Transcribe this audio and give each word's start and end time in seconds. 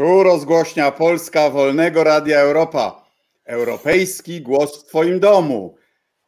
Tu 0.00 0.22
rozgłośnia 0.22 0.90
Polska 0.90 1.50
Wolnego 1.50 2.04
Radia 2.04 2.40
Europa. 2.40 3.04
Europejski 3.44 4.40
głos 4.40 4.82
w 4.82 4.86
Twoim 4.86 5.20
domu. 5.20 5.76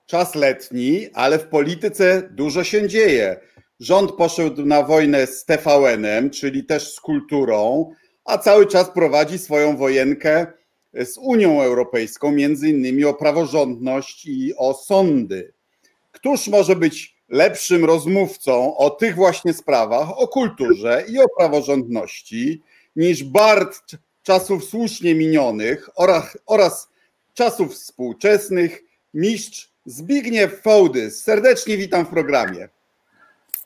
Czas 0.07 0.35
letni, 0.35 1.09
ale 1.15 1.39
w 1.39 1.49
polityce 1.49 2.29
dużo 2.31 2.65
się 2.65 2.89
dzieje. 2.89 3.41
Rząd 3.81 4.13
poszedł 4.13 4.65
na 4.67 4.83
wojnę 4.83 5.27
z 5.27 5.45
TVN-em, 5.45 6.31
czyli 6.31 6.65
też 6.65 6.95
z 6.95 7.01
kulturą, 7.01 7.91
a 8.25 8.39
cały 8.39 8.67
czas 8.67 8.91
prowadzi 8.91 9.39
swoją 9.39 9.77
wojenkę 9.77 10.47
z 10.95 11.19
Unią 11.19 11.63
Europejską, 11.63 12.33
między 12.33 12.69
innymi 12.69 13.05
o 13.05 13.15
praworządność 13.15 14.27
i 14.27 14.55
o 14.57 14.75
sądy. 14.75 15.53
Któż 16.11 16.49
może 16.49 16.77
być 16.77 17.17
lepszym 17.29 17.85
rozmówcą 17.85 18.77
o 18.77 18.91
tych 18.91 19.15
właśnie 19.15 19.53
sprawach, 19.53 20.19
o 20.19 20.29
kulturze 20.29 21.05
i 21.09 21.19
o 21.19 21.27
praworządności, 21.39 22.63
niż 22.97 23.25
Bart 23.25 23.97
czasów 24.23 24.65
słusznie 24.65 25.15
minionych 25.15 25.91
oraz, 25.97 26.39
oraz 26.47 26.89
czasów 27.35 27.75
współczesnych, 27.75 28.83
mistrz 29.15 29.73
Zbigniew 29.87 30.63
Fołdys. 30.63 31.23
Serdecznie 31.23 31.77
witam 31.77 32.07
w 32.07 32.09
programie. 32.09 32.69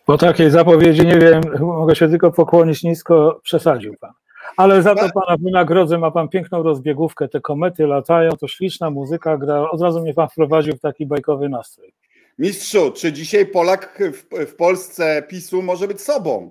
Po 0.07 0.19
takiej 0.19 0.51
zapowiedzi 0.51 1.07
nie 1.07 1.19
wiem, 1.19 1.41
mogę 1.61 1.97
się 1.97 2.09
tylko 2.09 2.33
pokłonić 2.33 2.83
nisko, 2.83 3.41
przesadził 3.43 3.95
pan. 4.01 4.13
Ale 4.57 4.83
za 4.83 4.95
to 4.95 5.01
tak. 5.01 5.13
pana 5.13 5.37
wynagrodzę, 5.41 5.99
ma 5.99 6.11
pan 6.11 6.29
piękną 6.29 6.63
rozbiegówkę, 6.63 7.29
te 7.29 7.41
komety 7.41 7.87
latają, 7.87 8.31
to 8.33 8.49
śliczna 8.49 8.91
muzyka 8.91 9.39
gra, 9.39 9.71
od 9.71 9.81
razu 9.81 10.01
mnie 10.01 10.15
pan 10.15 10.29
wprowadził 10.29 10.77
w 10.77 10.81
taki 10.81 11.07
bajkowy 11.07 11.49
nastrój. 11.49 11.93
Mistrzu, 12.39 12.93
czy 12.93 13.13
dzisiaj 13.13 13.47
Polak 13.47 14.03
w, 14.13 14.47
w 14.47 14.55
Polsce 14.55 15.23
PiSu 15.29 15.63
może 15.63 15.89
być 15.89 16.01
sobą? 16.01 16.51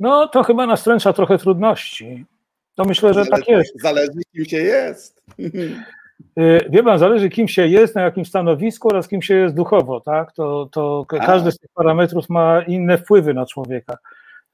No 0.00 0.28
to 0.28 0.42
chyba 0.42 0.66
nastręcza 0.66 1.12
trochę 1.12 1.38
trudności. 1.38 2.24
To 2.74 2.84
myślę, 2.84 3.14
że 3.14 3.26
tak 3.26 3.28
zależy, 3.30 3.46
tak 3.46 3.48
jest. 3.48 3.82
Zależy 3.82 4.20
kim 4.32 4.44
się 4.44 4.58
jest. 4.58 5.22
Y, 6.38 6.60
wie 6.70 6.82
pan, 6.82 6.98
zależy 6.98 7.28
kim 7.28 7.48
się 7.48 7.66
jest, 7.66 7.94
na 7.94 8.02
jakim 8.02 8.24
stanowisku 8.24 8.88
oraz 8.88 9.08
kim 9.08 9.22
się 9.22 9.34
jest 9.34 9.54
duchowo, 9.54 10.00
tak? 10.00 10.32
To, 10.32 10.68
to 10.72 11.04
każdy 11.08 11.52
z 11.52 11.58
tych 11.58 11.70
parametrów 11.74 12.28
ma 12.28 12.62
inne 12.62 12.98
wpływy 12.98 13.34
na 13.34 13.46
człowieka. 13.46 13.98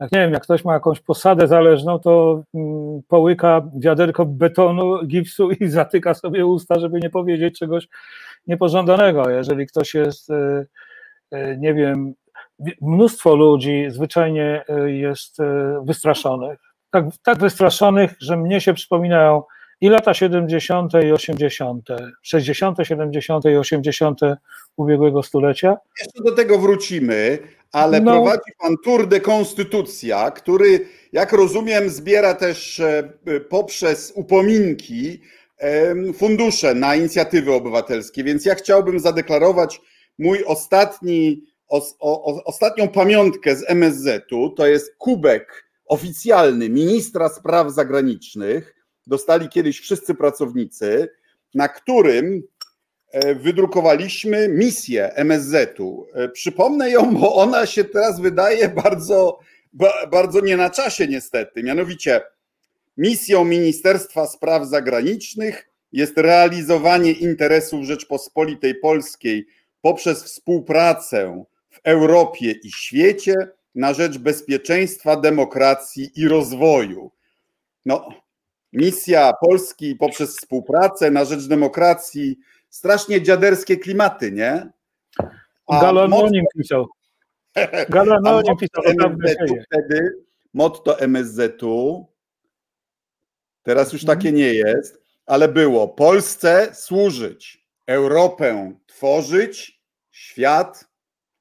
Jak 0.00 0.12
nie 0.12 0.18
wiem, 0.18 0.32
jak 0.32 0.42
ktoś 0.42 0.64
ma 0.64 0.74
jakąś 0.74 1.00
posadę 1.00 1.48
zależną, 1.48 1.98
to 1.98 2.42
mm, 2.54 3.02
połyka 3.08 3.62
wiaderko 3.76 4.26
betonu, 4.26 5.06
gipsu 5.06 5.50
i 5.50 5.68
zatyka 5.78 6.14
sobie 6.14 6.46
usta, 6.46 6.80
żeby 6.80 7.00
nie 7.00 7.10
powiedzieć 7.10 7.58
czegoś 7.58 7.88
niepożądanego. 8.46 9.30
Jeżeli 9.30 9.66
ktoś 9.66 9.94
jest, 9.94 10.30
y, 10.30 10.66
y, 11.34 11.56
nie 11.60 11.74
wiem, 11.74 12.14
mnóstwo 12.82 13.36
ludzi 13.36 13.86
zwyczajnie 13.88 14.64
jest 14.86 15.38
wystraszonych. 15.84 16.58
Tak, 16.90 17.04
tak 17.22 17.38
wystraszonych, 17.38 18.14
że 18.20 18.36
mnie 18.36 18.60
się 18.60 18.74
przypominają 18.74 19.42
i 19.80 19.88
lata 19.88 20.14
70. 20.14 20.92
i 20.94 21.12
80., 21.12 21.88
60., 22.22 22.78
70. 22.82 23.44
i 23.44 23.56
80. 23.56 24.20
ubiegłego 24.76 25.22
stulecia. 25.22 25.76
Jeszcze 26.00 26.22
do 26.24 26.32
tego 26.32 26.58
wrócimy, 26.58 27.38
ale 27.72 28.00
no. 28.00 28.12
prowadzi 28.12 28.52
pan 28.58 28.76
Tour 28.84 29.08
de 29.08 29.20
Konstytucja, 29.20 30.30
który, 30.30 30.88
jak 31.12 31.32
rozumiem, 31.32 31.90
zbiera 31.90 32.34
też 32.34 32.80
e, 32.80 33.10
poprzez 33.48 34.12
upominki 34.14 35.20
fundusze 36.14 36.74
na 36.74 36.96
inicjatywy 36.96 37.52
obywatelskie, 37.52 38.24
więc 38.24 38.44
ja 38.44 38.54
chciałbym 38.54 39.00
zadeklarować 39.00 39.80
mój 40.18 40.44
ostatni, 40.44 41.42
o, 41.68 42.44
ostatnią 42.44 42.88
pamiątkę 42.88 43.56
z 43.56 43.70
MSZ-u, 43.70 44.50
to 44.50 44.66
jest 44.66 44.96
kubek 44.98 45.66
oficjalny 45.86 46.68
ministra 46.68 47.28
spraw 47.28 47.72
zagranicznych, 47.72 48.74
dostali 49.06 49.48
kiedyś 49.48 49.80
wszyscy 49.80 50.14
pracownicy, 50.14 51.08
na 51.54 51.68
którym 51.68 52.42
e, 53.10 53.34
wydrukowaliśmy 53.34 54.48
misję 54.48 55.14
MSZ-u. 55.14 56.06
E, 56.14 56.28
przypomnę 56.28 56.90
ją, 56.90 57.14
bo 57.14 57.34
ona 57.34 57.66
się 57.66 57.84
teraz 57.84 58.20
wydaje 58.20 58.68
bardzo, 58.68 59.38
bardzo 60.10 60.40
nie 60.40 60.56
na 60.56 60.70
czasie 60.70 61.06
niestety. 61.06 61.62
Mianowicie 61.62 62.20
misją 62.96 63.44
Ministerstwa 63.44 64.26
Spraw 64.26 64.66
Zagranicznych 64.66 65.70
jest 65.92 66.18
realizowanie 66.18 67.12
interesów 67.12 67.84
Rzeczpospolitej 67.84 68.74
Polskiej 68.74 69.46
poprzez 69.80 70.24
współpracę 70.24 71.44
Europie 71.86 72.50
i 72.50 72.70
świecie 72.70 73.34
na 73.74 73.94
rzecz 73.94 74.18
bezpieczeństwa, 74.18 75.16
demokracji 75.16 76.10
i 76.16 76.28
rozwoju. 76.28 77.10
No, 77.86 78.08
misja 78.72 79.32
Polski 79.40 79.96
poprzez 79.96 80.36
współpracę 80.36 81.10
na 81.10 81.24
rzecz 81.24 81.46
demokracji, 81.46 82.38
strasznie 82.68 83.22
dziaderskie 83.22 83.76
klimaty, 83.76 84.32
nie? 84.32 84.70
Galanonim 85.70 86.44
pisał. 86.58 86.86
Galanonim 87.88 88.56
pisał. 88.56 88.82
Wtedy 89.66 90.16
motto 90.54 91.00
MSZ-u, 91.00 92.06
teraz 93.62 93.92
już 93.92 94.04
takie 94.04 94.32
nie 94.32 94.54
jest, 94.54 95.02
ale 95.26 95.48
było 95.48 95.88
Polsce 95.88 96.74
służyć, 96.74 97.66
Europę 97.86 98.74
tworzyć, 98.86 99.82
świat 100.10 100.95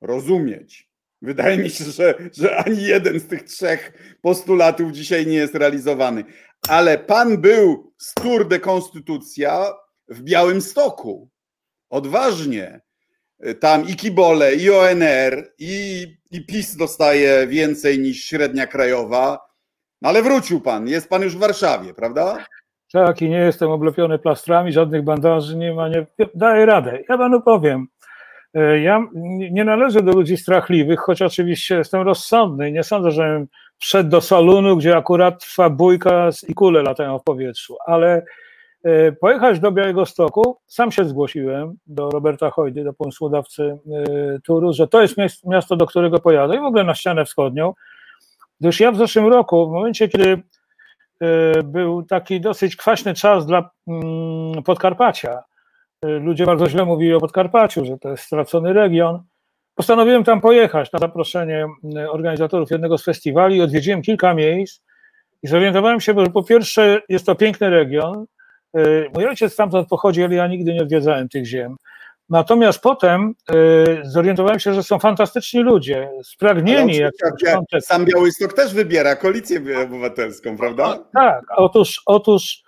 rozumieć. 0.05 0.89
Wydaje 1.21 1.57
mi 1.57 1.69
się, 1.69 1.83
że, 1.83 2.15
że 2.37 2.57
ani 2.57 2.83
jeden 2.83 3.19
z 3.19 3.27
tych 3.27 3.43
trzech 3.43 3.93
postulatów 4.21 4.91
dzisiaj 4.91 5.27
nie 5.27 5.37
jest 5.37 5.55
realizowany 5.55 6.23
ale 6.69 6.97
pan 6.97 7.37
był 7.37 7.93
z 7.97 8.13
Tour 8.13 8.47
de 8.47 8.59
Konstytucja 8.59 9.65
w 10.07 10.21
Białym 10.21 10.61
Stoku. 10.61 11.29
Odważnie. 11.89 12.81
Tam 13.59 13.87
i 13.87 13.95
Kibole, 13.95 14.55
i 14.55 14.69
ONR, 14.69 15.53
i, 15.59 16.05
i 16.31 16.45
PiS 16.45 16.75
dostaje 16.75 17.47
więcej 17.47 17.99
niż 17.99 18.25
średnia 18.25 18.67
krajowa. 18.67 19.39
No 20.01 20.09
ale 20.09 20.21
wrócił 20.21 20.61
pan, 20.61 20.87
jest 20.87 21.09
pan 21.09 21.21
już 21.21 21.35
w 21.35 21.39
Warszawie, 21.39 21.93
prawda? 21.93 22.45
Tak, 22.91 23.21
i 23.21 23.29
nie 23.29 23.37
jestem 23.37 23.69
oblepiony 23.69 24.19
plastrami, 24.19 24.71
żadnych 24.71 25.03
bandaży 25.03 25.57
nie 25.57 25.73
ma, 25.73 25.89
nie, 25.89 26.05
daję 26.35 26.65
radę. 26.65 26.99
Ja 27.09 27.17
panu 27.17 27.41
powiem, 27.41 27.87
ja 28.83 29.07
nie 29.51 29.65
należę 29.65 30.01
do 30.01 30.11
ludzi 30.11 30.37
strachliwych, 30.37 30.99
choć 30.99 31.21
oczywiście 31.21 31.75
jestem 31.75 32.01
rozsądny 32.01 32.69
i 32.69 32.73
nie 32.73 32.83
sądzę, 32.83 33.11
że 33.11 33.45
wszedł 33.77 34.09
do 34.09 34.21
salonu, 34.21 34.77
gdzie 34.77 34.97
akurat 34.97 35.39
trwa 35.39 35.69
bójka 35.69 36.29
i 36.47 36.53
kule 36.53 36.83
latają 36.83 37.19
w 37.19 37.23
powietrzu, 37.23 37.77
ale 37.85 38.25
e, 38.83 39.11
pojechać 39.11 39.59
do 39.59 39.71
Białego 39.71 40.05
Stoku, 40.05 40.57
sam 40.67 40.91
się 40.91 41.05
zgłosiłem 41.05 41.77
do 41.87 42.09
Roberta 42.09 42.49
Hojdy, 42.49 42.83
do 42.83 42.93
pomysłodawcy 42.93 43.63
e, 43.63 44.39
turu, 44.39 44.73
że 44.73 44.87
to 44.87 45.01
jest 45.01 45.15
miasto, 45.45 45.75
do 45.75 45.85
którego 45.85 46.19
pojadę 46.19 46.55
i 46.55 46.59
w 46.59 46.63
ogóle 46.63 46.83
na 46.83 46.95
ścianę 46.95 47.25
wschodnią, 47.25 47.73
gdyż 48.59 48.79
ja 48.79 48.91
w 48.91 48.97
zeszłym 48.97 49.27
roku, 49.27 49.69
w 49.69 49.71
momencie, 49.71 50.07
kiedy 50.07 50.41
e, 51.21 51.63
był 51.63 52.03
taki 52.03 52.41
dosyć 52.41 52.75
kwaśny 52.75 53.13
czas 53.13 53.45
dla 53.45 53.69
mm, 53.87 54.63
Podkarpacia, 54.63 55.43
ludzie 56.07 56.45
bardzo 56.45 56.69
źle 56.69 56.85
mówili 56.85 57.13
o 57.13 57.19
Podkarpaciu, 57.19 57.85
że 57.85 57.97
to 57.97 58.09
jest 58.09 58.23
stracony 58.23 58.73
region, 58.73 59.23
Postanowiłem 59.75 60.23
tam 60.23 60.41
pojechać 60.41 60.91
na 60.91 60.99
zaproszenie 60.99 61.65
mm, 61.83 62.09
organizatorów 62.09 62.71
jednego 62.71 62.97
z 62.97 63.03
festiwali. 63.03 63.61
Odwiedziłem 63.61 64.01
kilka 64.01 64.33
miejsc 64.33 64.81
i 65.43 65.47
zorientowałem 65.47 66.01
się, 66.01 66.13
że 66.17 66.29
po 66.29 66.43
pierwsze 66.43 67.01
jest 67.09 67.25
to 67.25 67.35
piękny 67.35 67.69
region. 67.69 68.25
Y, 68.77 69.09
mój 69.13 69.25
ojciec 69.25 69.53
stamtąd 69.53 69.87
pochodzi, 69.87 70.23
ale 70.23 70.35
ja 70.35 70.47
nigdy 70.47 70.73
nie 70.73 70.81
odwiedzałem 70.81 71.29
tych 71.29 71.45
ziem. 71.45 71.75
Natomiast 72.29 72.79
potem 72.79 73.33
y, 73.51 73.99
zorientowałem 74.03 74.59
się, 74.59 74.73
że 74.73 74.83
są 74.83 74.99
fantastyczni 74.99 75.61
ludzie, 75.61 76.09
spragnieni. 76.23 76.97
Jak 76.97 77.13
sam 77.81 78.05
Białystok 78.05 78.53
też 78.53 78.73
wybiera 78.73 79.15
koalicję 79.15 79.61
obywatelską, 79.83 80.57
prawda? 80.57 80.99
Tak, 81.13 81.41
otóż, 81.57 82.01
otóż 82.05 82.63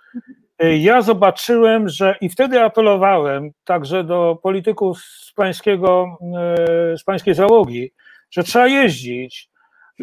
ja 0.60 1.02
zobaczyłem, 1.02 1.88
że 1.88 2.16
i 2.20 2.28
wtedy 2.28 2.62
apelowałem 2.62 3.50
także 3.64 4.04
do 4.04 4.38
polityków 4.42 4.98
z, 4.98 5.32
pańskiego, 5.32 6.18
e, 6.36 6.98
z 6.98 7.04
pańskiej 7.04 7.34
załogi, 7.34 7.92
że 8.30 8.42
trzeba 8.42 8.66
jeździć, 8.66 9.50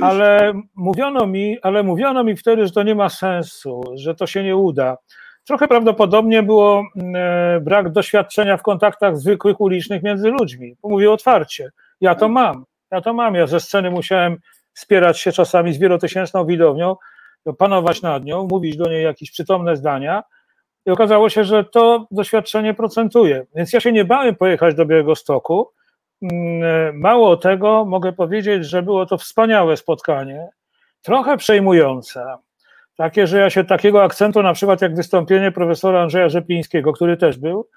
ale 0.01 0.53
mówiono 0.75 1.27
mi, 1.27 1.57
ale 1.61 1.83
mówiono 1.83 2.23
mi 2.23 2.35
wtedy, 2.35 2.65
że 2.65 2.71
to 2.71 2.83
nie 2.83 2.95
ma 2.95 3.09
sensu, 3.09 3.83
że 3.95 4.15
to 4.15 4.27
się 4.27 4.43
nie 4.43 4.55
uda. 4.55 4.97
Trochę 5.47 5.67
prawdopodobnie 5.67 6.43
było 6.43 6.83
e, 7.15 7.59
brak 7.61 7.91
doświadczenia 7.91 8.57
w 8.57 8.63
kontaktach 8.63 9.17
zwykłych 9.17 9.61
ulicznych 9.61 10.03
między 10.03 10.29
ludźmi. 10.29 10.75
Mówię 10.83 11.11
otwarcie. 11.11 11.69
Ja 12.01 12.15
to 12.15 12.29
mam. 12.29 12.65
Ja 12.91 13.01
to 13.01 13.13
mam. 13.13 13.35
Ja 13.35 13.47
ze 13.47 13.59
sceny 13.59 13.91
musiałem 13.91 14.37
wspierać 14.73 15.19
się 15.19 15.31
czasami 15.31 15.73
z 15.73 15.77
wielotysięczną 15.77 16.45
widownią, 16.45 16.95
panować 17.57 18.01
nad 18.01 18.25
nią, 18.25 18.47
mówić 18.51 18.77
do 18.77 18.89
niej 18.89 19.03
jakieś 19.03 19.31
przytomne 19.31 19.75
zdania, 19.75 20.23
i 20.85 20.91
okazało 20.91 21.29
się, 21.29 21.43
że 21.43 21.63
to 21.63 22.07
doświadczenie 22.11 22.73
procentuje. 22.73 23.45
Więc 23.55 23.73
ja 23.73 23.79
się 23.79 23.91
nie 23.91 24.05
bałem 24.05 24.35
pojechać 24.35 24.75
do 24.75 24.85
Białego 24.85 25.15
Stoku. 25.15 25.69
Mm, 26.21 26.99
mało 26.99 27.37
tego, 27.37 27.85
mogę 27.85 28.13
powiedzieć, 28.13 28.65
że 28.65 28.81
było 28.81 29.05
to 29.05 29.17
wspaniałe 29.17 29.77
spotkanie. 29.77 30.49
trochę 31.01 31.37
przejmujące. 31.37 32.25
Takie, 32.97 33.27
że 33.27 33.39
ja 33.39 33.49
się 33.49 33.63
takiego 33.63 34.03
akcentu, 34.03 34.43
na 34.43 34.53
przykład 34.53 34.81
jak 34.81 34.95
wystąpienie 34.95 35.51
profesora 35.51 36.01
Andrzeja 36.01 36.29
Rzeplińskiego, 36.29 36.93
który 36.93 37.17
też 37.17 37.37
był, 37.37 37.67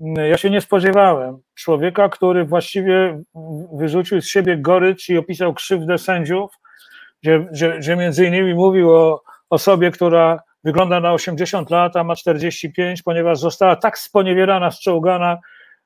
ja 0.00 0.36
się 0.36 0.50
nie 0.50 0.60
spodziewałem. 0.60 1.38
Człowieka, 1.54 2.08
który 2.08 2.44
właściwie 2.44 3.22
wyrzucił 3.72 4.20
z 4.20 4.26
siebie 4.26 4.56
gorycz 4.56 5.08
i 5.08 5.18
opisał 5.18 5.54
krzywdę 5.54 5.98
sędziów, 5.98 6.50
gdzie, 7.22 7.40
gdzie, 7.52 7.78
gdzie 7.78 7.96
między 7.96 8.26
innymi 8.26 8.54
mówił 8.54 8.90
o 8.90 9.22
osobie, 9.50 9.90
która 9.90 10.40
wygląda 10.64 11.00
na 11.00 11.12
80 11.12 11.70
lat, 11.70 11.96
a 11.96 12.04
ma 12.04 12.16
45, 12.16 13.02
ponieważ 13.02 13.38
została 13.38 13.76
tak 13.76 13.98
sponiewierana, 13.98 14.70
zczołgana, 14.70 15.38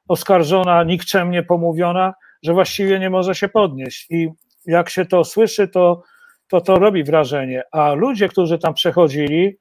oskarżona, 0.08 0.84
nikczemnie 0.84 1.42
pomówiona, 1.42 2.14
że 2.42 2.52
właściwie 2.52 2.98
nie 2.98 3.10
może 3.10 3.34
się 3.34 3.48
podnieść. 3.48 4.06
I 4.10 4.28
jak 4.66 4.90
się 4.90 5.06
to 5.06 5.24
słyszy, 5.24 5.68
to 5.68 6.02
to, 6.48 6.60
to 6.60 6.78
robi 6.78 7.04
wrażenie. 7.04 7.62
A 7.72 7.92
ludzie, 7.92 8.28
którzy 8.28 8.58
tam 8.58 8.74
przechodzili, 8.74 9.56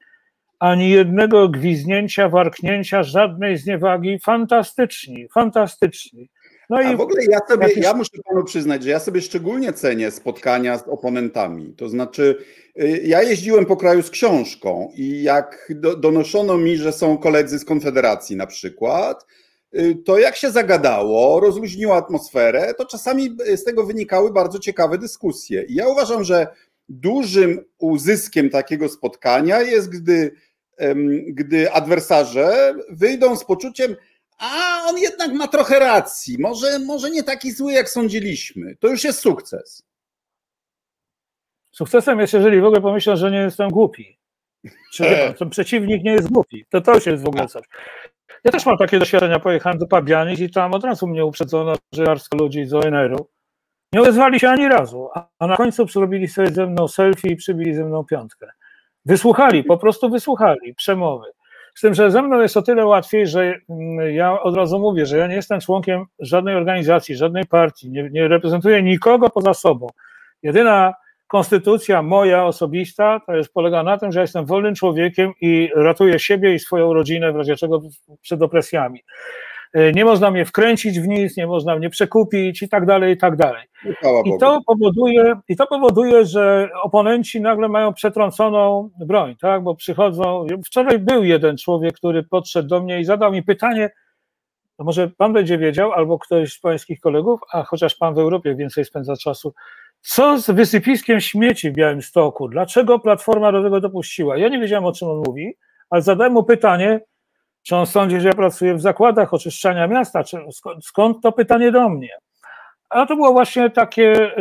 ani 0.59 0.89
jednego 0.89 1.50
gwizdnięcia, 1.50 2.29
warknięcia, 2.29 3.03
żadnej 3.03 3.57
zniewagi, 3.57 4.19
fantastyczni, 4.19 5.27
fantastyczni. 5.33 6.29
No 6.69 6.81
i 6.81 6.97
w 6.97 7.01
ogóle 7.01 7.25
ja 7.25 7.39
sobie, 7.50 7.67
ja 7.75 7.94
muszę 7.94 8.12
panu 8.25 8.44
przyznać, 8.44 8.83
że 8.83 8.89
ja 8.89 9.00
sobie 9.00 9.21
szczególnie 9.21 9.73
cenię 9.73 10.12
spotkania 10.12 10.77
z 10.77 10.88
oponentami. 10.88 11.73
To 11.73 11.89
znaczy, 11.89 12.38
y, 12.81 13.01
ja 13.03 13.23
jeździłem 13.23 13.65
po 13.65 13.77
kraju 13.77 14.01
z 14.01 14.09
książką 14.09 14.91
i 14.95 15.23
jak 15.23 15.71
do, 15.75 15.95
donoszono 15.95 16.57
mi, 16.57 16.77
że 16.77 16.91
są 16.91 17.17
koledzy 17.17 17.59
z 17.59 17.65
Konfederacji 17.65 18.35
na 18.35 18.47
przykład, 18.47 19.25
y, 19.75 19.95
to 20.06 20.19
jak 20.19 20.35
się 20.35 20.51
zagadało, 20.51 21.39
rozluźniło 21.39 21.95
atmosferę, 21.95 22.73
to 22.77 22.85
czasami 22.85 23.38
z 23.56 23.63
tego 23.63 23.83
wynikały 23.83 24.33
bardzo 24.33 24.59
ciekawe 24.59 24.97
dyskusje. 24.97 25.63
I 25.63 25.75
ja 25.75 25.88
uważam, 25.88 26.23
że 26.23 26.47
dużym 26.89 27.65
uzyskiem 27.77 28.50
takiego 28.50 28.89
spotkania 28.89 29.62
jest, 29.62 29.89
gdy, 29.89 30.31
gdy 31.27 31.71
adwersarze 31.71 32.75
wyjdą 32.89 33.35
z 33.35 33.45
poczuciem, 33.45 33.95
a 34.38 34.82
on 34.88 34.98
jednak 34.98 35.34
ma 35.34 35.48
trochę 35.48 35.80
racji, 35.80 36.38
może, 36.40 36.80
może 36.80 37.10
nie 37.10 37.24
taki 37.24 37.52
zły, 37.52 37.74
jak 37.74 37.90
sądziliśmy. 37.90 38.76
To 38.80 38.88
już 38.88 39.04
jest 39.04 39.20
sukces. 39.20 39.84
Sukcesem 41.72 42.20
jest, 42.20 42.34
jeżeli 42.34 42.62
w 42.62 42.66
ogóle 42.66 42.82
pomyślą, 42.82 43.16
że 43.16 43.32
nie 43.32 43.38
jestem 43.38 43.70
głupi. 43.70 44.18
Czy 44.94 45.04
ten 45.40 45.50
przeciwnik 45.50 46.04
nie 46.04 46.12
jest 46.12 46.32
głupi. 46.32 46.66
To 46.70 46.82
to 46.82 46.94
już 46.94 47.06
jest 47.06 47.24
w 47.24 47.28
ogóle 47.28 47.48
coś. 47.48 47.64
Ja 48.44 48.52
też 48.52 48.66
mam 48.66 48.78
takie 48.78 49.00
doświadczenia, 49.00 49.40
pojechałem 49.40 49.78
do 49.78 49.88
Pabianic 49.88 50.40
i 50.40 50.50
tam 50.50 50.74
od 50.74 50.84
razu 50.84 51.08
mnie 51.08 51.26
uprzedzono, 51.26 51.76
że 51.92 52.04
jarsko 52.04 52.38
ludzi 52.38 52.66
z 52.66 52.74
ONR-u. 52.74 53.30
Nie 53.94 54.02
odezwali 54.02 54.40
się 54.40 54.50
ani 54.50 54.68
razu, 54.68 55.10
a 55.40 55.48
na 55.48 55.56
końcu 55.56 55.88
zrobili 55.88 56.28
sobie 56.28 56.52
ze 56.52 56.68
mną 56.68 56.88
selfie 56.88 57.32
i 57.32 57.36
przybili 57.36 57.74
ze 57.74 57.86
mną 57.86 58.04
piątkę. 58.04 58.48
Wysłuchali, 59.06 59.64
po 59.64 59.78
prostu 59.78 60.10
wysłuchali 60.10 60.76
przemowy. 60.76 61.28
Z 61.75 61.81
tym, 61.81 61.94
że 61.94 62.12
ze 62.12 62.22
mną 62.22 62.42
jest 62.42 62.57
o 62.57 62.62
tyle 62.62 62.86
łatwiej, 62.86 63.27
że 63.27 63.54
mm, 63.69 64.16
ja 64.16 64.42
od 64.42 64.56
razu 64.56 64.80
mówię, 64.80 65.06
że 65.06 65.18
ja 65.18 65.27
nie 65.27 65.36
jestem 65.36 65.60
członkiem 65.60 66.06
żadnej 66.19 66.56
organizacji, 66.56 67.16
żadnej 67.16 67.45
partii, 67.45 67.89
nie, 67.89 68.10
nie 68.12 68.27
reprezentuję 68.27 68.83
nikogo 68.83 69.30
poza 69.30 69.54
sobą. 69.54 69.88
Jedyna 70.44 70.94
konstytucja 71.27 72.01
moja 72.01 72.45
osobista 72.45 73.22
to 73.25 73.36
jest 73.36 73.54
polega 73.54 73.83
na 73.83 73.98
tym, 73.98 74.12
że 74.12 74.22
jestem 74.22 74.45
wolnym 74.45 74.75
człowiekiem 74.75 75.31
i 75.42 75.69
ratuję 75.75 76.19
siebie 76.19 76.54
i 76.54 76.60
swoją 76.60 76.94
rodzinę 76.94 77.31
w 77.31 77.36
razie 77.36 77.56
czego 77.56 77.81
przed 78.22 78.42
opresjami. 78.42 79.04
E, 79.75 79.92
nie 79.92 80.06
można 80.06 80.31
mnie 80.31 80.45
wkręcić 80.45 81.00
w 81.00 81.07
nic, 81.07 81.38
nie 81.38 81.48
można 81.48 81.75
mnie 81.75 81.89
przekupić 81.89 82.62
i 82.62 82.69
tak 82.69 82.86
dalej, 82.86 83.13
i 83.13 83.18
tak 83.18 83.36
dalej. 83.36 83.63
I 84.25 84.39
to 84.39 84.60
powoduje, 84.68 85.36
i 85.48 85.56
to 85.56 85.68
powoduje, 85.68 86.25
że 86.25 86.69
oponenci 86.83 87.42
nagle 87.42 87.69
mają 87.69 87.94
przetrąconą 87.94 88.89
broń, 89.00 89.36
tak? 89.42 89.63
Bo 89.63 89.75
przychodzą. 89.75 90.48
Wczoraj 90.66 91.00
był 91.00 91.24
jeden 91.24 91.57
człowiek, 91.57 91.95
który 91.95 92.24
podszedł 92.24 92.69
do 92.69 92.81
mnie 92.81 93.00
i 93.00 93.06
zadał 93.06 93.31
mi 93.31 93.44
pytanie, 93.44 93.89
no 94.80 94.86
może 94.86 95.10
pan 95.18 95.33
będzie 95.33 95.57
wiedział, 95.57 95.92
albo 95.94 96.19
ktoś 96.19 96.54
z 96.54 96.60
pańskich 96.60 97.00
kolegów, 97.00 97.39
a 97.51 97.63
chociaż 97.63 97.95
pan 97.95 98.13
w 98.13 98.19
Europie 98.19 98.56
więcej 98.56 98.86
spędza 98.86 99.16
czasu, 99.18 99.54
co 100.01 100.39
z 100.39 100.50
wysypiskiem 100.50 101.22
śmieci 101.22 101.72
w 101.72 101.74
Białymstoku? 101.74 102.48
Dlaczego 102.48 103.00
Platforma 103.00 103.51
do 103.51 103.63
tego 103.63 103.81
dopuściła? 103.81 104.38
Ja 104.38 104.50
nie 104.50 104.60
wiedziałem, 104.60 104.86
o 104.86 104.92
czym 104.92 105.07
on 105.07 105.24
mówi, 105.27 105.54
ale 105.89 106.01
zadałem 106.01 106.33
mu 106.33 106.44
pytanie, 106.44 107.00
czy 107.65 107.75
on 107.75 107.85
sądzi, 107.85 108.21
że 108.21 108.27
ja 108.27 108.33
pracuję 108.33 108.75
w 108.75 108.81
zakładach 108.81 109.33
oczyszczania 109.33 109.88
miasta? 109.88 110.23
Czy, 110.23 110.38
skąd, 110.51 110.85
skąd 110.85 111.21
to 111.23 111.31
pytanie 111.31 111.71
do 111.71 111.89
mnie? 111.89 112.09
A 112.89 113.06
to 113.06 113.15
było 113.15 113.31
właśnie 113.31 113.69
takie, 113.69 114.31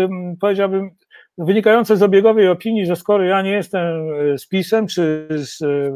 powiedziałbym, 0.41 0.91
wynikające 1.39 1.97
z 1.97 2.03
obiegowej 2.03 2.49
opinii, 2.49 2.87
że 2.87 2.97
skoro 2.97 3.25
ja 3.25 3.43
nie 3.43 3.51
jestem 3.51 4.09
z 4.39 4.47
PiSem, 4.47 4.87
czy, 4.87 5.29
z, 5.31 5.63
e, 5.63 5.93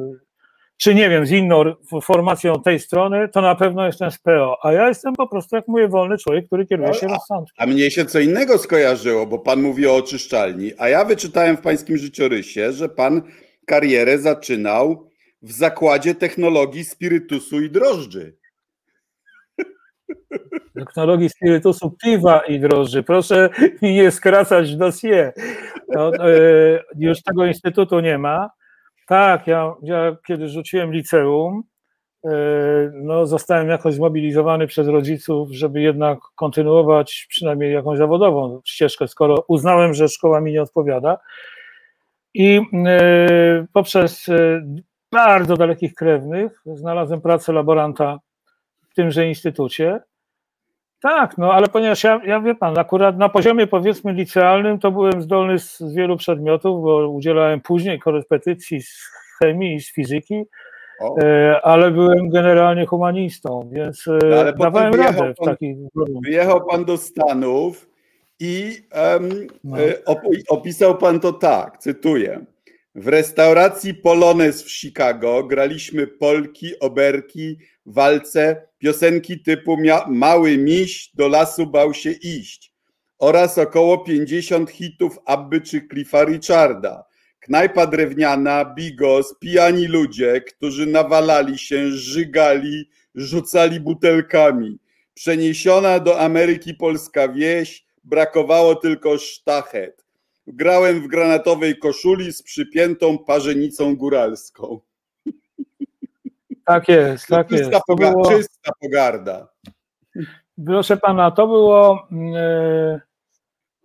czy 0.77 0.95
nie 0.95 1.11
wiem, 1.11 1.27
z 1.27 1.31
inną 1.31 1.65
formacją 2.03 2.63
tej 2.63 2.81
strony, 2.81 3.29
to 3.29 3.41
na 3.41 3.55
pewno 3.55 3.87
jestem 3.87 4.11
z 4.11 4.19
PO. 4.19 4.57
A 4.63 4.73
ja 4.73 4.89
jestem 4.89 5.15
po 5.15 5.29
prostu, 5.29 5.57
jak 5.57 5.69
mówię, 5.69 5.89
wolny 5.89 6.19
człowiek, 6.19 6.47
który 6.47 6.67
kieruje 6.67 6.95
się 6.95 7.07
rozsądkiem. 7.07 7.55
A 7.59 7.67
mnie 7.67 7.91
się 7.91 8.05
co 8.05 8.21
innego 8.21 8.59
skojarzyło, 8.59 9.27
bo 9.27 9.39
pan 9.39 9.63
mówi 9.63 9.87
o 9.87 9.97
oczyszczalni, 9.97 10.73
a 10.79 10.89
ja 10.89 11.05
wyczytałem 11.05 11.57
w 11.57 11.61
pańskim 11.61 11.97
życiorysie, 11.97 12.73
że 12.73 12.89
pan 12.89 13.23
karierę 13.67 14.19
zaczynał 14.19 15.08
w 15.43 15.53
zakładzie 15.53 16.15
technologii 16.15 16.85
spirytusu 16.85 17.61
i 17.61 17.71
drożdży. 17.71 18.37
Technologii 20.75 21.29
spirytusu, 21.29 21.91
piwa 21.91 22.41
i 22.41 22.61
drożdży. 22.61 23.03
Proszę 23.03 23.51
mi 23.83 23.95
nie 23.95 24.11
skracać 24.11 24.77
dossier. 24.77 25.33
No, 25.89 26.13
e, 26.15 26.31
już 26.99 27.23
tego 27.23 27.47
instytutu 27.47 28.01
nie 28.01 28.19
ma. 28.19 28.51
Tak, 29.07 29.47
ja, 29.47 29.75
ja 29.83 30.17
kiedy 30.27 30.49
rzuciłem 30.49 30.93
liceum, 30.93 31.63
e, 32.25 32.31
no, 32.95 33.27
zostałem 33.27 33.69
jakoś 33.69 33.95
zmobilizowany 33.95 34.67
przez 34.67 34.89
rodziców, 34.89 35.49
żeby 35.53 35.81
jednak 35.81 36.19
kontynuować 36.35 37.27
przynajmniej 37.29 37.73
jakąś 37.73 37.99
zawodową 37.99 38.61
ścieżkę, 38.65 39.09
skoro 39.09 39.45
uznałem, 39.49 39.95
że 39.95 40.09
szkoła 40.09 40.41
mi 40.41 40.53
nie 40.53 40.63
odpowiada. 40.63 41.19
I 42.35 42.61
e, 42.87 43.67
poprzez 43.73 44.27
bardzo 45.13 45.57
dalekich 45.57 45.95
krewnych. 45.95 46.63
Znalazłem 46.67 47.21
pracę 47.21 47.53
laboranta 47.53 48.19
w 48.91 48.95
tymże 48.95 49.29
instytucie. 49.29 50.01
Tak, 51.01 51.39
no 51.39 51.53
ale 51.53 51.69
ponieważ 51.69 52.05
ja, 52.05 52.21
ja 52.25 52.41
wie 52.41 52.55
pan, 52.55 52.79
akurat 52.79 53.19
na 53.19 53.29
poziomie 53.29 53.67
powiedzmy 53.67 54.13
licealnym 54.13 54.79
to 54.79 54.91
byłem 54.91 55.23
zdolny 55.23 55.59
z, 55.59 55.79
z 55.79 55.95
wielu 55.95 56.17
przedmiotów, 56.17 56.83
bo 56.83 57.09
udzielałem 57.09 57.61
później 57.61 57.99
korepetycji 57.99 58.83
z 58.83 59.11
chemii 59.39 59.75
i 59.75 59.81
z 59.81 59.93
fizyki, 59.93 60.43
e, 61.23 61.61
ale 61.63 61.91
byłem 61.91 62.29
generalnie 62.29 62.87
humanistą, 62.87 63.69
więc 63.73 64.09
e, 64.09 64.19
no, 64.23 64.53
dawałem 64.53 64.95
radę 64.95 65.35
w 65.35 65.45
takich 65.45 65.77
Wyjechał 66.25 66.67
pan 66.67 66.85
do 66.85 66.97
Stanów 66.97 67.89
i 68.41 68.83
um, 69.13 69.31
no. 69.65 69.77
opisał 70.49 70.99
pan 70.99 71.21
to 71.21 71.33
tak, 71.33 71.79
cytuję. 71.79 72.45
W 73.01 73.09
restauracji 73.09 73.95
Polones 73.95 74.63
w 74.63 74.71
Chicago 74.71 75.45
graliśmy 75.45 76.07
polki, 76.07 76.79
oberki, 76.81 77.59
walce, 77.87 78.69
piosenki 78.79 79.43
typu 79.43 79.77
Mały 80.09 80.59
miś 80.59 81.11
do 81.15 81.29
lasu 81.29 81.67
bał 81.67 81.95
się 81.95 82.11
iść 82.11 82.73
oraz 83.19 83.59
około 83.59 83.99
50 83.99 84.71
hitów 84.71 85.19
Abby 85.27 85.61
czy 85.61 85.89
Cliffa 85.89 86.25
Richarda. 86.25 87.05
Knajpa 87.41 87.87
drewniana, 87.87 88.65
bigos, 88.65 89.35
pijani 89.41 89.87
ludzie, 89.87 90.41
którzy 90.41 90.87
nawalali 90.87 91.59
się, 91.59 91.91
żygali, 91.91 92.91
rzucali 93.15 93.81
butelkami. 93.81 94.79
Przeniesiona 95.15 96.01
do 96.01 96.21
Ameryki 96.21 96.75
polska 96.75 97.29
wieś, 97.29 97.85
brakowało 98.05 98.75
tylko 98.75 99.19
sztachet. 99.19 100.08
Grałem 100.53 101.01
w 101.01 101.07
granatowej 101.07 101.79
koszuli 101.79 102.33
z 102.33 102.43
przypiętą 102.43 103.19
parzenicą 103.19 103.97
góralską. 103.97 104.81
Tak 106.65 106.89
jest, 106.89 107.27
tak 107.27 107.49
czysta 107.49 107.71
jest. 107.71 107.85
Poga 107.87 108.11
było... 108.11 108.31
Czysta 108.31 108.73
pogarda. 108.81 109.49
Proszę 110.67 110.97
pana, 110.97 111.31
to 111.31 111.47
było 111.47 112.09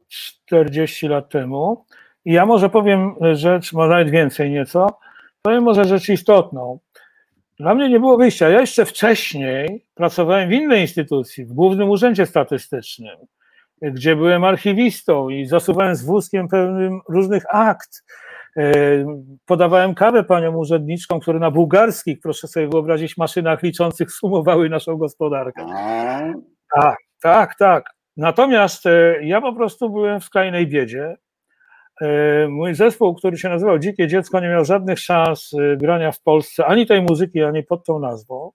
40 0.07 1.07
lat 1.07 1.29
temu. 1.29 1.85
I 2.25 2.33
ja 2.33 2.45
może 2.45 2.69
powiem 2.69 3.15
rzecz, 3.33 3.73
może 3.73 3.89
nawet 3.89 4.09
więcej 4.09 4.51
nieco, 4.51 4.99
powiem 5.41 5.63
może 5.63 5.85
rzecz 5.85 6.09
istotną. 6.09 6.79
Dla 7.59 7.75
mnie 7.75 7.89
nie 7.89 7.99
było 7.99 8.17
wyjścia. 8.17 8.49
Ja 8.49 8.59
jeszcze 8.59 8.85
wcześniej 8.85 9.85
pracowałem 9.95 10.49
w 10.49 10.53
innej 10.53 10.81
instytucji, 10.81 11.45
w 11.45 11.53
Głównym 11.53 11.89
Urzędzie 11.89 12.25
Statystycznym 12.25 13.17
gdzie 13.91 14.15
byłem 14.15 14.43
archiwistą 14.43 15.29
i 15.29 15.45
zasuwałem 15.45 15.95
z 15.95 16.05
wózkiem 16.05 16.47
pełnym 16.47 16.99
różnych 17.09 17.43
akt. 17.49 18.03
E, 18.57 18.71
podawałem 19.45 19.95
kawę 19.95 20.23
paniom 20.23 20.55
urzędniczkom, 20.55 21.19
które 21.19 21.39
na 21.39 21.51
bułgarskich, 21.51 22.19
proszę 22.19 22.47
sobie 22.47 22.67
wyobrazić, 22.67 23.17
maszynach 23.17 23.63
liczących 23.63 24.11
sumowały 24.11 24.69
naszą 24.69 24.97
gospodarkę. 24.97 25.65
Tak, 26.75 26.97
tak, 27.21 27.55
tak. 27.55 27.85
Natomiast 28.17 28.85
e, 28.85 29.15
ja 29.23 29.41
po 29.41 29.53
prostu 29.53 29.89
byłem 29.89 30.19
w 30.19 30.23
skrajnej 30.23 30.67
biedzie. 30.67 31.15
mój 32.49 32.75
zespół, 32.75 33.15
który 33.15 33.37
się 33.37 33.49
nazywał 33.49 33.79
Dzikie 33.79 34.07
Dziecko, 34.07 34.39
nie 34.39 34.47
miał 34.47 34.65
żadnych 34.65 34.99
szans 34.99 35.51
grania 35.77 36.11
w 36.11 36.21
Polsce, 36.21 36.65
ani 36.65 36.85
tej 36.87 37.01
muzyki, 37.01 37.43
ani 37.43 37.63
pod 37.63 37.85
tą 37.85 37.99
nazwą. 37.99 38.51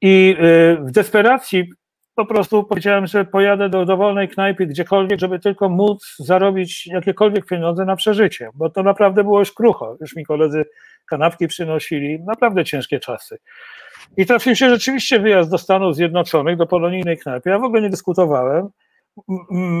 I 0.00 0.36
w 0.80 0.90
desperacji 0.90 1.70
po 2.18 2.26
prostu 2.26 2.64
powiedziałem, 2.64 3.06
że 3.06 3.24
pojadę 3.24 3.68
do 3.68 3.84
dowolnej 3.84 4.28
knajpy, 4.28 4.66
gdziekolwiek, 4.66 5.20
żeby 5.20 5.38
tylko 5.38 5.68
móc 5.68 6.16
zarobić 6.18 6.86
jakiekolwiek 6.86 7.46
pieniądze 7.46 7.84
na 7.84 7.96
przeżycie, 7.96 8.48
bo 8.54 8.70
to 8.70 8.82
naprawdę 8.82 9.24
było 9.24 9.38
już 9.38 9.52
krucho. 9.52 9.96
Już 10.00 10.16
mi 10.16 10.24
koledzy 10.24 10.64
kanapki 11.06 11.48
przynosili, 11.48 12.20
naprawdę 12.20 12.64
ciężkie 12.64 13.00
czasy. 13.00 13.38
I 14.16 14.26
trafił 14.26 14.56
się 14.56 14.68
rzeczywiście 14.68 15.20
wyjazd 15.20 15.50
do 15.50 15.58
Stanów 15.58 15.96
Zjednoczonych, 15.96 16.56
do 16.56 16.66
polonijnej 16.66 17.18
knajpy. 17.18 17.50
Ja 17.50 17.58
w 17.58 17.64
ogóle 17.64 17.82
nie 17.82 17.90
dyskutowałem. 17.90 18.68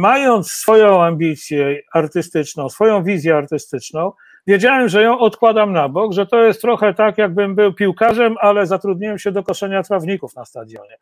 Mając 0.00 0.50
swoją 0.50 1.02
ambicję 1.02 1.80
artystyczną, 1.92 2.68
swoją 2.68 3.02
wizję 3.02 3.36
artystyczną, 3.36 4.12
wiedziałem, 4.46 4.88
że 4.88 5.02
ją 5.02 5.18
odkładam 5.18 5.72
na 5.72 5.88
bok, 5.88 6.12
że 6.12 6.26
to 6.26 6.42
jest 6.42 6.60
trochę 6.60 6.94
tak, 6.94 7.18
jakbym 7.18 7.54
był 7.54 7.72
piłkarzem, 7.72 8.34
ale 8.40 8.66
zatrudniłem 8.66 9.18
się 9.18 9.32
do 9.32 9.42
koszenia 9.42 9.82
trawników 9.82 10.36
na 10.36 10.44
stadionie. 10.44 10.96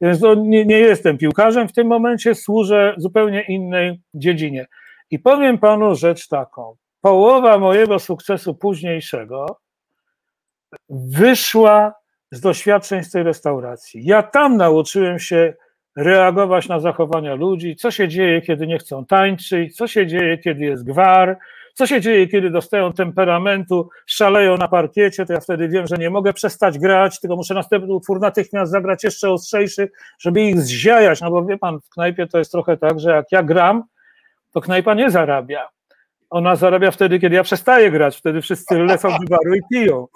Więc 0.00 0.20
no, 0.20 0.34
nie, 0.34 0.64
nie 0.64 0.78
jestem 0.78 1.18
piłkarzem, 1.18 1.68
w 1.68 1.72
tym 1.72 1.86
momencie 1.86 2.34
służę 2.34 2.94
zupełnie 2.98 3.42
innej 3.48 4.00
dziedzinie. 4.14 4.66
I 5.10 5.18
powiem 5.18 5.58
panu 5.58 5.94
rzecz 5.94 6.28
taką. 6.28 6.76
Połowa 7.00 7.58
mojego 7.58 7.98
sukcesu 7.98 8.54
późniejszego 8.54 9.60
wyszła 10.90 11.94
z 12.30 12.40
doświadczeń 12.40 13.04
z 13.04 13.10
tej 13.10 13.22
restauracji. 13.22 14.04
Ja 14.04 14.22
tam 14.22 14.56
nauczyłem 14.56 15.18
się 15.18 15.54
reagować 15.96 16.68
na 16.68 16.80
zachowania 16.80 17.34
ludzi, 17.34 17.76
co 17.76 17.90
się 17.90 18.08
dzieje, 18.08 18.42
kiedy 18.42 18.66
nie 18.66 18.78
chcą 18.78 19.06
tańczyć, 19.06 19.76
co 19.76 19.86
się 19.86 20.06
dzieje, 20.06 20.38
kiedy 20.38 20.64
jest 20.64 20.84
gwar, 20.84 21.38
co 21.74 21.86
się 21.86 22.00
dzieje, 22.00 22.26
kiedy 22.26 22.50
dostają 22.50 22.92
temperamentu, 22.92 23.88
szaleją 24.06 24.56
na 24.56 24.68
parkiecie, 24.68 25.26
to 25.26 25.32
ja 25.32 25.40
wtedy 25.40 25.68
wiem, 25.68 25.86
że 25.86 25.96
nie 25.96 26.10
mogę 26.10 26.32
przestać 26.32 26.78
grać, 26.78 27.20
tylko 27.20 27.36
muszę 27.36 27.54
następny 27.54 27.94
utwór 27.94 28.20
natychmiast 28.20 28.72
zagrać 28.72 29.04
jeszcze 29.04 29.30
ostrzejszy, 29.30 29.90
żeby 30.18 30.40
ich 30.40 30.60
zziajać, 30.60 31.20
no 31.20 31.30
bo 31.30 31.44
wie 31.44 31.58
pan, 31.58 31.80
w 31.80 31.88
knajpie 31.88 32.26
to 32.26 32.38
jest 32.38 32.52
trochę 32.52 32.76
tak, 32.76 33.00
że 33.00 33.10
jak 33.10 33.26
ja 33.32 33.42
gram, 33.42 33.82
to 34.52 34.60
knajpa 34.60 34.94
nie 34.94 35.10
zarabia. 35.10 35.68
Ona 36.30 36.56
zarabia 36.56 36.90
wtedy, 36.90 37.18
kiedy 37.18 37.36
ja 37.36 37.42
przestaję 37.42 37.90
grać, 37.90 38.16
wtedy 38.16 38.42
wszyscy 38.42 38.78
lecą 38.78 39.08
do 39.08 39.36
baru 39.36 39.54
i 39.54 39.60
piją. 39.72 40.06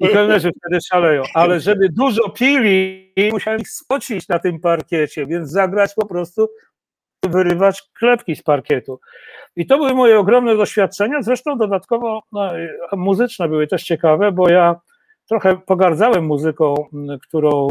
I 0.00 0.08
kelnerzy 0.08 0.50
wtedy 0.60 0.80
szaleją. 0.80 1.22
Ale 1.34 1.60
żeby 1.60 1.88
dużo 1.88 2.30
pili, 2.30 3.12
musiałem 3.32 3.60
ich 3.60 3.70
spocić 3.70 4.28
na 4.28 4.38
tym 4.38 4.60
parkiecie, 4.60 5.26
więc 5.26 5.50
zagrać 5.50 5.94
po 5.94 6.06
prostu, 6.06 6.48
wyrywać 7.28 7.82
klepki 7.98 8.36
z 8.36 8.42
parkietu. 8.42 9.00
I 9.56 9.66
to 9.66 9.76
były 9.76 9.94
moje 9.94 10.18
ogromne 10.18 10.56
doświadczenia, 10.56 11.22
zresztą 11.22 11.58
dodatkowo 11.58 12.22
no, 12.32 12.50
muzyczne 12.92 13.48
były 13.48 13.66
też 13.66 13.82
ciekawe, 13.82 14.32
bo 14.32 14.50
ja 14.50 14.76
trochę 15.28 15.56
pogardzałem 15.56 16.26
muzyką, 16.26 16.74
którą 17.22 17.68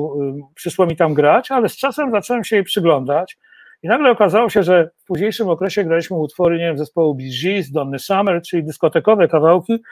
przyszło 0.56 0.86
mi 0.86 0.96
tam 0.96 1.14
grać, 1.14 1.52
ale 1.52 1.70
z 1.70 1.78
czasem 1.78 2.12
zacząłem 2.12 2.44
się 2.44 2.56
jej 2.56 2.66
przyglądać. 2.66 3.38
I 3.84 3.88
nagle 3.88 4.12
okazało 4.12 4.50
się, 4.50 4.64
że 4.64 4.90
w 4.98 5.06
późniejszym 5.06 5.50
okresie 5.50 5.84
graliśmy 5.84 6.18
utwory, 6.18 6.58
nie 6.58 6.66
wiem, 6.66 6.78
zespołu 6.78 7.16
Bee 7.16 7.32
Gees, 7.44 7.72
Donny 7.72 8.00
Summer, 8.00 8.42
czyli 8.42 8.64
dyskotekowe 8.64 9.28
kawałki. 9.28 9.84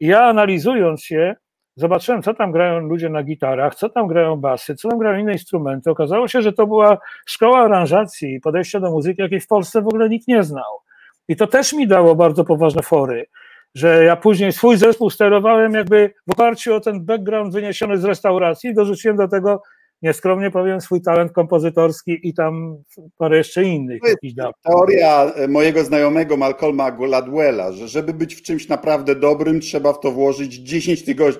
I 0.00 0.06
ja 0.06 0.24
analizując 0.24 1.10
je, 1.10 1.36
zobaczyłem, 1.78 2.22
co 2.22 2.34
tam 2.34 2.52
grają 2.52 2.80
ludzie 2.80 3.08
na 3.08 3.22
gitarach, 3.22 3.74
co 3.74 3.88
tam 3.88 4.06
grają 4.06 4.36
basy, 4.36 4.74
co 4.74 4.88
tam 4.88 4.98
grają 4.98 5.18
inne 5.18 5.32
instrumenty. 5.32 5.90
Okazało 5.90 6.28
się, 6.28 6.42
że 6.42 6.52
to 6.52 6.66
była 6.66 6.98
szkoła 7.26 7.58
aranżacji 7.58 8.34
i 8.34 8.40
podejścia 8.40 8.80
do 8.80 8.90
muzyki, 8.90 9.22
jakiej 9.22 9.40
w 9.40 9.46
Polsce 9.46 9.82
w 9.82 9.86
ogóle 9.86 10.08
nikt 10.08 10.28
nie 10.28 10.42
znał. 10.42 10.80
I 11.28 11.36
to 11.36 11.46
też 11.46 11.72
mi 11.72 11.86
dało 11.86 12.14
bardzo 12.14 12.44
poważne 12.44 12.82
fory, 12.82 13.26
że 13.74 14.04
ja 14.04 14.16
później 14.16 14.52
swój 14.52 14.76
zespół 14.76 15.10
sterowałem 15.10 15.74
jakby 15.74 16.14
w 16.26 16.32
oparciu 16.32 16.74
o 16.74 16.80
ten 16.80 17.04
background 17.04 17.52
wyniesiony 17.52 17.98
z 17.98 18.04
restauracji, 18.04 18.74
dorzuciłem 18.74 19.16
do 19.16 19.28
tego 19.28 19.62
nieskromnie 20.02 20.50
powiem, 20.50 20.80
swój 20.80 21.02
talent 21.02 21.32
kompozytorski 21.32 22.28
i 22.28 22.34
tam 22.34 22.82
parę 23.18 23.36
jeszcze 23.36 23.64
innych. 23.64 24.00
Teoria 24.64 25.24
e, 25.24 25.48
mojego 25.48 25.84
znajomego 25.84 26.36
Malcolma 26.36 26.90
Gladwella, 26.90 27.72
że 27.72 27.88
żeby 27.88 28.14
być 28.14 28.34
w 28.34 28.42
czymś 28.42 28.68
naprawdę 28.68 29.14
dobrym, 29.14 29.60
trzeba 29.60 29.92
w 29.92 30.00
to 30.00 30.12
włożyć 30.12 30.54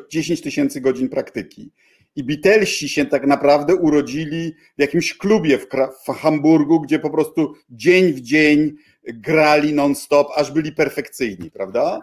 10 0.09 0.43
tysięcy 0.43 0.81
godzin 0.81 1.09
praktyki. 1.09 1.73
I 2.17 2.25
Beatlesi 2.25 2.89
się 2.89 3.05
tak 3.07 3.27
naprawdę 3.27 3.75
urodzili 3.75 4.55
w 4.79 4.81
jakimś 4.81 5.17
klubie 5.17 5.59
w, 5.59 5.67
w 6.07 6.13
Hamburgu, 6.13 6.81
gdzie 6.81 6.99
po 6.99 7.11
prostu 7.11 7.55
dzień 7.71 8.13
w 8.13 8.21
dzień 8.21 8.73
grali 9.05 9.75
non-stop, 9.75 10.29
aż 10.37 10.53
byli 10.53 10.73
perfekcyjni, 10.73 11.51
prawda? 11.51 12.01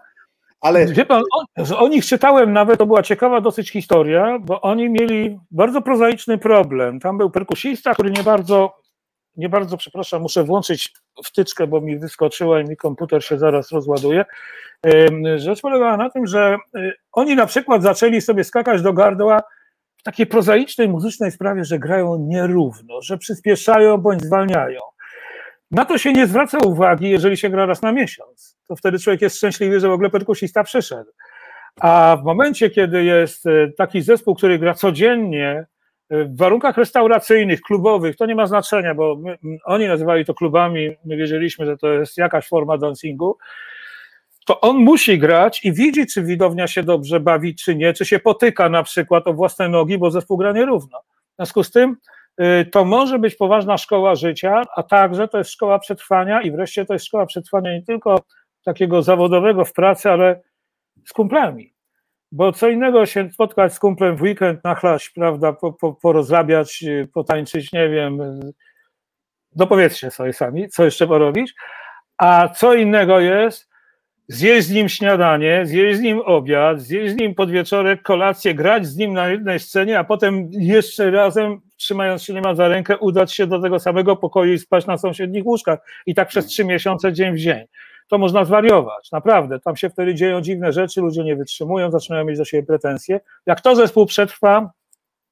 Ale... 0.65 0.86
Wie 0.86 1.05
pan, 1.05 1.24
o, 1.72 1.77
o 1.77 1.88
nich 1.88 2.05
czytałem 2.05 2.53
nawet, 2.53 2.79
to 2.79 2.86
była 2.86 3.03
ciekawa 3.03 3.41
dosyć 3.41 3.72
historia, 3.72 4.39
bo 4.39 4.62
oni 4.62 4.89
mieli 4.89 5.39
bardzo 5.51 5.81
prozaiczny 5.81 6.38
problem. 6.38 7.00
Tam 7.00 7.17
był 7.17 7.29
perkusista, 7.29 7.93
który 7.93 8.12
nie 8.12 8.24
bardzo, 8.24 8.77
nie 9.38 9.50
bardzo, 9.50 9.77
przepraszam, 9.77 10.22
muszę 10.22 10.43
włączyć 10.43 10.93
wtyczkę, 11.25 11.67
bo 11.67 11.81
mi 11.81 12.00
wyskoczyła 12.00 12.62
i 12.62 12.63
mi 12.63 12.77
komputer 12.77 13.25
się 13.25 13.38
zaraz 13.38 13.72
rozładuje. 13.72 14.25
Rzecz 15.36 15.62
polegała 15.62 15.98
na 15.98 16.10
tym, 16.10 16.27
że 16.27 16.57
y, 16.77 16.93
oni 17.12 17.36
na 17.36 17.45
przykład 17.45 17.84
zaczęli 17.84 18.22
sobie 18.22 18.43
skakać 18.43 18.81
do 18.81 18.93
gardła 18.93 19.41
w 19.98 20.03
takiej 20.03 20.25
prozaicznej 20.25 20.89
muzycznej 20.89 21.31
sprawie, 21.31 21.65
że 21.65 21.79
grają 21.79 22.17
nierówno, 22.17 23.01
że 23.01 23.17
przyspieszają 23.17 23.98
bądź 23.98 24.22
zwalniają. 24.22 24.79
Na 25.75 25.86
to 25.86 25.98
się 25.98 26.13
nie 26.13 26.27
zwraca 26.27 26.58
uwagi, 26.58 27.10
jeżeli 27.10 27.38
się 27.38 27.50
gra 27.50 27.65
raz 27.65 27.82
na 27.82 27.91
miesiąc. 27.91 28.58
To 28.67 28.75
wtedy 28.75 29.00
człowiek 29.00 29.22
jest 29.22 29.38
szczęśliwy, 29.38 29.79
że 29.79 29.89
w 29.89 29.91
ogóle 29.91 30.10
perkusista 30.10 30.63
przyszedł. 30.63 31.12
A 31.82 32.17
w 32.22 32.24
momencie, 32.24 32.70
kiedy 32.70 33.03
jest 33.03 33.46
e, 33.46 33.72
taki 33.77 34.01
zespół, 34.01 34.36
który 34.36 34.60
gra 34.60 34.74
codziennie 34.74 35.65
e, 36.10 36.25
w 36.25 36.38
warunkach 36.38 36.77
restauracyjnych, 36.77 37.62
klubowych, 37.62 38.15
to 38.15 38.25
nie 38.25 38.36
ma 38.36 38.48
znaczenia, 38.48 38.96
bo 38.96 39.15
my, 39.15 39.38
oni 39.65 39.88
nazywali 39.88 40.25
to 40.25 40.34
klubami, 40.34 40.89
my 41.05 41.17
wiedzieliśmy, 41.17 41.65
że 41.65 41.77
to 41.77 41.88
jest 41.88 42.17
jakaś 42.17 42.48
forma 42.48 42.77
dancingu, 42.77 43.38
to 44.46 44.62
on 44.62 44.77
musi 44.77 45.20
grać 45.20 45.65
i 45.65 45.74
widzi, 45.74 46.08
czy 46.08 46.24
widownia 46.24 46.67
się 46.67 46.84
dobrze 46.84 47.20
bawi, 47.20 47.55
czy 47.55 47.75
nie, 47.75 47.94
czy 47.94 48.05
się 48.05 48.20
potyka 48.20 48.70
na 48.70 48.84
przykład 48.84 49.27
o 49.27 49.34
własne 49.34 49.70
nogi, 49.70 49.98
bo 49.98 50.12
zespół 50.12 50.38
gra 50.38 50.51
nierówno. 50.51 51.00
W 51.34 51.36
związku 51.36 51.63
z 51.63 51.72
tym 51.72 51.96
to 52.71 52.85
może 52.85 53.19
być 53.19 53.35
poważna 53.35 53.77
szkoła 53.77 54.15
życia, 54.15 54.61
a 54.75 54.83
także 54.83 55.27
to 55.27 55.37
jest 55.37 55.51
szkoła 55.51 55.79
przetrwania 55.79 56.41
i 56.41 56.51
wreszcie 56.51 56.85
to 56.85 56.93
jest 56.93 57.05
szkoła 57.05 57.25
przetrwania 57.25 57.73
nie 57.73 57.83
tylko 57.83 58.19
takiego 58.65 59.01
zawodowego 59.01 59.65
w 59.65 59.73
pracy, 59.73 60.11
ale 60.11 60.41
z 61.05 61.13
kumplami. 61.13 61.73
Bo 62.31 62.51
co 62.51 62.69
innego 62.69 63.05
się 63.05 63.29
spotkać 63.31 63.73
z 63.73 63.79
kumplem 63.79 64.17
w 64.17 64.21
weekend, 64.21 64.63
nachlać, 64.63 65.09
prawda, 65.09 65.53
po, 65.53 65.73
po, 65.73 65.93
porozrabiać, 65.93 66.83
y, 66.83 67.09
potańczyć, 67.13 67.71
nie 67.71 67.89
wiem, 67.89 68.39
dopowiedzcie 69.51 70.11
sobie 70.11 70.33
sami, 70.33 70.69
co 70.69 70.85
jeszcze 70.85 71.07
porobić, 71.07 71.53
a 72.17 72.49
co 72.49 72.73
innego 72.73 73.19
jest 73.19 73.69
zjeść 74.27 74.67
z 74.67 74.72
nim 74.72 74.89
śniadanie, 74.89 75.65
zjeść 75.65 76.00
z 76.00 76.01
nim 76.01 76.22
obiad, 76.25 76.82
zjeść 76.82 77.13
z 77.13 77.15
nim 77.15 77.36
podwieczorek, 77.36 78.01
kolację, 78.01 78.55
grać 78.55 78.88
z 78.88 78.98
nim 78.98 79.13
na 79.13 79.29
jednej 79.29 79.60
scenie, 79.60 80.00
a 80.00 80.03
potem 80.03 80.50
jeszcze 80.51 81.12
razem, 81.12 81.62
trzymając 81.77 82.24
się 82.24 82.34
niemal 82.34 82.55
za 82.55 82.67
rękę, 82.67 82.98
udać 82.98 83.34
się 83.34 83.48
do 83.48 83.62
tego 83.62 83.79
samego 83.79 84.15
pokoju 84.15 84.53
i 84.53 84.60
spać 84.60 84.86
na 84.86 84.98
sąsiednich 84.98 85.46
łóżkach. 85.46 85.79
I 86.05 86.15
tak 86.15 86.27
przez 86.27 86.46
trzy 86.46 86.65
miesiące, 86.65 87.13
dzień 87.13 87.34
w 87.34 87.39
dzień. 87.39 87.65
To 88.08 88.17
można 88.17 88.46
zwariować, 88.46 89.12
naprawdę. 89.12 89.60
Tam 89.60 89.75
się 89.75 89.89
wtedy 89.89 90.15
dzieją 90.15 90.41
dziwne 90.41 90.72
rzeczy, 90.72 91.01
ludzie 91.01 91.24
nie 91.24 91.36
wytrzymują, 91.36 91.91
zaczynają 91.91 92.25
mieć 92.25 92.38
do 92.38 92.46
siebie 92.46 92.63
pretensje. 92.63 93.20
Jak 93.46 93.62
to 93.62 93.75
zespół 93.75 94.05
przetrwa, 94.05 94.72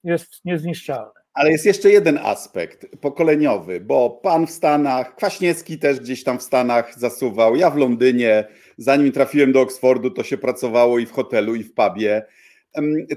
jest 0.03 0.45
niezniszczalny. 0.45 1.22
Ale 1.33 1.51
jest 1.51 1.65
jeszcze 1.65 1.91
jeden 1.91 2.17
aspekt 2.17 2.85
pokoleniowy, 3.01 3.79
bo 3.81 4.09
pan 4.09 4.47
w 4.47 4.51
Stanach, 4.51 5.15
Kwaśniewski 5.15 5.79
też 5.79 5.99
gdzieś 5.99 6.23
tam 6.23 6.39
w 6.39 6.43
Stanach 6.43 6.99
zasuwał, 6.99 7.55
ja 7.55 7.69
w 7.69 7.77
Londynie, 7.77 8.47
zanim 8.77 9.11
trafiłem 9.11 9.51
do 9.51 9.61
Oksfordu, 9.61 10.11
to 10.11 10.23
się 10.23 10.37
pracowało 10.37 10.99
i 10.99 11.05
w 11.05 11.11
hotelu, 11.11 11.55
i 11.55 11.63
w 11.63 11.73
pubie. 11.73 12.25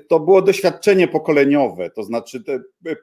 To 0.09 0.21
było 0.21 0.43
doświadczenie 0.43 1.09
pokoleniowe, 1.09 1.91
to 1.91 2.03
znaczy 2.03 2.45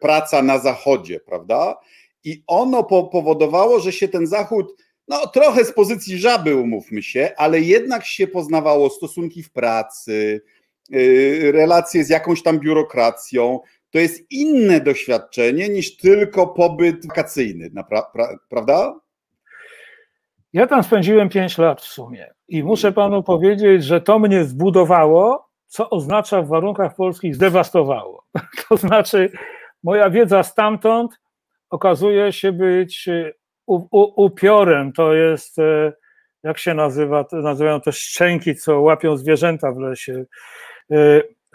praca 0.02 0.42
na 0.42 0.60
zachodzie, 0.60 1.20
prawda? 1.20 1.76
I 2.24 2.44
ono 2.48 2.84
powodowało, 2.84 3.80
że 3.80 3.92
się 3.92 4.08
ten 4.08 4.28
zachód, 4.28 4.84
no 5.08 5.28
trochę 5.28 5.66
z 5.66 5.72
pozycji 5.72 6.18
żaby, 6.18 6.56
umówmy 6.56 7.04
się, 7.04 7.32
ale 7.38 7.62
jednak 7.62 8.06
się 8.06 8.28
poznawało 8.28 8.90
stosunki 8.90 9.44
w 9.44 9.52
pracy, 9.52 10.42
y, 10.96 11.52
relacje 11.54 12.04
z 12.04 12.10
jakąś 12.10 12.44
tam 12.44 12.60
biurokracją. 12.60 13.60
To 13.94 14.00
jest 14.00 14.32
inne 14.32 14.82
doświadczenie 14.82 15.70
niż 15.70 15.98
tylko 15.98 16.48
pobyt 16.48 17.08
wakacyjny, 17.08 17.72
prawda? 18.50 19.00
Ja 20.54 20.68
tam 20.68 20.84
spędziłem 20.84 21.30
5 21.30 21.58
lat 21.58 21.82
w 21.82 21.86
sumie 21.86 22.34
i 22.48 22.64
muszę 22.64 22.92
panu 22.92 23.24
powiedzieć, 23.24 23.84
że 23.84 24.02
to 24.02 24.20
mnie 24.20 24.44
zbudowało, 24.44 25.50
co 25.68 25.90
oznacza 25.90 26.42
w 26.42 26.48
warunkach 26.48 26.96
polskich 26.96 27.36
zdewastowało. 27.36 28.26
To 28.70 28.78
znaczy, 28.78 29.32
moja 29.84 30.10
wiedza 30.10 30.44
stamtąd 30.44 31.12
okazuje 31.70 32.32
się 32.32 32.52
być 32.52 33.10
u, 33.66 33.88
upiorem. 34.24 34.94
To 34.94 35.14
jest, 35.14 35.60
e, 35.60 35.94
jak 36.44 36.58
się 36.58 36.74
nazywa, 36.74 37.26
nazywają 37.32 37.82
to 37.82 37.92
szczęki, 37.92 38.56
co 38.56 38.82
łapią 38.82 39.18
zwierzęta 39.18 39.72
w 39.72 39.78
lesie. 39.78 40.26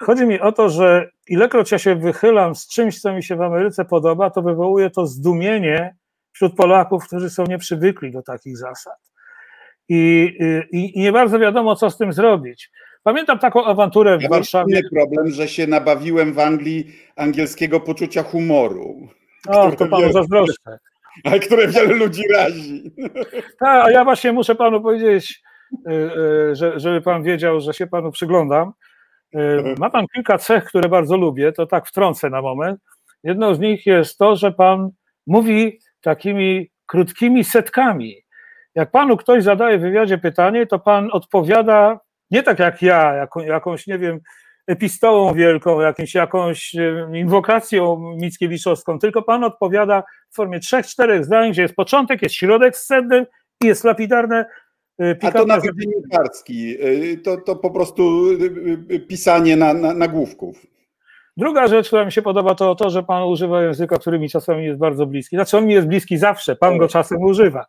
Chodzi 0.00 0.26
mi 0.26 0.40
o 0.40 0.52
to, 0.52 0.70
że 0.70 1.10
ilekroć 1.28 1.72
ja 1.72 1.78
się 1.78 1.96
wychylam 1.96 2.54
z 2.54 2.68
czymś, 2.68 3.00
co 3.00 3.12
mi 3.12 3.22
się 3.22 3.36
w 3.36 3.42
Ameryce 3.42 3.84
podoba, 3.84 4.30
to 4.30 4.42
wywołuje 4.42 4.90
to 4.90 5.06
zdumienie 5.06 5.96
wśród 6.32 6.54
Polaków, 6.56 7.06
którzy 7.06 7.30
są 7.30 7.44
nieprzywykli 7.46 8.12
do 8.12 8.22
takich 8.22 8.56
zasad. 8.56 8.98
I, 9.88 10.32
i, 10.72 10.98
i 10.98 11.00
nie 11.00 11.12
bardzo 11.12 11.38
wiadomo, 11.38 11.76
co 11.76 11.90
z 11.90 11.96
tym 11.96 12.12
zrobić. 12.12 12.70
Pamiętam 13.02 13.38
taką 13.38 13.64
awanturę 13.64 14.18
w 14.18 14.22
ja 14.22 14.28
Warszawie. 14.28 14.80
Mam 14.82 14.90
problem, 14.90 15.30
że 15.32 15.48
się 15.48 15.66
nabawiłem 15.66 16.32
w 16.32 16.38
Anglii 16.38 16.92
angielskiego 17.16 17.80
poczucia 17.80 18.22
humoru. 18.22 19.08
O, 19.48 19.72
to 19.72 19.86
panu 19.86 20.12
zazdroszczę. 20.12 20.78
Ale 21.24 21.38
które 21.38 21.68
wiele 21.68 21.94
ludzi 21.94 22.22
razi. 22.34 22.90
Tak, 23.60 23.86
a 23.86 23.90
ja 23.90 24.04
właśnie 24.04 24.32
muszę 24.32 24.54
panu 24.54 24.80
powiedzieć, 24.80 25.42
y, 25.72 25.92
y, 25.92 26.54
że, 26.56 26.80
żeby 26.80 27.00
pan 27.00 27.22
wiedział, 27.22 27.60
że 27.60 27.74
się 27.74 27.86
panu 27.86 28.10
przyglądam. 28.10 28.72
Y, 29.34 29.74
ma 29.78 29.90
pan 29.90 30.06
kilka 30.14 30.38
cech, 30.38 30.64
które 30.64 30.88
bardzo 30.88 31.16
lubię, 31.16 31.52
to 31.52 31.66
tak 31.66 31.86
wtrącę 31.86 32.30
na 32.30 32.42
moment. 32.42 32.80
Jedną 33.24 33.54
z 33.54 33.60
nich 33.60 33.86
jest 33.86 34.18
to, 34.18 34.36
że 34.36 34.52
pan 34.52 34.90
mówi 35.26 35.78
takimi 36.00 36.70
krótkimi 36.86 37.44
setkami. 37.44 38.16
Jak 38.74 38.90
panu 38.90 39.16
ktoś 39.16 39.44
zadaje 39.44 39.78
w 39.78 39.80
wywiadzie 39.80 40.18
pytanie, 40.18 40.66
to 40.66 40.78
pan 40.78 41.08
odpowiada 41.12 42.00
nie 42.30 42.42
tak 42.42 42.58
jak 42.58 42.82
ja, 42.82 43.14
jaką, 43.14 43.40
jakąś, 43.40 43.86
nie 43.86 43.98
wiem, 43.98 44.20
epistołą 44.66 45.34
wielką, 45.34 45.80
jakimś, 45.80 46.14
jakąś 46.14 46.74
inwokacją 47.14 48.14
mickiewiczowską, 48.20 48.98
tylko 48.98 49.22
Pan 49.22 49.44
odpowiada 49.44 50.02
w 50.30 50.34
formie 50.34 50.60
trzech, 50.60 50.86
czterech 50.86 51.24
zdań, 51.24 51.50
gdzie 51.50 51.62
jest 51.62 51.74
początek, 51.74 52.22
jest 52.22 52.34
środek 52.34 52.76
sceny 52.76 53.26
i 53.62 53.66
jest 53.66 53.84
lapidarne 53.84 54.46
y, 55.00 55.16
a 55.22 55.32
to 55.32 55.44
nawet 55.44 55.70
dziennikarski, 55.80 56.84
y, 56.84 57.18
to, 57.18 57.36
to 57.36 57.56
po 57.56 57.70
prostu 57.70 58.30
y, 58.90 59.00
pisanie 59.00 59.56
na, 59.56 59.74
na, 59.74 59.94
nagłówków. 59.94 60.66
Druga 61.36 61.68
rzecz, 61.68 61.86
która 61.86 62.04
mi 62.04 62.12
się 62.12 62.22
podoba, 62.22 62.54
to 62.54 62.74
to, 62.74 62.90
że 62.90 63.02
Pan 63.02 63.22
używa 63.22 63.62
języka, 63.62 63.98
który 63.98 64.18
mi 64.18 64.28
czasami 64.28 64.64
jest 64.64 64.78
bardzo 64.78 65.06
bliski. 65.06 65.36
Znaczy 65.36 65.56
on 65.56 65.66
mi 65.66 65.74
jest 65.74 65.86
bliski 65.86 66.18
zawsze, 66.18 66.56
Pan 66.56 66.78
go 66.78 66.84
tak. 66.84 66.92
czasem 66.92 67.22
używa. 67.22 67.66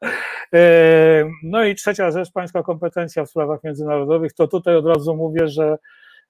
E, 0.53 1.29
no 1.43 1.63
i 1.63 1.75
trzecia 1.75 2.12
rzecz, 2.12 2.31
Pańska 2.31 2.63
kompetencja 2.63 3.25
w 3.25 3.29
sprawach 3.29 3.63
międzynarodowych, 3.63 4.33
to 4.33 4.48
tutaj 4.48 4.75
od 4.75 4.86
razu 4.86 5.15
mówię, 5.15 5.48
że 5.48 5.77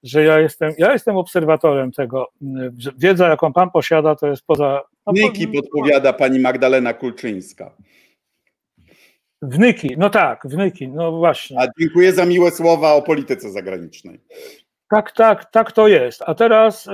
że 0.03 0.23
ja 0.23 0.39
jestem, 0.39 0.73
ja 0.77 0.93
jestem 0.93 1.17
obserwatorem 1.17 1.91
tego. 1.91 2.27
Wiedza, 2.97 3.29
jaką 3.29 3.53
pan 3.53 3.71
posiada, 3.71 4.15
to 4.15 4.27
jest 4.27 4.45
poza. 4.45 4.81
No, 5.07 5.13
Wnyki 5.13 5.47
podpowiada 5.47 6.13
pani 6.13 6.39
Magdalena 6.39 6.93
Kulczyńska. 6.93 7.71
Wnyki, 9.41 9.95
no 9.97 10.09
tak, 10.09 10.41
wnyki, 10.45 10.87
no 10.87 11.11
właśnie. 11.11 11.59
A 11.59 11.67
dziękuję 11.79 12.13
za 12.13 12.25
miłe 12.25 12.51
słowa 12.51 12.93
o 12.93 13.01
polityce 13.01 13.51
zagranicznej. 13.51 14.19
Tak, 14.89 15.11
tak, 15.11 15.51
tak 15.51 15.71
to 15.71 15.87
jest. 15.87 16.21
A 16.25 16.35
teraz 16.35 16.87
y, 16.87 16.91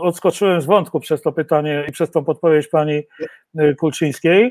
odskoczyłem 0.00 0.60
z 0.60 0.64
wątku 0.64 1.00
przez 1.00 1.22
to 1.22 1.32
pytanie 1.32 1.84
i 1.88 1.92
przez 1.92 2.10
tą 2.10 2.24
podpowiedź 2.24 2.68
pani 2.68 3.02
y, 3.60 3.74
Kulczyńskiej. 3.78 4.46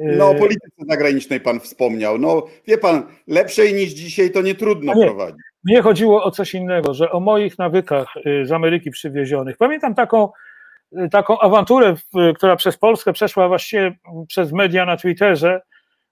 Y, 0.00 0.16
no 0.18 0.30
o 0.30 0.34
polityce 0.34 0.84
zagranicznej 0.88 1.40
pan 1.40 1.60
wspomniał. 1.60 2.18
No 2.18 2.46
wie 2.66 2.78
pan, 2.78 3.02
lepszej 3.26 3.74
niż 3.74 3.90
dzisiaj 3.90 4.30
to 4.30 4.42
nie 4.42 4.54
trudno 4.54 4.94
nie, 4.94 5.04
prowadzić. 5.04 5.40
Mnie 5.64 5.82
chodziło 5.82 6.24
o 6.24 6.30
coś 6.30 6.54
innego, 6.54 6.94
że 6.94 7.10
o 7.10 7.20
moich 7.20 7.58
nawykach 7.58 8.08
z 8.44 8.52
Ameryki 8.52 8.90
przywiezionych. 8.90 9.56
Pamiętam 9.56 9.94
taką, 9.94 10.28
taką 11.10 11.38
awanturę, 11.38 11.94
która 12.36 12.56
przez 12.56 12.76
Polskę 12.76 13.12
przeszła 13.12 13.48
właściwie 13.48 13.96
przez 14.28 14.52
media 14.52 14.86
na 14.86 14.96
Twitterze, 14.96 15.60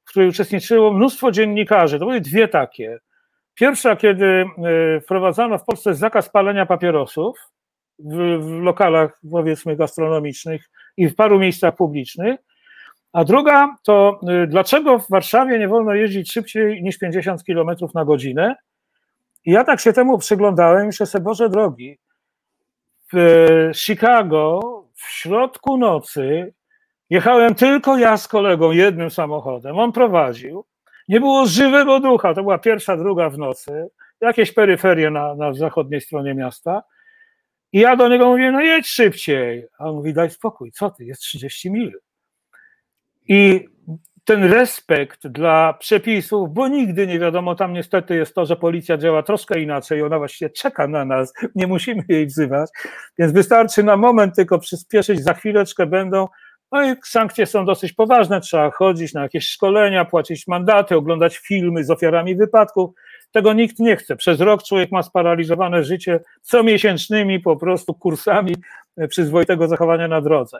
w 0.04 0.11
której 0.11 0.28
uczestniczyło 0.28 0.92
mnóstwo 0.92 1.30
dziennikarzy. 1.30 1.99
To 1.99 2.04
były 2.04 2.20
dwie 2.20 2.49
takie. 2.49 2.99
Pierwsza, 3.54 3.96
kiedy 3.96 4.26
e, 4.26 5.00
wprowadzano 5.00 5.58
w 5.58 5.64
Polsce 5.64 5.94
zakaz 5.94 6.28
palenia 6.28 6.66
papierosów 6.66 7.38
w, 7.99 8.38
w 8.40 8.62
lokalach, 8.62 9.21
powiedzmy, 9.30 9.76
gastronomicznych 9.76 10.71
i 10.97 11.08
w 11.08 11.14
paru 11.14 11.38
miejscach 11.38 11.76
publicznych. 11.76 12.40
A 13.12 13.25
druga 13.25 13.76
to, 13.82 14.21
e, 14.28 14.47
dlaczego 14.47 14.99
w 14.99 15.10
Warszawie 15.10 15.58
nie 15.58 15.69
wolno 15.69 15.95
jeździć 15.95 16.32
szybciej 16.32 16.82
niż 16.82 16.99
50 16.99 17.45
km 17.45 17.69
na 17.95 18.04
godzinę? 18.04 18.56
I 19.45 19.52
ja 19.52 19.64
tak 19.64 19.80
się 19.80 19.93
temu 19.93 20.19
przyglądałem 20.19 20.82
i 20.84 20.86
myślę 20.86 21.21
Boże 21.21 21.49
drogi, 21.49 21.99
w 23.12 23.17
e, 23.17 23.75
Chicago 23.75 24.60
w 24.95 25.10
środku 25.10 25.76
nocy 25.76 26.54
jechałem 27.10 27.54
tylko 27.54 27.99
ja 27.99 28.17
z 28.17 28.28
kolegą 28.28 28.71
jednym 28.71 29.10
samochodem, 29.10 29.78
on 29.78 29.93
prowadził, 29.93 30.64
nie 31.08 31.21
było 31.21 31.47
żywego 31.47 32.00
ducha. 32.00 32.34
To 32.34 32.43
była 32.43 32.58
pierwsza, 32.58 32.97
druga 32.97 33.30
w 33.30 33.38
nocy, 33.38 33.88
jakieś 34.21 34.52
peryferie 34.52 35.10
na, 35.10 35.34
na 35.34 35.54
zachodniej 35.54 36.00
stronie 36.00 36.34
miasta. 36.34 36.82
I 37.73 37.80
ja 37.80 37.97
do 37.97 38.08
niego 38.08 38.26
mówię, 38.26 38.52
no 38.52 38.60
jedź 38.60 38.86
szybciej. 38.86 39.67
A 39.78 39.88
on 39.88 39.95
mówi, 39.95 40.14
daj 40.14 40.30
spokój, 40.30 40.73
co 40.73 40.90
ty, 40.90 41.04
jest 41.04 41.21
30 41.21 41.71
mil. 41.71 41.93
I 43.28 43.69
ten 44.25 44.45
respekt 44.45 45.26
dla 45.26 45.73
przepisów, 45.73 46.54
bo 46.54 46.69
nigdy 46.69 47.06
nie 47.06 47.19
wiadomo, 47.19 47.54
tam 47.54 47.73
niestety 47.73 48.17
jest 48.17 48.34
to, 48.34 48.47
że 48.47 48.56
policja 48.56 48.97
działa 48.97 49.23
troszkę 49.23 49.60
inaczej, 49.60 50.02
ona 50.02 50.19
właściwie 50.19 50.50
czeka 50.50 50.88
na 50.88 51.04
nas, 51.04 51.32
nie 51.54 51.67
musimy 51.67 52.04
jej 52.08 52.26
wzywać, 52.26 52.71
więc 53.19 53.32
wystarczy 53.32 53.82
na 53.82 53.97
moment 53.97 54.34
tylko 54.36 54.58
przyspieszyć, 54.58 55.23
za 55.23 55.34
chwileczkę 55.34 55.86
będą, 55.86 56.28
no 56.75 56.93
i 56.93 56.97
sankcje 57.04 57.47
są 57.47 57.65
dosyć 57.65 57.93
poważne, 57.93 58.41
trzeba 58.41 58.71
chodzić 58.71 59.15
na 59.15 59.23
jakieś 59.23 59.49
szkolenia, 59.49 60.04
płacić 60.04 60.47
mandaty, 60.47 60.97
oglądać 60.97 61.39
filmy 61.39 61.84
z 61.84 61.91
ofiarami 61.91 62.37
wypadków. 62.37 62.91
Tego 63.32 63.52
nikt 63.52 63.78
nie 63.78 63.97
chce. 63.97 64.17
Przez 64.17 64.41
rok 64.41 64.63
człowiek 64.63 64.93
ma 64.93 65.02
sparaliżowane 65.02 65.84
życie 65.84 66.21
comiesięcznymi 66.43 67.41
po 67.41 67.56
prostu 67.56 67.95
kursami 67.95 68.54
przyzwoitego 69.08 69.69
zachowania 69.69 70.08
na 70.08 70.21
drodze. 70.21 70.58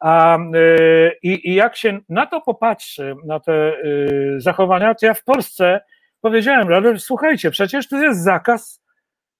A, 0.00 0.38
yy, 0.52 1.18
I 1.22 1.54
jak 1.54 1.76
się 1.76 1.98
na 2.08 2.26
to 2.26 2.40
popatrzy, 2.40 3.14
na 3.26 3.40
te 3.40 3.72
yy, 3.84 4.40
zachowania, 4.40 4.94
to 4.94 5.06
ja 5.06 5.14
w 5.14 5.24
Polsce 5.24 5.80
powiedziałem, 6.20 6.72
ale 6.72 6.98
słuchajcie, 6.98 7.50
przecież 7.50 7.88
tu 7.88 7.96
jest 7.96 8.24
zakaz 8.24 8.82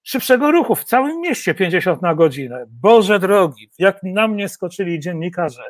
szybszego 0.07 0.51
ruchu 0.51 0.75
w 0.75 0.85
całym 0.85 1.21
mieście 1.21 1.55
50 1.55 2.03
na 2.03 2.15
godzinę. 2.15 2.65
Boże 2.69 3.19
drogi, 3.19 3.71
jak 3.79 4.03
na 4.03 4.29
mnie 4.29 4.49
skoczyli 4.49 5.01
dziennikarze. 5.01 5.63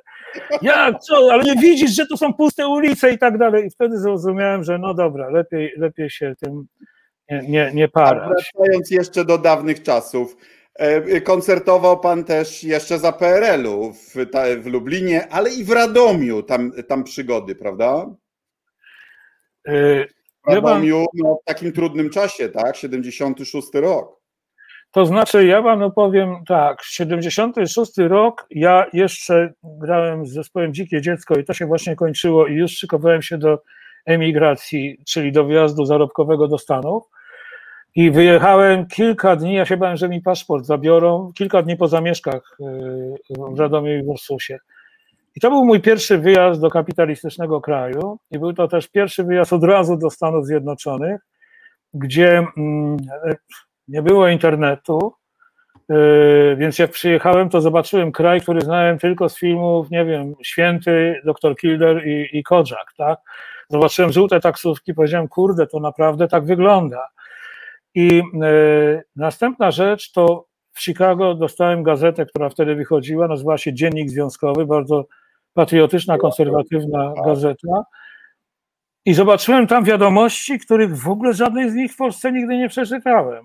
Jak, 0.63 1.01
co, 1.01 1.29
ale 1.33 1.45
nie 1.45 1.57
widzisz, 1.57 1.91
że 1.91 2.07
to 2.07 2.17
są 2.17 2.35
puste 2.35 2.69
ulice 2.69 3.13
i 3.13 3.19
tak 3.19 3.39
dalej. 3.39 3.67
I 3.67 3.71
wtedy 3.71 3.99
zrozumiałem, 3.99 4.65
że 4.65 4.79
no 4.79 4.95
dobra, 4.95 5.31
lepiej, 5.31 5.73
lepiej 5.77 6.11
się 6.11 6.35
tym 6.41 6.67
nie, 7.31 7.43
nie, 7.49 7.71
nie 7.75 7.89
parać. 7.89 8.53
Wracając 8.55 8.91
jeszcze 8.91 9.25
do 9.25 9.39
dawnych 9.39 9.83
czasów, 9.83 10.37
e, 10.75 11.21
koncertował 11.21 12.01
pan 12.01 12.25
też 12.25 12.65
jeszcze 12.65 12.99
za 12.99 13.13
PRL-u 13.13 13.93
w, 13.93 14.15
w 14.63 14.67
Lublinie, 14.67 15.29
ale 15.29 15.51
i 15.51 15.65
w 15.65 15.71
Radomiu, 15.71 16.43
tam, 16.43 16.73
tam 16.89 17.05
przygody, 17.05 17.55
prawda? 17.55 18.07
E, 19.69 20.05
w 20.49 20.53
Radomiu 20.53 21.07
no, 21.15 21.39
w 21.43 21.45
takim 21.45 21.73
trudnym 21.73 22.11
czasie, 22.11 22.49
tak? 22.49 22.77
76 22.77 23.69
rok. 23.75 24.26
To 24.97 25.07
znaczy, 25.07 25.47
ja 25.47 25.63
panu 25.63 25.91
powiem 25.91 26.37
tak, 26.47 26.83
76 26.83 27.99
rok, 27.99 28.47
ja 28.51 28.87
jeszcze 28.93 29.53
grałem 29.65 30.27
z 30.27 30.33
zespołem 30.33 30.75
Dzikie 30.75 31.03
Dziecko 31.03 31.39
i 31.39 31.45
to 31.45 31.55
się 31.55 31.67
właśnie 31.67 31.97
kończyło 31.97 32.47
i 32.47 32.55
już 32.55 32.73
szykowałem 32.73 33.23
się 33.23 33.39
do 33.39 33.63
emigracji, 34.07 34.99
czyli 35.07 35.33
do 35.33 35.45
wyjazdu 35.45 35.85
zarobkowego 35.85 36.49
do 36.49 36.59
Stanów. 36.59 37.05
I 37.95 38.11
wyjechałem 38.11 38.87
kilka 38.87 39.37
dni, 39.37 39.55
ja 39.55 39.65
się 39.65 39.77
bałem, 39.77 39.97
że 39.97 40.09
mi 40.09 40.21
paszport 40.23 40.65
zabiorą, 40.65 41.33
kilka 41.35 41.63
dni 41.63 41.77
po 41.77 41.89
zamieszkach 41.89 42.57
yy, 42.61 43.55
w 43.55 43.61
Radomiu 43.61 43.99
i 43.99 44.03
w 44.03 44.09
Ursusie. 44.09 44.59
I 45.35 45.41
to 45.41 45.51
był 45.51 45.65
mój 45.65 45.81
pierwszy 45.81 46.19
wyjazd 46.19 46.61
do 46.61 46.71
kapitalistycznego 46.71 47.61
kraju 47.61 48.19
i 48.31 48.39
był 48.39 48.53
to 48.53 48.69
też 48.69 48.89
pierwszy 48.89 49.25
wyjazd 49.25 49.53
od 49.53 49.65
razu 49.65 49.97
do 49.97 50.11
Stanów 50.11 50.47
Zjednoczonych, 50.47 51.21
gdzie 51.95 52.47
mm, 52.57 52.97
nie 53.89 54.03
było 54.03 54.29
internetu, 54.29 55.13
yy, 55.89 56.57
więc 56.59 56.79
jak 56.79 56.91
przyjechałem, 56.91 57.49
to 57.49 57.61
zobaczyłem 57.61 58.13
kraj, 58.13 58.41
który 58.41 58.61
znałem 58.61 58.99
tylko 58.99 59.29
z 59.29 59.39
filmów, 59.39 59.91
nie 59.91 60.05
wiem, 60.05 60.35
Święty, 60.43 61.21
Doktor 61.25 61.57
Kilder 61.57 62.07
i, 62.09 62.39
i 62.39 62.43
Kojak, 62.43 62.93
tak? 62.97 63.19
Zobaczyłem 63.69 64.13
żółte 64.13 64.41
taksówki, 64.41 64.95
powiedziałem, 64.95 65.29
kurde, 65.29 65.67
to 65.67 65.81
naprawdę 65.81 66.29
tak 66.29 66.45
wygląda. 66.45 67.09
I 67.95 68.23
yy, 68.35 69.03
następna 69.17 69.71
rzecz 69.71 70.13
to 70.13 70.47
w 70.73 70.83
Chicago 70.83 71.35
dostałem 71.35 71.83
gazetę, 71.83 72.27
która 72.27 72.49
wtedy 72.49 72.75
wychodziła, 72.75 73.29
nazywała 73.29 73.59
się 73.59 73.75
Dziennik 73.75 74.11
Związkowy, 74.11 74.67
bardzo 74.67 75.07
patriotyczna, 75.55 76.19
konserwatywna 76.19 77.13
gazeta. 77.25 77.85
I 79.05 79.15
zobaczyłem 79.15 79.67
tam 79.67 79.85
wiadomości, 79.85 80.59
których 80.59 80.99
w 80.99 81.09
ogóle 81.09 81.33
żadnej 81.35 81.71
z 81.71 81.75
nich 81.75 81.93
w 81.93 81.97
Polsce 81.97 82.33
nigdy 82.33 82.57
nie 82.57 82.69
przeczytałem 82.69 83.45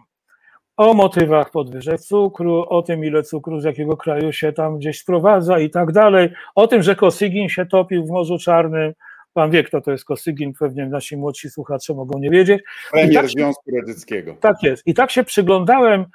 o 0.90 0.94
motywach 0.94 1.52
podwyżek 1.52 2.02
cukru, 2.02 2.66
o 2.70 2.82
tym, 2.82 3.06
ile 3.06 3.24
cukru 3.24 3.60
z 3.60 3.64
jakiego 3.64 3.98
kraju 3.98 4.32
się 4.32 4.54
tam 4.54 4.78
gdzieś 4.78 5.00
sprowadza 5.00 5.60
i 5.60 5.70
tak 5.70 5.92
dalej, 5.92 6.30
o 6.56 6.68
tym, 6.68 6.84
że 6.84 6.96
Kosygin 6.96 7.50
się 7.50 7.66
topił 7.66 8.06
w 8.06 8.10
Morzu 8.10 8.38
Czarnym, 8.38 8.94
Pan 9.34 9.52
wie, 9.52 9.64
kto 9.64 9.82
to 9.82 9.92
jest 9.92 10.06
Kosygin, 10.06 10.54
pewnie 10.60 10.86
nasi 10.86 11.18
młodsi 11.18 11.50
słuchacze 11.50 11.94
mogą 11.94 12.20
nie 12.20 12.30
wiedzieć. 12.30 12.64
Premier 12.92 13.16
tak 13.16 13.28
Związku 13.28 13.72
Radzieckiego. 13.76 14.36
Tak 14.40 14.64
jest. 14.64 14.88
I 14.88 14.94
tak 14.94 15.12
się 15.12 15.24
przyglądałem 15.24 16.06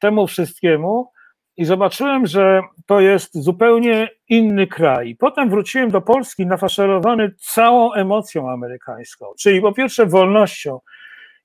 temu 0.00 0.26
wszystkiemu 0.26 1.10
i 1.56 1.64
zobaczyłem, 1.64 2.26
że 2.26 2.62
to 2.86 3.00
jest 3.00 3.42
zupełnie 3.42 4.08
inny 4.28 4.66
kraj. 4.66 5.16
Potem 5.16 5.50
wróciłem 5.50 5.90
do 5.90 6.00
Polski 6.00 6.46
nafaszerowany 6.46 7.30
całą 7.38 7.92
emocją 7.92 8.50
amerykańską, 8.50 9.26
czyli 9.38 9.60
po 9.60 9.72
pierwsze 9.72 10.06
wolnością. 10.06 10.78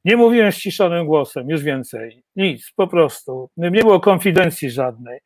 Nie 0.05 0.17
mówiłem 0.17 0.51
ściszonym 0.51 1.05
głosem, 1.05 1.49
już 1.49 1.63
więcej, 1.63 2.23
nic, 2.35 2.71
po 2.75 2.87
prostu. 2.87 3.49
Nie 3.57 3.81
było 3.81 3.99
konfidencji 3.99 4.71
żadnej. 4.71 5.19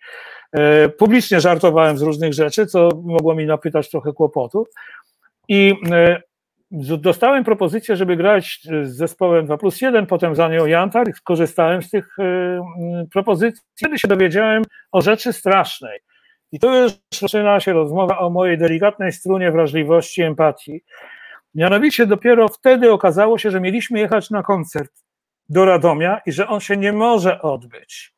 E, 0.51 0.89
publicznie 0.89 1.41
żartowałem 1.41 1.97
z 1.97 2.01
różnych 2.01 2.33
rzeczy, 2.33 2.65
co 2.65 2.89
mogło 3.03 3.35
mi 3.35 3.45
napytać 3.45 3.89
trochę 3.89 4.13
kłopotów. 4.13 4.67
I 5.47 5.73
e, 5.91 6.21
dostałem 6.97 7.43
propozycję, 7.43 7.95
żeby 7.95 8.15
grać 8.15 8.59
z 8.83 8.95
zespołem 8.95 9.45
2 9.45 9.57
plus 9.57 9.81
1, 9.81 10.05
potem 10.05 10.35
za 10.35 10.47
nią 10.47 10.65
Jantar 10.65 11.13
skorzystałem 11.15 11.83
z 11.83 11.89
tych 11.89 12.19
e, 12.19 13.05
propozycji. 13.11 13.61
Wtedy 13.75 13.99
się 13.99 14.07
dowiedziałem 14.07 14.63
o 14.91 15.01
rzeczy 15.01 15.33
strasznej. 15.33 15.99
I 16.51 16.59
tu 16.59 16.75
już 16.75 16.91
zaczyna 17.19 17.59
się 17.59 17.73
rozmowa 17.73 18.19
o 18.19 18.29
mojej 18.29 18.57
delikatnej 18.57 19.11
strunie 19.11 19.51
wrażliwości, 19.51 20.21
empatii. 20.21 20.83
Mianowicie 21.55 22.07
dopiero 22.07 22.47
wtedy 22.47 22.91
okazało 22.91 23.37
się, 23.37 23.51
że 23.51 23.61
mieliśmy 23.61 23.99
jechać 23.99 24.29
na 24.29 24.43
koncert 24.43 24.91
do 25.49 25.65
Radomia 25.65 26.21
i 26.25 26.31
że 26.31 26.47
on 26.47 26.59
się 26.59 26.77
nie 26.77 26.93
może 26.93 27.41
odbyć. 27.41 28.13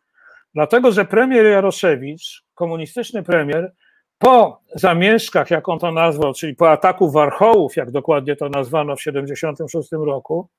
Dlatego, 0.54 0.91
że 0.91 1.06
premier 1.06 1.45
Jaroszewicz, 1.45 2.43
komunistyczny 2.54 3.24
premier, 3.24 3.74
po 4.17 4.62
zamieszkach, 4.76 5.52
jak 5.52 5.69
on 5.69 5.80
to 5.80 5.91
nazwał, 5.91 6.34
czyli 6.34 6.56
po 6.56 6.71
ataku 6.71 7.12
Warchołów, 7.12 7.76
jak 7.76 7.91
dokładnie 7.91 8.36
to 8.36 8.50
nazwano 8.50 8.95
w 8.95 9.00
1976 9.00 9.91
roku, 9.91 10.50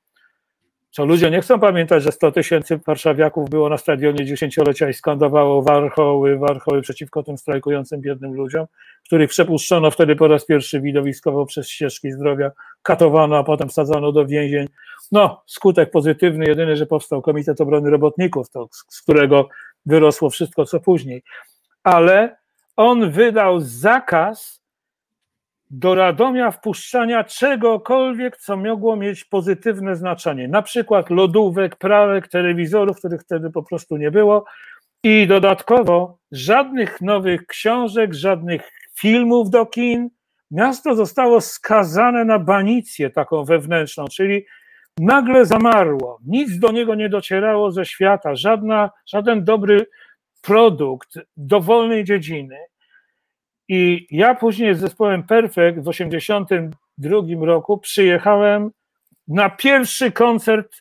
co 0.91 1.05
ludzie 1.05 1.31
nie 1.31 1.41
chcą 1.41 1.59
pamiętać, 1.59 2.03
że 2.03 2.11
100 2.11 2.31
tysięcy 2.31 2.79
warszawiaków 2.87 3.49
było 3.49 3.69
na 3.69 3.77
stadionie 3.77 4.25
dziesięciolecia 4.25 4.89
i 4.89 4.93
skandowało 4.93 5.61
warchoły, 5.61 6.37
warchoły 6.37 6.81
przeciwko 6.81 7.23
tym 7.23 7.37
strajkującym 7.37 8.01
biednym 8.01 8.33
ludziom, 8.33 8.65
których 9.05 9.29
przepuszczono 9.29 9.91
wtedy 9.91 10.15
po 10.15 10.27
raz 10.27 10.45
pierwszy 10.45 10.81
widowiskowo 10.81 11.45
przez 11.45 11.69
ścieżki 11.69 12.11
zdrowia, 12.11 12.51
katowano, 12.81 13.37
a 13.37 13.43
potem 13.43 13.69
sadzano 13.69 14.11
do 14.11 14.25
więzień. 14.25 14.67
No, 15.11 15.43
skutek 15.45 15.91
pozytywny, 15.91 16.45
jedyny, 16.45 16.75
że 16.75 16.85
powstał 16.85 17.21
Komitet 17.21 17.61
Obrony 17.61 17.89
Robotników, 17.89 18.49
to, 18.49 18.69
z 18.89 19.01
którego 19.01 19.49
wyrosło 19.85 20.29
wszystko, 20.29 20.65
co 20.65 20.79
później. 20.79 21.23
Ale 21.83 22.37
on 22.75 23.11
wydał 23.11 23.59
zakaz 23.59 24.61
do 25.69 25.95
Radomia 25.95 26.51
wpuszczania 26.51 27.23
czegokolwiek, 27.23 28.37
co 28.37 28.57
mogło 28.57 28.95
mieć 28.95 29.25
pozytywne 29.25 29.95
znaczenie, 29.95 30.47
na 30.47 30.61
przykład 30.61 31.09
lodówek, 31.09 31.75
pralek, 31.75 32.27
telewizorów, 32.27 32.97
których 32.97 33.21
wtedy 33.21 33.49
po 33.49 33.63
prostu 33.63 33.97
nie 33.97 34.11
było 34.11 34.45
i 35.03 35.27
dodatkowo 35.27 36.17
żadnych 36.31 37.01
nowych 37.01 37.45
książek, 37.47 38.13
żadnych 38.13 38.71
filmów 38.99 39.49
do 39.49 39.65
kin. 39.65 40.09
Miasto 40.51 40.95
zostało 40.95 41.41
skazane 41.41 42.25
na 42.25 42.39
banicję 42.39 43.09
taką 43.09 43.45
wewnętrzną, 43.45 44.05
czyli 44.07 44.45
nagle 44.99 45.45
zamarło, 45.45 46.19
nic 46.25 46.59
do 46.59 46.71
niego 46.71 46.95
nie 46.95 47.09
docierało 47.09 47.71
ze 47.71 47.85
świata, 47.85 48.35
żadna, 48.35 48.89
żaden 49.05 49.43
dobry 49.43 49.85
produkt 50.41 51.19
dowolnej 51.37 52.03
dziedziny. 52.03 52.57
I 53.67 54.07
ja 54.11 54.35
później 54.35 54.75
z 54.75 54.79
zespołem 54.79 55.23
Perfect 55.23 55.79
w 55.79 55.85
1982 55.85 57.45
roku 57.45 57.77
przyjechałem 57.77 58.71
na 59.27 59.49
pierwszy 59.49 60.11
koncert 60.11 60.75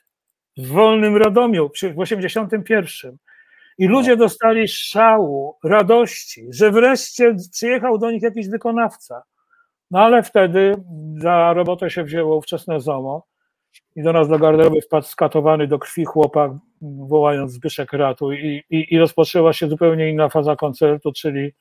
w 0.56 0.68
Wolnym 0.68 1.16
Radomiu, 1.16 1.70
w 1.94 1.98
81. 1.98 3.16
I 3.78 3.86
ludzie 3.86 4.16
dostali 4.16 4.68
szału, 4.68 5.56
radości, 5.64 6.46
że 6.50 6.70
wreszcie 6.70 7.36
przyjechał 7.52 7.98
do 7.98 8.10
nich 8.10 8.22
jakiś 8.22 8.48
wykonawca. 8.48 9.22
No 9.90 10.00
ale 10.00 10.22
wtedy 10.22 10.74
za 11.18 11.52
robotę 11.52 11.90
się 11.90 12.04
wzięło 12.04 12.36
ówczesne 12.36 12.80
ZOMO 12.80 13.26
i 13.96 14.02
do 14.02 14.12
nas 14.12 14.28
do 14.28 14.38
garderoby 14.38 14.80
wpadł 14.80 15.06
skatowany 15.06 15.66
do 15.66 15.78
krwi 15.78 16.04
chłopak, 16.04 16.52
wołając 16.82 17.52
Zbyszek 17.52 17.92
ratu 17.92 18.32
i, 18.32 18.62
i, 18.70 18.94
i 18.94 18.98
rozpoczęła 18.98 19.52
się 19.52 19.68
zupełnie 19.68 20.10
inna 20.10 20.28
faza 20.28 20.56
koncertu, 20.56 21.12
czyli 21.12 21.52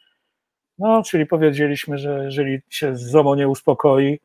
no, 0.80 1.04
czyli 1.04 1.26
powiedzieliśmy, 1.26 1.98
że 1.98 2.22
jeżeli 2.26 2.62
się 2.70 2.96
ZOMO 2.96 3.36
nie 3.36 3.48
uspokoi, 3.48 4.20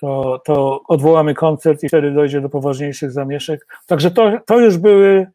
to, 0.00 0.42
to 0.44 0.80
odwołamy 0.88 1.34
koncert 1.34 1.82
i 1.82 1.88
wtedy 1.88 2.10
dojdzie 2.10 2.40
do 2.40 2.48
poważniejszych 2.48 3.12
zamieszek. 3.12 3.66
Także 3.86 4.10
to, 4.10 4.32
to 4.46 4.60
już 4.60 4.78
były 4.78 5.26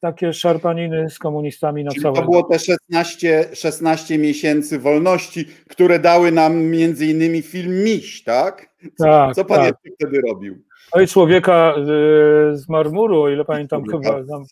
takie 0.00 0.32
szarpaniny 0.32 1.10
z 1.10 1.18
komunistami 1.18 1.84
na 1.84 1.90
całe. 2.02 2.16
To 2.16 2.22
było 2.22 2.42
te 2.42 2.58
16, 2.58 3.48
16 3.54 4.18
miesięcy 4.18 4.78
wolności, 4.78 5.46
które 5.68 5.98
dały 5.98 6.32
nam 6.32 6.62
między 6.62 7.06
innymi 7.06 7.42
film 7.42 7.84
Miś, 7.84 8.24
tak? 8.24 8.68
Co, 8.98 9.04
tak, 9.04 9.34
co 9.34 9.44
pan 9.44 9.58
tak. 9.58 9.66
jeszcze 9.66 9.96
wtedy 9.96 10.20
robił? 10.28 10.58
No 10.94 11.00
i 11.00 11.06
człowieka 11.06 11.74
y, 11.78 12.56
z 12.56 12.68
marmuru, 12.68 13.22
o 13.22 13.28
ile 13.28 13.44
pamiętam, 13.44 13.84
chyba. 13.86 14.10
Tam 14.10 14.44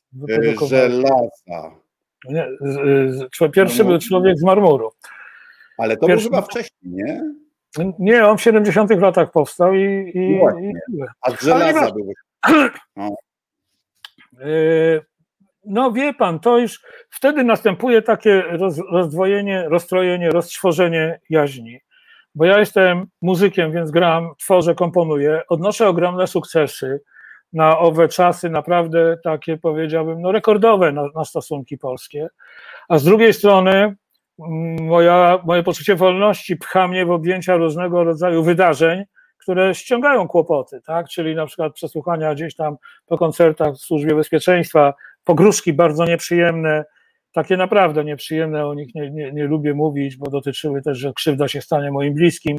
żelaza. 0.69 1.73
Nie, 2.29 2.47
pierwszy 3.53 3.85
był 3.85 3.99
człowiek 3.99 4.39
z 4.39 4.45
marmuru. 4.45 4.91
Ale 5.79 5.97
to 5.97 6.07
Pierwszy... 6.07 6.31
był 6.31 6.37
chyba 6.37 6.47
wcześniej, 6.47 6.81
nie? 6.83 7.23
Nie, 7.99 8.27
on 8.27 8.39
w 8.39 8.43
70 8.43 8.91
latach 8.91 9.31
powstał 9.31 9.75
i. 9.75 10.13
i, 10.15 10.41
no 10.45 10.61
i 10.61 10.73
A 11.21 11.31
z 11.31 11.43
żelaza 11.43 11.91
był. 11.91 12.13
No. 12.97 13.17
no 15.65 15.93
wie 15.93 16.15
pan, 16.15 16.41
to 16.41 16.59
już 16.59 16.81
wtedy 17.11 17.45
następuje 17.45 18.03
takie 18.03 18.43
roz, 18.43 18.79
rozdwojenie, 18.91 19.69
rozstrojenie, 19.69 20.31
roztworzenie 20.31 21.21
jaźni. 21.31 21.81
Bo 22.35 22.45
ja 22.45 22.59
jestem 22.59 23.07
muzykiem, 23.23 23.73
więc 23.73 23.91
gram, 23.91 24.31
tworzę, 24.39 24.75
komponuję, 24.75 25.43
odnoszę 25.49 25.89
ogromne 25.89 26.27
sukcesy 26.27 27.01
na 27.53 27.79
owe 27.79 28.09
czasy, 28.09 28.51
naprawdę 28.51 29.17
takie 29.25 29.57
powiedziałbym, 29.57 30.21
no 30.21 30.33
rekordowe 30.33 30.93
na, 30.93 31.09
na 31.15 31.25
stosunki 31.25 31.79
polskie. 31.79 32.29
A 32.89 32.99
z 32.99 33.05
drugiej 33.05 33.35
strony 33.35 33.97
moja, 34.81 35.39
moje 35.47 35.63
poczucie 35.63 35.97
wolności 35.97 36.57
pcha 36.57 36.89
mnie 36.89 37.07
w 37.07 37.11
objęcia 37.11 37.57
różnego 37.57 38.05
rodzaju 38.05 38.43
wydarzeń, 38.43 39.05
które 39.39 39.75
ściągają 39.75 40.29
kłopoty, 40.29 40.81
tak? 40.87 41.09
Czyli 41.09 41.35
na 41.35 41.47
przykład 41.47 41.73
przesłuchania 41.75 42.35
gdzieś 42.35 42.55
tam 42.55 42.77
po 43.07 43.19
koncertach 43.19 43.75
w 43.75 43.79
służbie 43.79 44.15
bezpieczeństwa, 44.15 44.95
pogróżki 45.25 45.73
bardzo 45.73 46.05
nieprzyjemne, 46.05 46.85
takie 47.33 47.57
naprawdę 47.57 48.05
nieprzyjemne, 48.05 48.67
o 48.67 48.75
nich 48.75 48.95
nie, 48.95 49.11
nie, 49.11 49.33
nie 49.33 49.45
lubię 49.45 49.75
mówić, 49.75 50.17
bo 50.17 50.31
dotyczyły 50.31 50.83
też, 50.83 50.99
że 50.99 51.13
krzywda 51.13 51.49
się 51.49 51.61
stanie 51.61 51.91
moim 51.91 52.15
bliskim. 52.15 52.57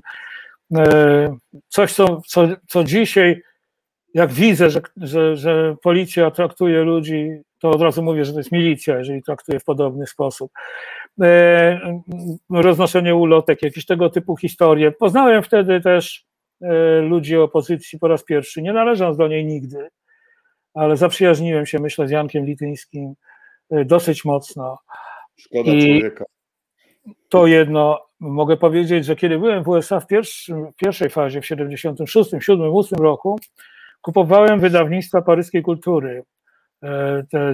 E, 0.77 1.37
coś, 1.67 1.93
co, 1.93 2.21
co, 2.27 2.47
co 2.67 2.83
dzisiaj, 2.83 3.41
jak 4.13 4.31
widzę, 4.31 4.69
że, 4.69 4.81
że, 4.97 5.35
że 5.35 5.75
policja 5.83 6.31
traktuje 6.31 6.83
ludzi, 6.83 7.29
to 7.59 7.69
od 7.69 7.81
razu 7.81 8.03
mówię, 8.03 8.25
że 8.25 8.33
to 8.33 8.39
jest 8.39 8.51
milicja, 8.51 8.97
jeżeli 8.97 9.23
traktuje 9.23 9.59
w 9.59 9.63
podobny 9.63 10.07
sposób. 10.07 10.51
E, 11.21 11.79
roznoszenie 12.49 13.15
ulotek, 13.15 13.61
jakieś 13.61 13.85
tego 13.85 14.09
typu 14.09 14.37
historie. 14.37 14.91
Poznałem 14.91 15.43
wtedy 15.43 15.81
też 15.81 16.25
e, 16.61 17.01
ludzi 17.01 17.37
opozycji 17.37 17.99
po 17.99 18.07
raz 18.07 18.23
pierwszy, 18.23 18.61
nie 18.61 18.73
należąc 18.73 19.17
do 19.17 19.27
niej 19.27 19.45
nigdy, 19.45 19.87
ale 20.73 20.97
zaprzyjaźniłem 20.97 21.65
się, 21.65 21.79
myślę, 21.79 22.07
z 22.07 22.11
Jankiem 22.11 22.45
Lityńskim 22.45 23.13
e, 23.71 23.85
dosyć 23.85 24.25
mocno. 24.25 24.77
Szkoda 25.37 25.71
I 25.71 25.81
człowieka. 25.81 26.25
To 27.29 27.47
jedno, 27.47 28.05
mogę 28.19 28.57
powiedzieć, 28.57 29.05
że 29.05 29.15
kiedy 29.15 29.39
byłem 29.39 29.63
w 29.63 29.67
USA 29.67 29.99
w, 29.99 30.07
pierwszym, 30.07 30.71
w 30.71 30.75
pierwszej 30.75 31.09
fazie, 31.09 31.41
w 31.41 31.45
76, 31.45 32.31
7, 32.39 32.75
8 32.75 32.99
roku, 32.99 33.39
kupowałem 34.01 34.59
wydawnictwa 34.59 35.21
paryskiej 35.21 35.61
kultury 35.63 36.23
te 37.31 37.53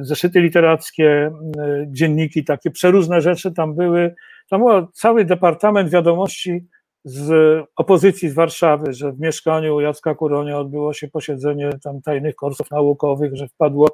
zeszyty 0.00 0.40
literackie, 0.40 1.30
e, 1.58 1.86
dzienniki, 1.88 2.44
takie 2.44 2.70
przeróżne 2.70 3.20
rzeczy 3.20 3.52
tam 3.52 3.74
były. 3.74 4.14
Tam 4.50 4.60
był 4.60 4.86
cały 4.92 5.24
departament 5.24 5.90
wiadomości 5.90 6.66
z 7.04 7.32
opozycji 7.76 8.28
z 8.28 8.34
Warszawy, 8.34 8.92
że 8.92 9.12
w 9.12 9.20
mieszkaniu 9.20 9.80
Jacka 9.80 10.14
Kuronia 10.14 10.58
odbyło 10.58 10.92
się 10.92 11.08
posiedzenie 11.08 11.70
tam 11.84 12.02
tajnych 12.02 12.36
kursów 12.36 12.70
naukowych, 12.70 13.36
że 13.36 13.48
wpadło, 13.48 13.88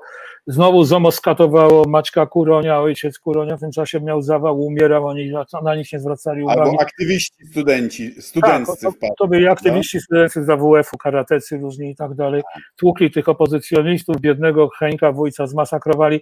znowu 0.47 0.85
ZOMO 0.85 1.13
skatowało 1.13 1.85
Maćka 1.89 2.27
Kuronia, 2.27 2.81
ojciec 2.81 3.19
Kuronia 3.19 3.57
w 3.57 3.61
tym 3.61 3.73
czasie 3.73 4.01
miał 4.01 4.23
zawał, 4.23 4.61
umierał, 4.61 5.07
oni 5.07 5.31
na, 5.31 5.45
na 5.63 5.75
nich 5.75 5.93
nie 5.93 6.01
zwracali 6.01 6.43
uwagi. 6.43 6.61
Albo 6.61 6.81
aktywiści 6.81 7.47
studenci, 7.47 8.23
studenccy 8.23 8.87
tak, 8.87 8.95
to, 9.01 9.09
to 9.19 9.29
byli 9.29 9.49
aktywiści 9.49 9.97
no? 9.97 10.01
studency 10.01 10.45
z 10.45 10.51
AWF-u, 10.51 10.99
karatecy 10.99 11.59
różni 11.59 11.91
i 11.91 11.97
tak 11.97 12.15
dalej, 12.15 12.43
tłukli 12.77 13.11
tych 13.11 13.29
opozycjonistów, 13.29 14.21
biednego 14.21 14.69
Henka 14.79 15.13
Wójca 15.13 15.47
zmasakrowali. 15.47 16.21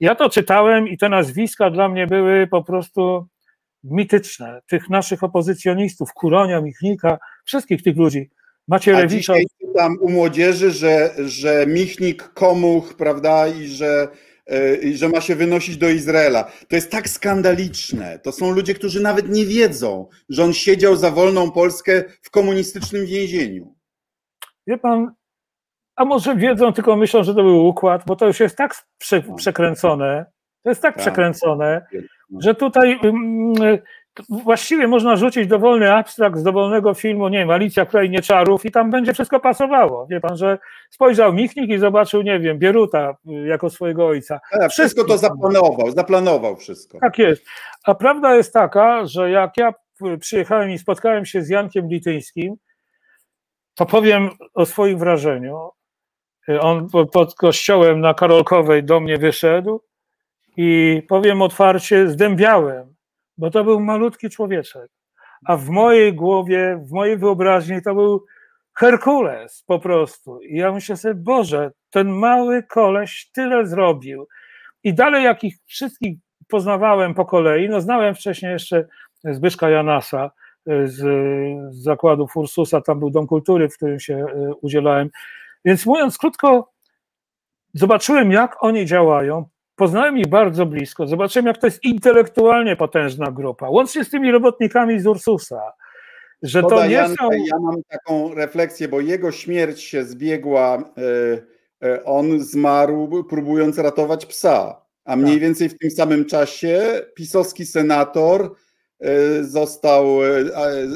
Ja 0.00 0.14
to 0.14 0.30
czytałem 0.30 0.88
i 0.88 0.98
te 0.98 1.08
nazwiska 1.08 1.70
dla 1.70 1.88
mnie 1.88 2.06
były 2.06 2.46
po 2.46 2.64
prostu 2.64 3.26
mityczne, 3.84 4.60
tych 4.66 4.90
naszych 4.90 5.22
opozycjonistów, 5.22 6.12
Kuronia, 6.12 6.60
Michnika, 6.60 7.18
wszystkich 7.44 7.82
tych 7.82 7.96
ludzi. 7.96 8.30
Macierewicza. 8.68 9.34
A 9.34 9.78
tam 9.78 9.96
u 10.00 10.08
młodzieży, 10.10 10.70
że, 10.70 11.10
że 11.18 11.66
Michnik, 11.66 12.22
Komuch, 12.22 12.94
prawda, 12.96 13.48
i 13.48 13.66
że, 13.66 14.08
e, 14.46 14.76
i 14.76 14.96
że 14.96 15.08
ma 15.08 15.20
się 15.20 15.34
wynosić 15.34 15.76
do 15.76 15.88
Izraela. 15.88 16.44
To 16.68 16.76
jest 16.76 16.90
tak 16.90 17.08
skandaliczne. 17.08 18.18
To 18.18 18.32
są 18.32 18.50
ludzie, 18.50 18.74
którzy 18.74 19.02
nawet 19.02 19.28
nie 19.28 19.46
wiedzą, 19.46 20.08
że 20.28 20.44
on 20.44 20.52
siedział 20.52 20.96
za 20.96 21.10
wolną 21.10 21.50
Polskę 21.50 22.04
w 22.22 22.30
komunistycznym 22.30 23.06
więzieniu. 23.06 23.74
Wie 24.66 24.78
pan, 24.78 25.14
a 25.96 26.04
może 26.04 26.36
wiedzą, 26.36 26.72
tylko 26.72 26.96
myślą, 26.96 27.24
że 27.24 27.34
to 27.34 27.42
był 27.42 27.66
układ, 27.66 28.02
bo 28.06 28.16
to 28.16 28.26
już 28.26 28.40
jest 28.40 28.56
tak 28.56 28.74
prze, 28.98 29.22
no. 29.28 29.34
przekręcone, 29.34 30.26
to 30.62 30.70
jest 30.70 30.82
tak, 30.82 30.94
tak. 30.94 31.02
przekręcone. 31.02 31.86
Że 32.40 32.54
tutaj 32.54 33.00
właściwie 34.28 34.88
można 34.88 35.16
rzucić 35.16 35.46
dowolny 35.46 35.94
abstrakt 35.94 36.38
z 36.38 36.42
dowolnego 36.42 36.94
filmu, 36.94 37.28
nie 37.28 37.38
wiem, 37.38 37.50
Alicja 37.50 37.84
w 37.84 37.88
Krainie 37.88 38.22
Czarów 38.22 38.64
i 38.64 38.70
tam 38.70 38.90
będzie 38.90 39.14
wszystko 39.14 39.40
pasowało. 39.40 40.06
Wie 40.06 40.20
pan, 40.20 40.36
że 40.36 40.58
spojrzał 40.90 41.32
Michnik 41.32 41.70
i 41.70 41.78
zobaczył, 41.78 42.22
nie 42.22 42.40
wiem, 42.40 42.58
Bieruta 42.58 43.16
y, 43.26 43.46
jako 43.46 43.70
swojego 43.70 44.06
ojca. 44.06 44.40
Wszystko 44.70 45.04
to 45.04 45.18
zaplanował, 45.18 45.90
zaplanował 45.90 46.56
wszystko. 46.56 46.98
Tak 47.00 47.18
jest. 47.18 47.44
A 47.84 47.94
prawda 47.94 48.34
jest 48.34 48.52
taka, 48.52 49.06
że 49.06 49.30
jak 49.30 49.56
ja 49.56 49.74
przyjechałem 50.20 50.70
i 50.70 50.78
spotkałem 50.78 51.24
się 51.24 51.42
z 51.42 51.48
Jankiem 51.48 51.88
Lityńskim, 51.88 52.54
to 53.74 53.86
powiem 53.86 54.30
o 54.54 54.66
swoim 54.66 54.98
wrażeniu. 54.98 55.70
Y, 56.48 56.60
on 56.60 56.88
pod 57.12 57.34
kościołem 57.34 58.00
na 58.00 58.14
Karolkowej 58.14 58.84
do 58.84 59.00
mnie 59.00 59.18
wyszedł 59.18 59.80
i 60.56 61.02
powiem 61.08 61.42
otwarcie, 61.42 62.08
zdębiałem 62.08 62.92
bo 63.38 63.50
to 63.50 63.64
był 63.64 63.80
malutki 63.80 64.30
człowieczek. 64.30 64.90
A 65.44 65.56
w 65.56 65.68
mojej 65.68 66.14
głowie, 66.14 66.80
w 66.88 66.92
mojej 66.92 67.18
wyobraźni 67.18 67.82
to 67.82 67.94
był 67.94 68.24
Herkules 68.74 69.64
po 69.66 69.78
prostu. 69.78 70.40
I 70.40 70.56
ja 70.56 70.72
myślę 70.72 70.96
sobie, 70.96 71.14
Boże, 71.14 71.70
ten 71.90 72.08
mały 72.10 72.62
koleś 72.62 73.30
tyle 73.32 73.66
zrobił. 73.66 74.28
I 74.84 74.94
dalej, 74.94 75.24
jak 75.24 75.44
ich 75.44 75.54
wszystkich 75.66 76.18
poznawałem 76.48 77.14
po 77.14 77.24
kolei, 77.24 77.68
no 77.68 77.80
znałem 77.80 78.14
wcześniej 78.14 78.52
jeszcze 78.52 78.86
Zbyszka 79.24 79.70
Janasa 79.70 80.30
e, 80.66 80.86
z, 80.88 80.96
z 81.74 81.82
zakładu 81.82 82.26
Fursusa, 82.26 82.80
tam 82.80 82.98
był 82.98 83.10
Dom 83.10 83.26
Kultury, 83.26 83.68
w 83.68 83.76
którym 83.76 84.00
się 84.00 84.14
e, 84.14 84.54
udzielałem. 84.60 85.10
Więc 85.64 85.86
mówiąc 85.86 86.18
krótko, 86.18 86.72
zobaczyłem, 87.74 88.32
jak 88.32 88.64
oni 88.64 88.86
działają, 88.86 89.44
Poznałem 89.76 90.18
ich 90.18 90.28
bardzo 90.28 90.66
blisko, 90.66 91.06
zobaczyłem, 91.06 91.46
jak 91.46 91.58
to 91.58 91.66
jest 91.66 91.84
intelektualnie 91.84 92.76
potężna 92.76 93.30
grupa, 93.30 93.68
łącznie 93.68 94.04
z 94.04 94.10
tymi 94.10 94.30
robotnikami 94.30 95.00
z 95.00 95.06
Ursusa. 95.06 95.72
Że 96.42 96.62
to 96.62 96.86
nie 96.86 97.08
są... 97.08 97.30
Ja 97.32 97.58
mam 97.60 97.82
taką 97.88 98.34
refleksję, 98.34 98.88
bo 98.88 99.00
jego 99.00 99.32
śmierć 99.32 99.82
się 99.82 100.04
zbiegła, 100.04 100.92
e, 101.82 101.88
e, 101.88 102.04
on 102.04 102.40
zmarł 102.40 103.24
próbując 103.24 103.78
ratować 103.78 104.26
psa, 104.26 104.82
a 105.04 105.16
mniej 105.16 105.34
tak. 105.34 105.42
więcej 105.42 105.68
w 105.68 105.78
tym 105.78 105.90
samym 105.90 106.24
czasie 106.24 107.00
pisowski 107.14 107.66
senator 107.66 108.54
e, 109.00 109.44
został 109.44 110.06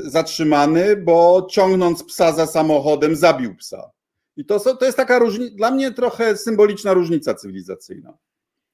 zatrzymany, 0.05 0.97
bo 0.97 1.47
ciągnąc 1.51 2.05
psa 2.05 2.33
za 2.33 2.47
samochodem 2.47 3.17
zabił 3.17 3.57
psa. 3.57 3.91
I 4.37 4.45
to, 4.45 4.61
to 4.77 4.85
jest 4.85 4.97
taka 4.97 5.19
różnica, 5.19 5.57
dla 5.57 5.71
mnie 5.71 5.93
trochę 5.93 6.37
symboliczna 6.37 6.93
różnica 6.93 7.35
cywilizacyjna. 7.35 8.15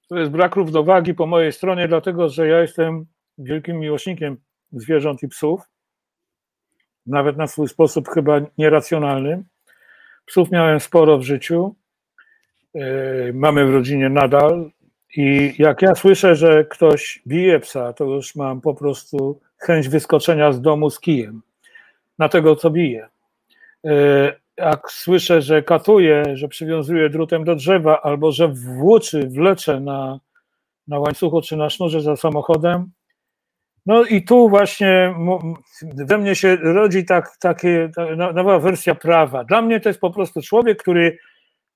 To 0.09 0.19
jest 0.19 0.31
brak 0.31 0.57
równowagi 0.57 1.15
po 1.15 1.27
mojej 1.27 1.53
stronie, 1.53 1.89
dlatego 1.89 2.29
że 2.29 2.49
ja 2.49 2.61
jestem 2.61 3.07
wielkim 3.39 3.79
miłośnikiem 3.79 4.37
zwierząt 4.73 5.23
i 5.23 5.29
psów, 5.29 5.61
nawet 7.07 7.37
na 7.37 7.47
swój 7.47 7.69
sposób 7.69 8.09
chyba 8.09 8.41
nieracjonalny. 8.59 9.45
Psów 10.27 10.51
miałem 10.51 10.81
sporo 10.81 11.19
w 11.19 11.23
życiu, 11.23 11.75
e, 12.75 12.81
mamy 13.33 13.67
w 13.67 13.71
rodzinie 13.71 14.09
nadal 14.09 14.71
i 15.17 15.55
jak 15.59 15.83
ja 15.83 15.95
słyszę, 15.95 16.37
że 16.37 16.65
ktoś 16.65 17.23
bije 17.27 17.61
psa, 17.61 17.93
to 17.93 18.05
już 18.05 18.37
mam 18.37 18.61
po 18.61 18.75
prostu 18.75 19.41
chęć 19.59 19.89
wyskoczenia 19.89 20.53
z 20.53 20.61
domu 20.61 20.91
z 20.91 21.01
kijem 21.01 21.43
na 22.19 22.29
tego, 22.29 22.57
co 22.57 22.71
bije. 22.71 23.09
Jak 24.57 24.91
słyszę, 24.91 25.43
że 25.43 25.63
katuje, 25.63 26.23
że 26.35 26.49
przywiązuje 26.49 27.11
drutem 27.11 27.45
do 27.45 27.55
drzewa, 27.55 28.03
albo 28.03 28.33
że 28.33 28.49
włóczy, 28.49 29.29
wlecze 29.29 29.81
na, 29.81 30.21
na 30.89 30.99
łańcuchu 30.99 31.43
czy 31.43 31.57
na 31.57 31.71
sznurze 31.71 32.01
za 32.01 32.17
samochodem, 32.17 32.91
no 33.87 34.05
i 34.05 34.23
tu 34.23 34.49
właśnie 34.49 35.15
we 35.83 36.19
mnie 36.19 36.35
się 36.35 36.57
rodzi 36.57 37.05
tak, 37.05 37.37
takie, 37.37 37.91
nowa 38.35 38.59
wersja 38.59 38.95
prawa. 38.95 39.45
Dla 39.45 39.63
mnie 39.63 39.81
to 39.81 39.89
jest 39.89 40.01
po 40.01 40.11
prostu 40.11 40.43
człowiek, 40.43 40.83
który 40.83 41.19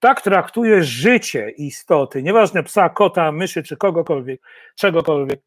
tak 0.00 0.22
traktuje 0.22 0.84
życie 0.84 1.50
istoty, 1.50 2.22
nieważne 2.22 2.62
psa, 2.62 2.88
kota, 2.88 3.32
myszy 3.32 3.62
czy 3.62 3.76
kogokolwiek, 3.76 4.40
czegokolwiek. 4.74 5.40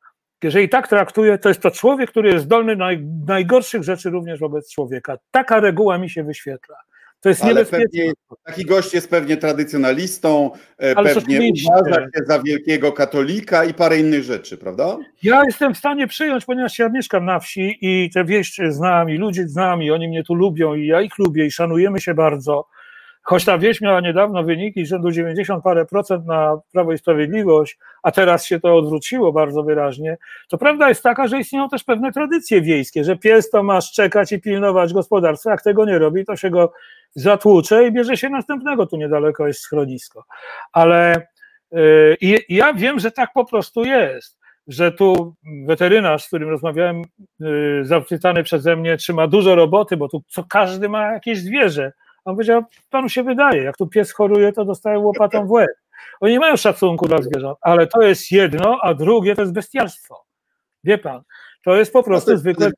Jeżeli 0.43 0.69
tak 0.69 0.87
traktuje, 0.87 1.37
to 1.37 1.49
jest 1.49 1.61
to 1.61 1.71
człowiek, 1.71 2.11
który 2.11 2.29
jest 2.29 2.45
zdolny 2.45 2.75
do 2.75 2.85
najgorszych 3.27 3.83
rzeczy 3.83 4.09
również 4.09 4.39
wobec 4.39 4.73
człowieka. 4.73 5.17
Taka 5.31 5.59
reguła 5.59 5.97
mi 5.97 6.09
się 6.09 6.23
wyświetla. 6.23 6.77
To 7.21 7.29
jest 7.29 7.43
niebezpieczne. 7.43 8.13
taki 8.43 8.65
gość 8.65 8.93
jest 8.93 9.09
pewnie 9.09 9.37
tradycjonalistą, 9.37 10.51
e, 10.81 10.97
Ale 10.97 11.15
pewnie 11.15 11.51
uważa 11.67 12.01
się 12.01 12.25
za 12.25 12.39
wielkiego 12.39 12.91
katolika 12.91 13.65
i 13.65 13.73
parę 13.73 13.99
innych 13.99 14.23
rzeczy, 14.23 14.57
prawda? 14.57 14.97
Ja 15.23 15.41
jestem 15.45 15.73
w 15.73 15.77
stanie 15.77 16.07
przyjąć, 16.07 16.45
ponieważ 16.45 16.79
ja 16.79 16.89
mieszkam 16.89 17.25
na 17.25 17.39
wsi 17.39 17.77
i 17.81 18.09
te 18.13 18.25
wieś 18.25 18.57
znam 18.69 19.09
i 19.09 19.17
ludzie 19.17 19.47
znam 19.47 19.83
i 19.83 19.91
oni 19.91 20.07
mnie 20.07 20.23
tu 20.23 20.35
lubią 20.35 20.75
i 20.75 20.87
ja 20.87 21.01
ich 21.01 21.17
lubię 21.17 21.45
i 21.45 21.51
szanujemy 21.51 22.01
się 22.01 22.13
bardzo. 22.13 22.67
Choć 23.21 23.45
ta 23.45 23.57
wieś 23.57 23.81
miała 23.81 24.01
niedawno 24.01 24.43
wyniki 24.43 24.85
rzędu 24.85 25.11
90 25.11 25.63
parę 25.63 25.85
procent 25.85 26.25
na 26.25 26.59
Prawo 26.71 26.93
i 26.93 26.97
Sprawiedliwość, 26.97 27.77
a 28.03 28.11
teraz 28.11 28.45
się 28.45 28.59
to 28.59 28.75
odwróciło 28.75 29.31
bardzo 29.33 29.63
wyraźnie, 29.63 30.17
to 30.47 30.57
prawda 30.57 30.89
jest 30.89 31.03
taka, 31.03 31.27
że 31.27 31.39
istnieją 31.39 31.69
też 31.69 31.83
pewne 31.83 32.11
tradycje 32.11 32.61
wiejskie, 32.61 33.03
że 33.03 33.17
pies 33.17 33.49
to 33.49 33.63
ma 33.63 33.81
szczekać 33.81 34.31
i 34.31 34.41
pilnować 34.41 34.93
gospodarstwa, 34.93 35.51
jak 35.51 35.61
tego 35.61 35.85
nie 35.85 35.99
robi, 35.99 36.25
to 36.25 36.35
się 36.35 36.49
go 36.49 36.73
zatłucze 37.15 37.87
i 37.87 37.91
bierze 37.91 38.17
się 38.17 38.29
następnego, 38.29 38.87
tu 38.87 38.97
niedaleko 38.97 39.47
jest 39.47 39.59
schronisko. 39.59 40.23
Ale 40.73 41.27
yy, 41.71 42.17
ja 42.49 42.73
wiem, 42.73 42.99
że 42.99 43.11
tak 43.11 43.29
po 43.33 43.45
prostu 43.45 43.83
jest, 43.83 44.39
że 44.67 44.91
tu 44.91 45.35
weterynarz, 45.67 46.23
z 46.23 46.27
którym 46.27 46.49
rozmawiałem, 46.49 47.01
yy, 47.39 47.85
zapytany 47.85 48.43
przeze 48.43 48.75
mnie, 48.75 48.97
czy 48.97 49.13
ma 49.13 49.27
dużo 49.27 49.55
roboty, 49.55 49.97
bo 49.97 50.09
tu 50.09 50.23
co 50.27 50.43
każdy 50.43 50.89
ma 50.89 51.13
jakieś 51.13 51.39
zwierzę. 51.39 51.91
On 52.25 52.35
powiedział, 52.35 52.63
panu 52.89 53.09
się 53.09 53.23
wydaje, 53.23 53.63
jak 53.63 53.77
tu 53.77 53.87
pies 53.87 54.11
choruje, 54.11 54.53
to 54.53 54.65
dostaje 54.65 54.99
łopatą 54.99 55.47
w 55.47 55.51
łeb. 55.51 55.69
Oni 56.21 56.33
nie 56.33 56.39
mają 56.39 56.57
szacunku 56.57 57.07
dla 57.07 57.21
zwierząt, 57.21 57.57
ale 57.61 57.87
to 57.87 58.01
jest 58.01 58.31
jedno, 58.31 58.79
a 58.81 58.93
drugie 58.93 59.35
to 59.35 59.41
jest 59.41 59.53
bestialstwo. 59.53 60.25
Wie 60.83 60.97
pan, 60.97 61.21
to 61.63 61.75
jest 61.75 61.93
po 61.93 62.03
prostu 62.03 62.37
zwykłe 62.37 62.71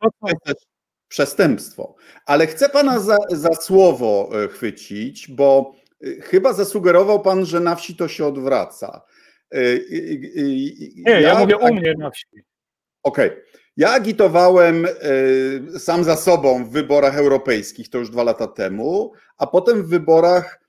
przestępstwo. 1.12 1.96
Ale 2.26 2.48
chcę 2.48 2.70
pana 2.70 3.00
za, 3.00 3.18
za 3.30 3.54
słowo 3.54 4.30
e, 4.44 4.48
chwycić, 4.48 5.28
bo 5.32 5.76
e, 6.04 6.22
chyba 6.22 6.54
zasugerował 6.54 7.22
pan, 7.22 7.46
że 7.46 7.60
na 7.60 7.76
wsi 7.76 7.96
to 7.96 8.08
się 8.08 8.26
odwraca. 8.26 9.02
E, 9.52 9.60
nie, 10.96 11.12
ja, 11.12 11.20
ja 11.20 11.40
mówię 11.40 11.58
u 11.58 11.74
mnie 11.74 11.94
na 11.98 12.12
wsi. 12.12 12.26
Okej. 13.04 13.30
Okay. 13.30 13.44
Ja 13.78 13.92
agitowałem 13.92 14.88
sam 15.80 16.04
za 16.04 16.16
sobą 16.16 16.66
w 16.66 16.72
wyborach 16.72 17.18
europejskich, 17.18 17.90
to 17.90 17.98
już 17.98 18.10
dwa 18.10 18.24
lata 18.24 18.48
temu, 18.48 19.14
a 19.38 19.48
potem 19.48 19.84
w 19.84 19.88
wyborach 19.88 20.60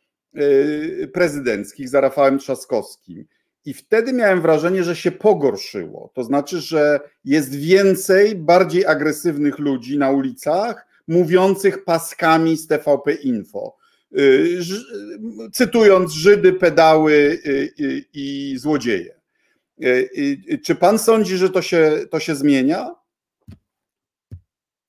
prezydenckich 1.12 1.88
za 1.88 2.00
Rafałem 2.00 2.38
Trzaskowskim. 2.38 3.24
I 3.64 3.74
wtedy 3.74 4.12
miałem 4.12 4.42
wrażenie, 4.42 4.84
że 4.84 4.96
się 4.96 5.12
pogorszyło. 5.12 6.10
To 6.14 6.24
znaczy, 6.24 6.60
że 6.60 7.00
jest 7.24 7.54
więcej 7.54 8.34
bardziej 8.34 8.86
agresywnych 8.86 9.58
ludzi 9.58 9.98
na 9.98 10.10
ulicach, 10.10 10.86
mówiących 11.08 11.84
paskami 11.84 12.56
z 12.56 12.66
TVP 12.66 13.12
Info. 13.12 13.76
Y, 14.18 14.60
cytując 15.52 16.12
Żydy, 16.12 16.52
pedały 16.52 17.12
y, 17.12 17.74
y, 17.80 18.04
i 18.14 18.54
złodzieje. 18.58 19.22
Czy 20.64 20.74
pan 20.74 20.98
sądzi, 20.98 21.36
że 21.36 21.50
to 21.50 21.62
się, 21.62 21.92
to 22.10 22.20
się 22.20 22.34
zmienia? 22.34 22.94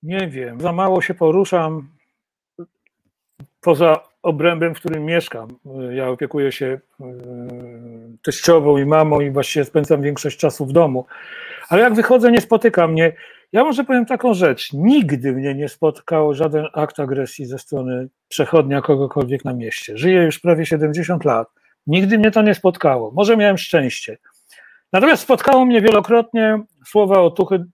Nie 0.03 0.27
wiem. 0.27 0.62
Za 0.62 0.71
mało 0.71 1.01
się 1.01 1.13
poruszam 1.13 1.89
poza 3.62 3.99
obrębem, 4.21 4.75
w 4.75 4.77
którym 4.79 5.05
mieszkam. 5.05 5.47
Ja 5.91 6.09
opiekuję 6.09 6.51
się 6.51 6.79
teściową 8.23 8.77
i 8.77 8.86
mamą 8.86 9.21
i 9.21 9.31
właściwie 9.31 9.65
spędzam 9.65 10.01
większość 10.01 10.38
czasu 10.38 10.65
w 10.65 10.71
domu. 10.71 11.05
Ale 11.69 11.81
jak 11.81 11.93
wychodzę, 11.93 12.31
nie 12.31 12.41
spotyka 12.41 12.88
mnie. 12.88 13.13
Ja 13.51 13.63
może 13.63 13.83
powiem 13.83 14.05
taką 14.05 14.33
rzecz. 14.33 14.73
Nigdy 14.73 15.33
mnie 15.33 15.55
nie 15.55 15.69
spotkał 15.69 16.33
żaden 16.33 16.65
akt 16.73 16.99
agresji 16.99 17.45
ze 17.45 17.59
strony 17.59 18.09
przechodnia 18.27 18.81
kogokolwiek 18.81 19.45
na 19.45 19.53
mieście. 19.53 19.97
Żyję 19.97 20.23
już 20.23 20.39
prawie 20.39 20.65
70 20.65 21.25
lat. 21.25 21.47
Nigdy 21.88 22.17
mnie 22.17 22.31
to 22.31 22.41
nie 22.41 22.55
spotkało. 22.55 23.12
Może 23.12 23.38
miałem 23.38 23.57
szczęście. 23.57 24.17
Natomiast 24.93 25.23
spotkało 25.23 25.65
mnie 25.65 25.81
wielokrotnie 25.81 26.59
słowa 26.86 27.21
otuchy, 27.21 27.65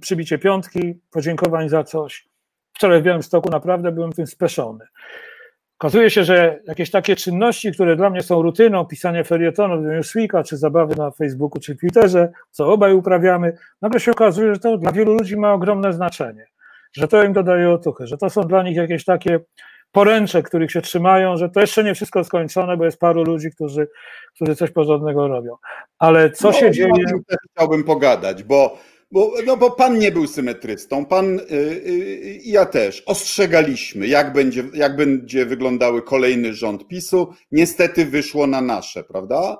przybicie 0.00 0.38
piątki, 0.38 0.94
podziękowań 1.10 1.68
za 1.68 1.84
coś. 1.84 2.28
wczoraj 2.74 3.00
w 3.00 3.04
Białymstoku 3.04 3.50
naprawdę 3.50 3.92
byłem 3.92 4.12
tym 4.12 4.26
speszony. 4.26 4.86
Okazuje 5.82 6.10
się, 6.10 6.24
że 6.24 6.60
jakieś 6.66 6.90
takie 6.90 7.16
czynności, 7.16 7.72
które 7.72 7.96
dla 7.96 8.10
mnie 8.10 8.22
są 8.22 8.42
rutyną, 8.42 8.84
pisanie 8.84 9.24
felietonów 9.24 9.84
do 9.84 9.92
Newsweeka, 9.92 10.42
czy 10.42 10.56
zabawy 10.56 10.96
na 10.96 11.10
Facebooku, 11.10 11.60
czy 11.60 11.76
Twitterze, 11.76 12.32
co 12.50 12.72
obaj 12.72 12.94
uprawiamy, 12.94 13.56
nagle 13.80 14.00
się 14.00 14.10
okazuje, 14.10 14.54
że 14.54 14.60
to 14.60 14.78
dla 14.78 14.92
wielu 14.92 15.14
ludzi 15.14 15.36
ma 15.36 15.52
ogromne 15.52 15.92
znaczenie, 15.92 16.46
że 16.92 17.08
to 17.08 17.24
im 17.24 17.32
dodaje 17.32 17.70
otuchy, 17.70 18.06
że 18.06 18.16
to 18.16 18.30
są 18.30 18.42
dla 18.42 18.62
nich 18.62 18.76
jakieś 18.76 19.04
takie 19.04 19.40
poręcze, 19.92 20.42
których 20.42 20.70
się 20.70 20.82
trzymają, 20.82 21.36
że 21.36 21.48
to 21.48 21.60
jeszcze 21.60 21.84
nie 21.84 21.94
wszystko 21.94 22.24
skończone, 22.24 22.76
bo 22.76 22.84
jest 22.84 23.00
paru 23.00 23.24
ludzi, 23.24 23.50
którzy, 23.50 23.88
którzy 24.34 24.56
coś 24.56 24.70
porządnego 24.70 25.28
robią. 25.28 25.56
Ale 25.98 26.30
co 26.30 26.48
no, 26.48 26.52
się 26.52 26.70
dzieje... 26.70 26.92
Chciałbym 27.56 27.84
pogadać, 27.84 28.42
bo 28.42 28.78
bo, 29.12 29.32
no 29.46 29.56
bo 29.56 29.70
pan 29.70 29.98
nie 29.98 30.12
był 30.12 30.26
symetrystą, 30.26 31.06
pan 31.06 31.40
i 31.46 31.54
yy, 31.54 32.40
ja 32.44 32.66
też 32.66 33.02
ostrzegaliśmy, 33.06 34.06
jak 34.06 34.32
będzie, 34.32 34.64
jak 34.74 34.96
będzie 34.96 35.46
wyglądały 35.46 36.02
kolejny 36.02 36.54
rząd 36.54 36.88
PiSu. 36.88 37.34
Niestety 37.52 38.06
wyszło 38.06 38.46
na 38.46 38.60
nasze, 38.60 39.04
prawda? 39.04 39.56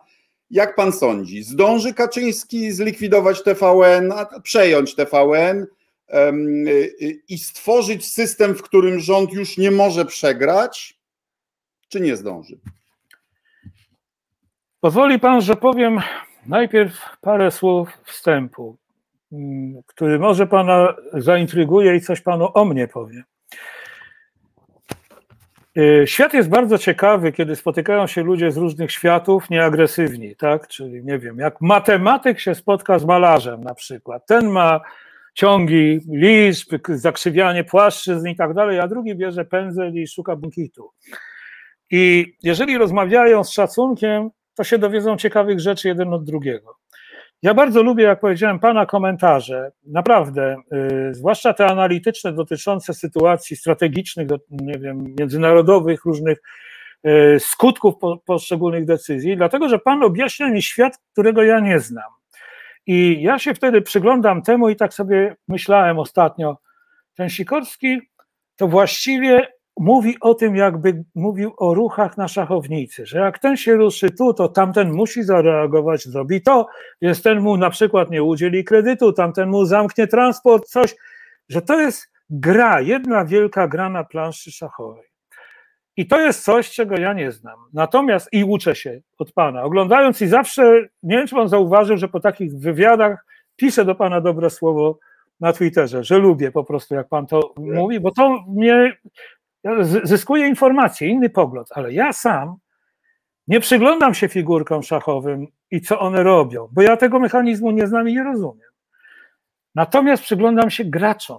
Jak 0.51 0.77
pan 0.77 0.93
sądzi, 0.93 1.43
zdąży 1.43 1.95
Kaczyński 1.95 2.73
zlikwidować 2.73 3.43
TVN, 3.43 4.13
przejąć 4.43 4.95
TVN 4.95 5.67
i 7.29 7.39
stworzyć 7.39 8.07
system, 8.07 8.55
w 8.55 8.63
którym 8.63 9.01
rząd 9.01 9.33
już 9.33 9.59
nie 9.59 9.71
może 9.71 10.05
przegrać, 10.05 10.99
czy 11.89 12.01
nie 12.01 12.17
zdąży? 12.17 12.59
Pozwoli 14.81 15.19
pan, 15.19 15.41
że 15.41 15.57
powiem 15.57 16.01
najpierw 16.47 17.17
parę 17.21 17.51
słów 17.51 17.89
wstępu. 18.05 18.82
Mm, 19.33 19.83
który 19.87 20.19
może 20.19 20.47
Pana 20.47 20.95
zaintryguje 21.13 21.97
i 21.97 22.01
coś 22.01 22.21
Panu 22.21 22.49
o 22.55 22.65
mnie 22.65 22.89
powie. 22.89 23.23
Y, 25.79 26.05
świat 26.07 26.35
jest 26.35 26.49
bardzo 26.49 26.79
ciekawy, 26.79 27.33
kiedy 27.33 27.57
spotykają 27.57 28.07
się 28.07 28.23
ludzie 28.23 28.51
z 28.51 28.57
różnych 28.57 28.93
światów 28.93 29.51
nieagresywni, 29.51 30.37
tak? 30.37 30.69
Czyli 30.69 31.05
nie 31.05 31.19
wiem, 31.19 31.39
jak 31.39 31.61
matematyk 31.61 32.41
się 32.41 32.55
spotka 32.55 32.99
z 32.99 33.05
malarzem 33.05 33.65
na 33.65 33.75
przykład. 33.75 34.27
Ten 34.27 34.49
ma 34.49 34.81
ciągi 35.35 36.01
liczb, 36.09 36.75
zakrzywianie 36.89 37.65
płaszczyzn 37.65 38.29
i 38.29 38.37
tak 38.37 38.55
dalej, 38.55 38.81
a 38.81 38.89
drugi 38.89 39.15
bierze 39.15 39.45
pędzel 39.45 39.95
i 39.95 40.07
szuka 40.07 40.37
bunkitu. 40.37 40.91
I 41.91 42.35
jeżeli 42.43 42.79
rozmawiają 42.79 43.45
z 43.45 43.51
szacunkiem, 43.51 44.31
to 44.55 44.65
się 44.65 44.79
dowiedzą 44.79 45.17
ciekawych 45.17 45.61
rzeczy 45.61 45.89
jeden 45.89 46.13
od 46.13 46.25
drugiego. 46.25 46.82
Ja 47.43 47.55
bardzo 47.55 47.83
lubię, 47.83 48.05
jak 48.05 48.21
powiedziałem, 48.21 48.59
Pana 48.59 48.87
komentarze, 48.87 49.73
naprawdę, 49.87 50.57
yy, 50.71 51.15
zwłaszcza 51.15 51.53
te 51.53 51.67
analityczne 51.67 52.33
dotyczące 52.33 52.95
sytuacji 52.95 53.57
strategicznych, 53.57 54.29
nie 54.51 54.79
wiem, 54.79 55.15
międzynarodowych, 55.19 56.05
różnych 56.05 56.39
yy, 57.05 57.41
skutków 57.41 57.99
po, 57.99 58.17
poszczególnych 58.17 58.85
decyzji, 58.85 59.37
dlatego 59.37 59.69
że 59.69 59.79
Pan 59.79 60.03
objaśnia 60.03 60.51
mi 60.51 60.63
świat, 60.63 60.99
którego 61.13 61.43
ja 61.43 61.61
nie 61.61 61.81
znam. 61.81 62.11
I 62.87 63.23
ja 63.23 63.39
się 63.39 63.55
wtedy 63.55 63.83
przyglądam 63.83 64.43
temu 64.43 64.69
i 64.69 64.77
tak 64.77 64.95
sobie 64.95 65.37
myślałem 65.49 65.99
ostatnio, 65.99 66.59
ten 67.15 67.29
Sikorski 67.29 68.01
to 68.57 68.69
właściwie 68.69 69.49
mówi 69.83 70.17
o 70.21 70.35
tym, 70.35 70.57
jakby 70.57 71.05
mówił 71.15 71.53
o 71.57 71.75
ruchach 71.75 72.17
na 72.17 72.29
szachownicy, 72.29 73.07
że 73.07 73.19
jak 73.19 73.39
ten 73.39 73.57
się 73.57 73.77
ruszy 73.77 74.11
tu, 74.11 74.35
to 74.35 74.49
tamten 74.49 74.93
musi 74.93 75.23
zareagować, 75.23 76.05
zrobi 76.05 76.43
to, 76.43 76.67
więc 77.03 77.23
ten 77.23 77.41
mu 77.41 77.57
na 77.57 77.71
przykład 77.71 78.11
nie 78.11 78.23
udzieli 78.23 78.65
kredytu, 78.65 79.13
tamten 79.13 79.49
mu 79.49 79.65
zamknie 79.65 80.07
transport, 80.07 80.67
coś, 80.67 80.95
że 81.49 81.63
to 81.63 81.81
jest 81.81 82.13
gra, 82.31 82.81
jedna 82.81 83.25
wielka 83.25 83.69
gra 83.69 83.89
na 83.89 84.05
planszy 84.05 84.53
szachowej. 84.53 85.05
I 85.97 86.07
to 86.07 86.21
jest 86.21 86.45
coś, 86.45 86.71
czego 86.71 86.97
ja 86.97 87.13
nie 87.13 87.33
znam. 87.33 87.59
Natomiast 87.73 88.29
i 88.33 88.45
uczę 88.45 88.75
się 88.75 89.01
od 89.19 89.33
pana. 89.33 89.63
Oglądając 89.63 90.23
i 90.23 90.27
zawsze, 90.27 90.89
nie 91.03 91.17
wiem, 91.17 91.27
czy 91.27 91.35
pan 91.35 91.49
zauważył, 91.49 91.97
że 91.97 92.09
po 92.09 92.21
takich 92.21 92.59
wywiadach 92.59 93.27
piszę 93.57 93.85
do 93.85 93.95
pana 93.95 94.21
dobre 94.21 94.51
słowo 94.51 94.99
na 95.41 95.53
Twitterze, 95.53 96.05
że 96.05 96.19
lubię 96.19 96.51
po 96.51 96.65
prostu, 96.65 96.95
jak 96.95 97.09
pan 97.09 97.27
to 97.27 97.55
mówi, 97.57 98.01
bo 98.01 98.11
to 98.11 98.45
mnie 98.49 98.97
zyskuję 100.05 100.49
informacje, 100.49 101.09
inny 101.09 101.31
pogląd, 101.31 101.69
ale 101.71 101.93
ja 101.93 102.13
sam 102.13 102.57
nie 103.49 103.61
przyglądam 103.61 104.15
się 104.15 104.29
figurkom 104.29 104.83
szachowym 104.83 105.47
i 105.71 105.81
co 105.81 106.01
one 106.01 106.23
robią, 106.23 106.69
bo 106.73 106.83
ja 106.83 106.97
tego 106.97 107.21
mechanizmu 107.21 107.71
nie 107.71 107.87
znam 107.87 108.09
i 108.09 108.15
nie 108.15 108.25
rozumiem. 108.25 108.71
Natomiast 109.75 110.23
przyglądam 110.23 110.71
się 110.71 110.85
graczom. 110.85 111.39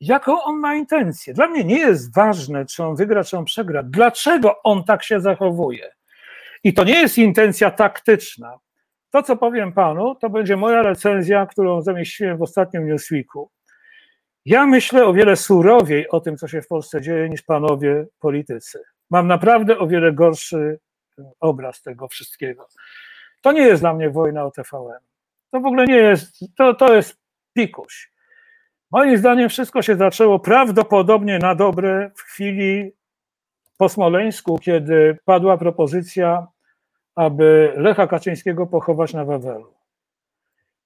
Jaką 0.00 0.42
on 0.42 0.56
ma 0.56 0.74
intencję? 0.74 1.34
Dla 1.34 1.48
mnie 1.48 1.64
nie 1.64 1.78
jest 1.78 2.14
ważne, 2.14 2.66
czy 2.66 2.84
on 2.84 2.96
wygra, 2.96 3.24
czy 3.24 3.38
on 3.38 3.44
przegra. 3.44 3.82
Dlaczego 3.82 4.62
on 4.62 4.84
tak 4.84 5.02
się 5.02 5.20
zachowuje? 5.20 5.92
I 6.64 6.74
to 6.74 6.84
nie 6.84 7.00
jest 7.00 7.18
intencja 7.18 7.70
taktyczna. 7.70 8.58
To, 9.10 9.22
co 9.22 9.36
powiem 9.36 9.72
panu, 9.72 10.14
to 10.14 10.30
będzie 10.30 10.56
moja 10.56 10.82
recenzja, 10.82 11.46
którą 11.46 11.82
zamieściłem 11.82 12.38
w 12.38 12.42
ostatnim 12.42 12.86
Newsweeku. 12.86 13.50
Ja 14.50 14.66
myślę 14.66 15.06
o 15.06 15.12
wiele 15.12 15.36
surowiej 15.36 16.08
o 16.08 16.20
tym, 16.20 16.36
co 16.36 16.48
się 16.48 16.62
w 16.62 16.68
Polsce 16.68 17.00
dzieje, 17.00 17.28
niż 17.28 17.42
panowie 17.42 18.06
politycy. 18.20 18.82
Mam 19.10 19.26
naprawdę 19.26 19.78
o 19.78 19.86
wiele 19.86 20.12
gorszy 20.12 20.78
obraz 21.40 21.82
tego 21.82 22.08
wszystkiego. 22.08 22.68
To 23.42 23.52
nie 23.52 23.60
jest 23.60 23.82
dla 23.82 23.94
mnie 23.94 24.10
wojna 24.10 24.44
o 24.44 24.50
TVN. 24.50 24.98
To 25.50 25.60
w 25.60 25.66
ogóle 25.66 25.86
nie 25.86 25.96
jest, 25.96 26.44
to, 26.56 26.74
to 26.74 26.94
jest 26.94 27.16
pikuś. 27.52 28.12
Moim 28.90 29.16
zdaniem 29.16 29.48
wszystko 29.48 29.82
się 29.82 29.96
zaczęło 29.96 30.38
prawdopodobnie 30.38 31.38
na 31.38 31.54
dobre 31.54 32.10
w 32.16 32.20
chwili 32.22 32.92
po 33.78 33.88
Smoleńsku, 33.88 34.58
kiedy 34.58 35.18
padła 35.24 35.58
propozycja, 35.58 36.46
aby 37.14 37.72
Lecha 37.76 38.06
Kaczyńskiego 38.06 38.66
pochować 38.66 39.14
na 39.14 39.24
Wawelu. 39.24 39.74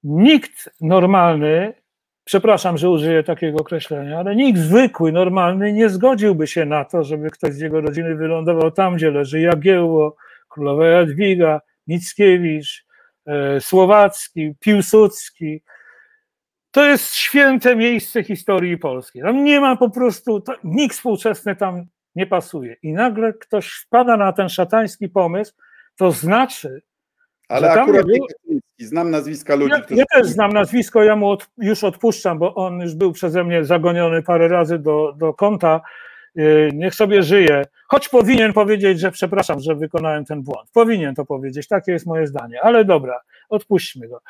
Nikt 0.02 0.70
normalny 0.80 1.83
przepraszam, 2.24 2.78
że 2.78 2.90
użyję 2.90 3.22
takiego 3.22 3.58
określenia, 3.58 4.18
ale 4.18 4.36
nikt 4.36 4.58
zwykły, 4.58 5.12
normalny 5.12 5.72
nie 5.72 5.88
zgodziłby 5.88 6.46
się 6.46 6.64
na 6.64 6.84
to, 6.84 7.04
żeby 7.04 7.30
ktoś 7.30 7.54
z 7.54 7.60
jego 7.60 7.80
rodziny 7.80 8.14
wylądował 8.14 8.70
tam, 8.70 8.96
gdzie 8.96 9.10
leży 9.10 9.40
Jagiełło, 9.40 10.16
Królowa 10.48 10.86
Jadwiga, 10.86 11.60
Mickiewicz, 11.86 12.86
e, 13.26 13.60
Słowacki, 13.60 14.54
Piłsudski. 14.60 15.62
To 16.70 16.84
jest 16.84 17.14
święte 17.14 17.76
miejsce 17.76 18.24
historii 18.24 18.78
polskiej. 18.78 19.22
Tam 19.22 19.44
nie 19.44 19.60
ma 19.60 19.76
po 19.76 19.90
prostu, 19.90 20.42
nikt 20.64 20.96
współczesny 20.96 21.56
tam 21.56 21.86
nie 22.14 22.26
pasuje. 22.26 22.76
I 22.82 22.92
nagle 22.92 23.32
ktoś 23.32 23.70
wpada 23.72 24.16
na 24.16 24.32
ten 24.32 24.48
szatański 24.48 25.08
pomysł, 25.08 25.54
to 25.96 26.10
znaczy, 26.12 26.82
ale 27.48 27.70
akurat 27.72 28.06
był... 28.06 28.26
znam 28.78 29.10
nazwiska 29.10 29.54
ludzi, 29.54 29.72
ja, 29.72 29.80
którzy... 29.80 30.00
Ja 30.00 30.04
też 30.12 30.26
znam 30.26 30.52
nazwisko, 30.52 31.02
ja 31.02 31.16
mu 31.16 31.28
od, 31.30 31.50
już 31.58 31.84
odpuszczam, 31.84 32.38
bo 32.38 32.54
on 32.54 32.80
już 32.80 32.94
był 32.94 33.12
przeze 33.12 33.44
mnie 33.44 33.64
zagoniony 33.64 34.22
parę 34.22 34.48
razy 34.48 34.78
do, 34.78 35.14
do 35.16 35.34
konta. 35.34 35.80
Yy, 36.34 36.70
niech 36.74 36.94
sobie 36.94 37.22
żyje. 37.22 37.62
Choć 37.88 38.08
powinien 38.08 38.52
powiedzieć, 38.52 39.00
że 39.00 39.10
przepraszam, 39.10 39.60
że 39.60 39.74
wykonałem 39.74 40.24
ten 40.24 40.42
błąd. 40.42 40.70
Powinien 40.72 41.14
to 41.14 41.24
powiedzieć, 41.24 41.68
takie 41.68 41.92
jest 41.92 42.06
moje 42.06 42.26
zdanie. 42.26 42.62
Ale 42.62 42.84
dobra, 42.84 43.20
odpuśćmy 43.48 44.08
go. 44.08 44.20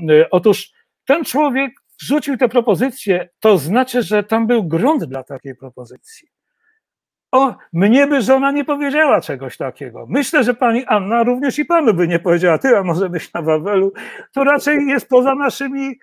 Yy, 0.00 0.30
otóż 0.30 0.70
ten 1.04 1.24
człowiek 1.24 1.72
rzucił 2.00 2.36
tę 2.36 2.48
propozycję, 2.48 3.28
to 3.40 3.58
znaczy, 3.58 4.02
że 4.02 4.22
tam 4.24 4.46
był 4.46 4.64
grunt 4.64 5.04
dla 5.04 5.22
takiej 5.22 5.54
propozycji. 5.54 6.28
O, 7.32 7.54
mnie 7.72 8.06
by 8.06 8.22
żona 8.22 8.50
nie 8.50 8.64
powiedziała 8.64 9.20
czegoś 9.20 9.56
takiego. 9.56 10.06
Myślę, 10.08 10.44
że 10.44 10.54
pani 10.54 10.84
Anna 10.84 11.22
również 11.22 11.58
i 11.58 11.64
panu 11.64 11.94
by 11.94 12.08
nie 12.08 12.18
powiedziała, 12.18 12.58
ty, 12.58 12.76
a 12.76 12.82
może 12.82 13.10
być 13.10 13.32
na 13.32 13.42
Wawelu. 13.42 13.92
To 14.32 14.44
raczej 14.44 14.86
jest 14.86 15.08
poza 15.08 15.34
naszymi 15.34 15.98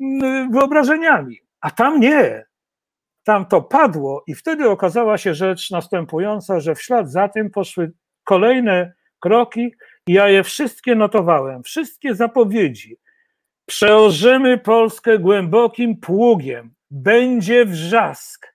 mm, 0.00 0.52
wyobrażeniami. 0.52 1.40
A 1.60 1.70
tam 1.70 2.00
nie. 2.00 2.44
Tam 3.24 3.46
to 3.46 3.62
padło 3.62 4.24
i 4.26 4.34
wtedy 4.34 4.70
okazała 4.70 5.18
się 5.18 5.34
rzecz 5.34 5.70
następująca, 5.70 6.60
że 6.60 6.74
w 6.74 6.82
ślad 6.82 7.10
za 7.10 7.28
tym 7.28 7.50
poszły 7.50 7.92
kolejne 8.24 8.92
kroki 9.20 9.74
i 10.06 10.12
ja 10.12 10.28
je 10.28 10.44
wszystkie 10.44 10.94
notowałem, 10.94 11.62
wszystkie 11.62 12.14
zapowiedzi. 12.14 12.96
Przeorzymy 13.66 14.58
Polskę 14.58 15.18
głębokim 15.18 15.96
pługiem, 15.96 16.74
będzie 16.90 17.66
wrzask, 17.66 18.49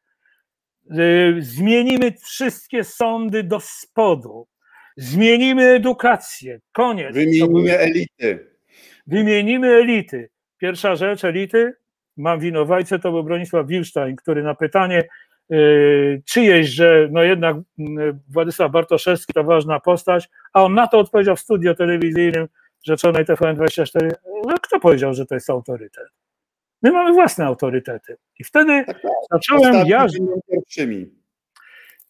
zmienimy 1.40 2.12
wszystkie 2.12 2.84
sądy 2.84 3.44
do 3.44 3.60
spodu, 3.60 4.48
zmienimy 4.98 5.64
edukację, 5.64 6.60
koniec. 6.72 7.14
Wymienimy 7.14 7.80
elity. 7.80 8.56
Wymienimy 9.08 9.68
elity. 9.68 10.30
Pierwsza 10.58 10.96
rzecz, 10.96 11.24
elity, 11.24 11.74
mam 12.18 12.40
winowajcę, 12.40 13.00
to 13.00 13.12
był 13.12 13.24
Bronisław 13.24 13.68
Wilstein, 13.68 14.16
który 14.16 14.44
na 14.44 14.56
pytanie 14.56 15.04
yy, 15.50 16.22
czyjeś, 16.26 16.70
że 16.70 17.08
no 17.12 17.24
jednak 17.24 17.56
yy, 17.78 18.20
Władysław 18.30 18.72
Bartoszewski 18.72 19.34
to 19.34 19.44
ważna 19.44 19.80
postać, 19.80 20.30
a 20.54 20.64
on 20.64 20.74
na 20.74 20.88
to 20.88 21.00
odpowiedział 21.00 21.36
w 21.36 21.40
studio 21.40 21.76
telewizyjnym 21.76 22.48
rzeczonej 22.84 23.26
TVN24, 23.26 24.12
no 24.48 24.56
kto 24.62 24.80
powiedział, 24.80 25.14
że 25.14 25.26
to 25.26 25.36
jest 25.36 25.50
autorytet? 25.50 26.08
My 26.86 26.92
mamy 26.92 27.14
własne 27.14 27.46
autorytety. 27.46 28.18
I 28.40 28.44
wtedy 28.44 28.84
tak, 28.88 29.02
tak. 29.02 29.12
zacząłem 29.32 29.88
ja. 29.88 30.06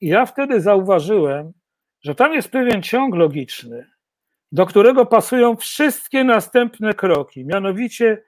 Ja 0.02 0.26
wtedy 0.26 0.62
zauważyłem, 0.62 1.54
że 2.04 2.16
tam 2.16 2.34
jest 2.34 2.50
pewien 2.50 2.84
ciąg 2.84 3.16
logiczny, 3.16 3.86
do 4.52 4.66
którego 4.66 5.06
pasują 5.06 5.56
wszystkie 5.56 6.24
następne 6.24 6.94
kroki, 6.94 7.46
mianowicie 7.46 8.24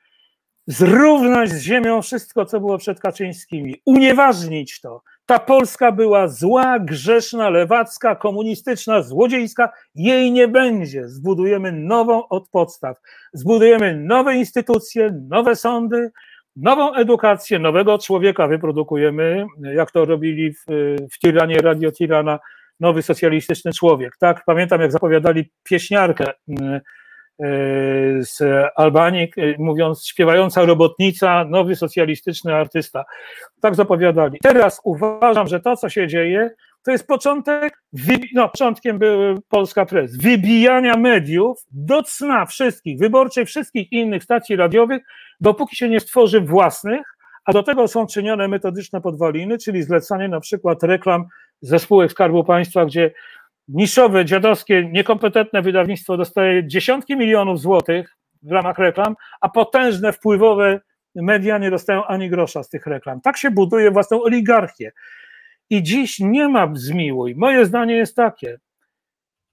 zrównać 0.68 1.50
z 1.50 1.62
ziemią 1.62 2.02
wszystko, 2.02 2.46
co 2.46 2.60
było 2.60 2.78
przed 2.78 3.00
Kaczyńskimi, 3.00 3.82
unieważnić 3.86 4.82
to. 4.82 5.02
Ta 5.26 5.40
Polska 5.40 5.92
była 5.92 6.28
zła, 6.28 6.80
grzeszna, 6.80 7.50
lewacka, 7.50 8.16
komunistyczna, 8.16 9.02
złodziejska. 9.02 9.72
Jej 9.96 10.32
nie 10.32 10.48
będzie. 10.48 11.08
Zbudujemy 11.08 11.72
nową 11.72 12.28
od 12.28 12.50
podstaw. 12.50 12.98
Zbudujemy 13.34 13.98
nowe 13.98 14.36
instytucje, 14.36 15.22
nowe 15.30 15.56
sądy, 15.56 16.12
nową 16.62 16.94
edukację, 16.94 17.60
nowego 17.60 17.98
człowieka 17.98 18.48
wyprodukujemy, 18.48 19.46
jak 19.62 19.92
to 19.92 20.06
robili 20.06 20.54
w, 20.54 20.66
w 21.14 21.20
Tiranie, 21.20 21.58
Radio 21.58 21.92
Tirana, 21.92 22.40
nowy 22.80 23.02
socjalistyczny 23.02 23.74
człowiek. 23.74 24.18
Tak, 24.20 24.44
pamiętam, 24.46 24.82
jak 24.82 24.92
zapowiadali 24.92 25.52
pieśniarkę 25.64 26.26
E, 26.62 26.82
z 28.20 28.40
Albanii, 28.76 29.32
e, 29.38 29.56
mówiąc 29.58 30.08
śpiewająca 30.08 30.66
robotnica, 30.66 31.46
nowy 31.46 31.76
socjalistyczny 31.76 32.56
artysta. 32.56 33.06
Tak 33.62 33.76
zapowiadali. 33.76 34.40
Teraz 34.44 34.82
uważam, 34.84 35.48
że 35.48 35.60
to, 35.60 35.78
co 35.78 35.90
się 35.90 36.08
dzieje, 36.08 36.50
to 36.84 36.92
jest 36.92 37.08
początek, 37.08 37.82
no 38.34 38.50
początkiem 38.50 39.00
był 39.00 39.42
Polska 39.50 39.86
Press, 39.86 40.18
wybijania 40.18 40.98
mediów 40.98 41.66
do 41.72 42.04
cna 42.04 42.46
wszystkich, 42.46 43.00
wyborczej 43.00 43.46
wszystkich 43.46 43.92
innych 43.92 44.24
stacji 44.24 44.56
radiowych, 44.56 45.04
dopóki 45.42 45.76
się 45.76 45.90
nie 45.90 46.00
stworzy 46.00 46.42
własnych, 46.42 47.18
a 47.46 47.54
do 47.54 47.64
tego 47.64 47.88
są 47.88 48.08
czynione 48.08 48.48
metodyczne 48.48 49.02
podwaliny, 49.02 49.58
czyli 49.58 49.84
zlecanie 49.84 50.28
na 50.28 50.40
przykład 50.40 50.84
reklam 50.84 51.26
ze 51.62 51.80
spółek 51.80 52.12
Skarbu 52.12 52.44
Państwa, 52.44 52.86
gdzie 52.86 53.12
niszowe, 53.68 54.26
dziadowskie, 54.26 54.90
niekompetentne 54.92 55.62
wydawnictwo 55.62 56.18
dostaje 56.18 56.68
dziesiątki 56.68 57.16
milionów 57.16 57.60
złotych 57.60 58.16
w 58.44 58.52
ramach 58.52 58.78
reklam, 58.78 59.16
a 59.42 59.50
potężne, 59.50 60.14
wpływowe 60.14 60.80
media 61.16 61.58
nie 61.58 61.72
dostają 61.72 62.06
ani 62.06 62.30
grosza 62.30 62.64
z 62.64 62.70
tych 62.70 62.88
reklam. 62.88 63.22
Tak 63.22 63.38
się 63.38 63.52
buduje 63.52 63.92
własną 63.92 64.22
oligarchię. 64.22 64.92
I 65.70 65.84
dziś 65.84 66.20
nie 66.20 66.48
ma 66.48 66.70
zmiłuj. 66.74 67.36
Moje 67.36 67.66
zdanie 67.66 67.96
jest 67.96 68.16
takie. 68.16 68.60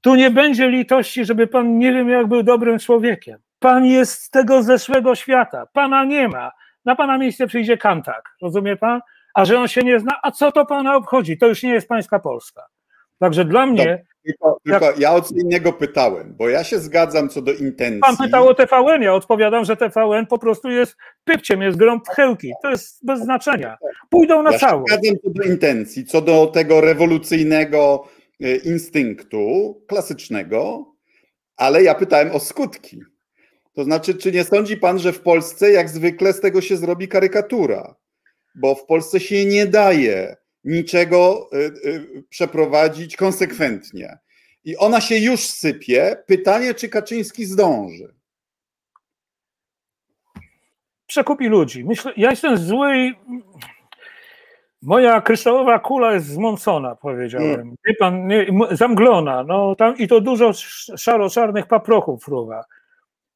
Tu 0.00 0.14
nie 0.14 0.30
będzie 0.30 0.68
litości, 0.68 1.24
żeby 1.24 1.46
pan 1.46 1.78
nie 1.78 1.92
wiem, 1.92 2.08
jak 2.08 2.26
był 2.26 2.42
dobrym 2.42 2.78
człowiekiem. 2.78 3.38
Pan 3.58 3.86
jest 3.86 4.22
z 4.22 4.30
tego 4.30 4.62
zeszłego 4.62 5.14
świata. 5.14 5.66
Pana 5.72 6.04
nie 6.04 6.28
ma. 6.28 6.50
Na 6.84 6.96
pana 6.96 7.18
miejsce 7.18 7.46
przyjdzie 7.46 7.76
kantak. 7.76 8.34
Rozumie 8.42 8.76
pan? 8.76 9.00
A 9.34 9.44
że 9.44 9.58
on 9.58 9.68
się 9.68 9.82
nie 9.82 10.00
zna, 10.00 10.20
a 10.22 10.30
co 10.30 10.52
to 10.52 10.66
pana 10.66 10.96
obchodzi? 10.96 11.38
To 11.38 11.46
już 11.46 11.62
nie 11.62 11.72
jest 11.72 11.88
pańska 11.88 12.18
Polska. 12.18 12.66
Także 13.24 13.44
dla 13.44 13.66
mnie. 13.66 14.04
Tylko, 14.24 14.58
tylko 14.64 14.86
jak... 14.86 14.98
ja 14.98 15.14
o 15.14 15.20
co 15.22 15.34
innego 15.34 15.72
pytałem, 15.72 16.34
bo 16.38 16.48
ja 16.48 16.64
się 16.64 16.78
zgadzam 16.78 17.28
co 17.28 17.42
do 17.42 17.52
intencji. 17.52 18.00
Pan 18.00 18.16
pytał 18.16 18.48
o 18.48 18.54
TVN, 18.54 19.02
ja 19.02 19.14
odpowiadam, 19.14 19.64
że 19.64 19.76
TVN 19.76 20.26
po 20.26 20.38
prostu 20.38 20.70
jest 20.70 20.96
pypciem, 21.24 21.62
jest 21.62 21.78
grą 21.78 22.00
pchełki. 22.00 22.52
To 22.62 22.70
jest 22.70 23.06
bez 23.06 23.20
znaczenia. 23.20 23.76
Pójdą 24.10 24.42
na 24.42 24.52
ja 24.52 24.58
całość. 24.58 24.92
Zgadzam 24.92 25.16
co 25.24 25.30
do 25.30 25.42
intencji, 25.42 26.04
co 26.04 26.20
do 26.20 26.46
tego 26.46 26.80
rewolucyjnego 26.80 28.08
e, 28.40 28.56
instynktu 28.56 29.74
klasycznego, 29.88 30.86
ale 31.56 31.82
ja 31.82 31.94
pytałem 31.94 32.30
o 32.30 32.40
skutki. 32.40 33.00
To 33.74 33.84
znaczy, 33.84 34.14
czy 34.14 34.32
nie 34.32 34.44
sądzi 34.44 34.76
pan, 34.76 34.98
że 34.98 35.12
w 35.12 35.20
Polsce 35.20 35.70
jak 35.70 35.88
zwykle 35.88 36.32
z 36.32 36.40
tego 36.40 36.60
się 36.60 36.76
zrobi 36.76 37.08
karykatura? 37.08 37.94
Bo 38.54 38.74
w 38.74 38.86
Polsce 38.86 39.20
się 39.20 39.44
nie 39.44 39.66
daje 39.66 40.43
niczego 40.64 41.50
y, 41.52 41.56
y, 41.88 42.24
przeprowadzić 42.28 43.16
konsekwentnie. 43.16 44.18
I 44.64 44.76
ona 44.76 45.00
się 45.00 45.18
już 45.18 45.40
sypie. 45.40 46.16
Pytanie, 46.26 46.74
czy 46.74 46.88
Kaczyński 46.88 47.44
zdąży? 47.46 48.14
Przekupi 51.06 51.48
ludzi. 51.48 51.84
Myślę, 51.84 52.12
ja 52.16 52.30
jestem 52.30 52.58
zły 52.58 52.98
i 52.98 53.14
moja 54.82 55.20
kryształowa 55.20 55.78
kula 55.78 56.14
jest 56.14 56.26
zmącona, 56.26 56.96
powiedziałem. 56.96 57.54
Hmm. 57.54 57.74
Wie 57.86 57.94
pan, 57.94 58.26
nie, 58.26 58.46
zamglona. 58.70 59.44
No, 59.44 59.74
tam, 59.74 59.96
I 59.98 60.08
to 60.08 60.20
dużo 60.20 60.52
szaro-czarnych 60.96 61.66
paprochów 61.66 62.24
fruwa. 62.24 62.64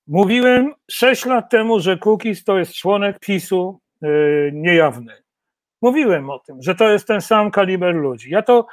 Mówiłem 0.07 0.75
sześć 0.91 1.27
lat 1.27 1.51
temu, 1.51 1.81
że 1.81 1.97
Kukiz 1.97 2.45
to 2.45 2.59
jest 2.59 2.75
członek 2.75 3.19
PiSu 3.19 3.81
yy, 4.03 4.51
niejawny. 4.55 5.23
Mówiłem 5.83 6.31
o 6.31 6.39
tym, 6.39 6.63
że 6.63 6.75
to 6.75 6.91
jest 6.91 7.07
ten 7.07 7.21
sam 7.21 7.51
kaliber 7.51 7.95
ludzi. 7.95 8.31
Ja 8.31 8.43
to. 8.43 8.67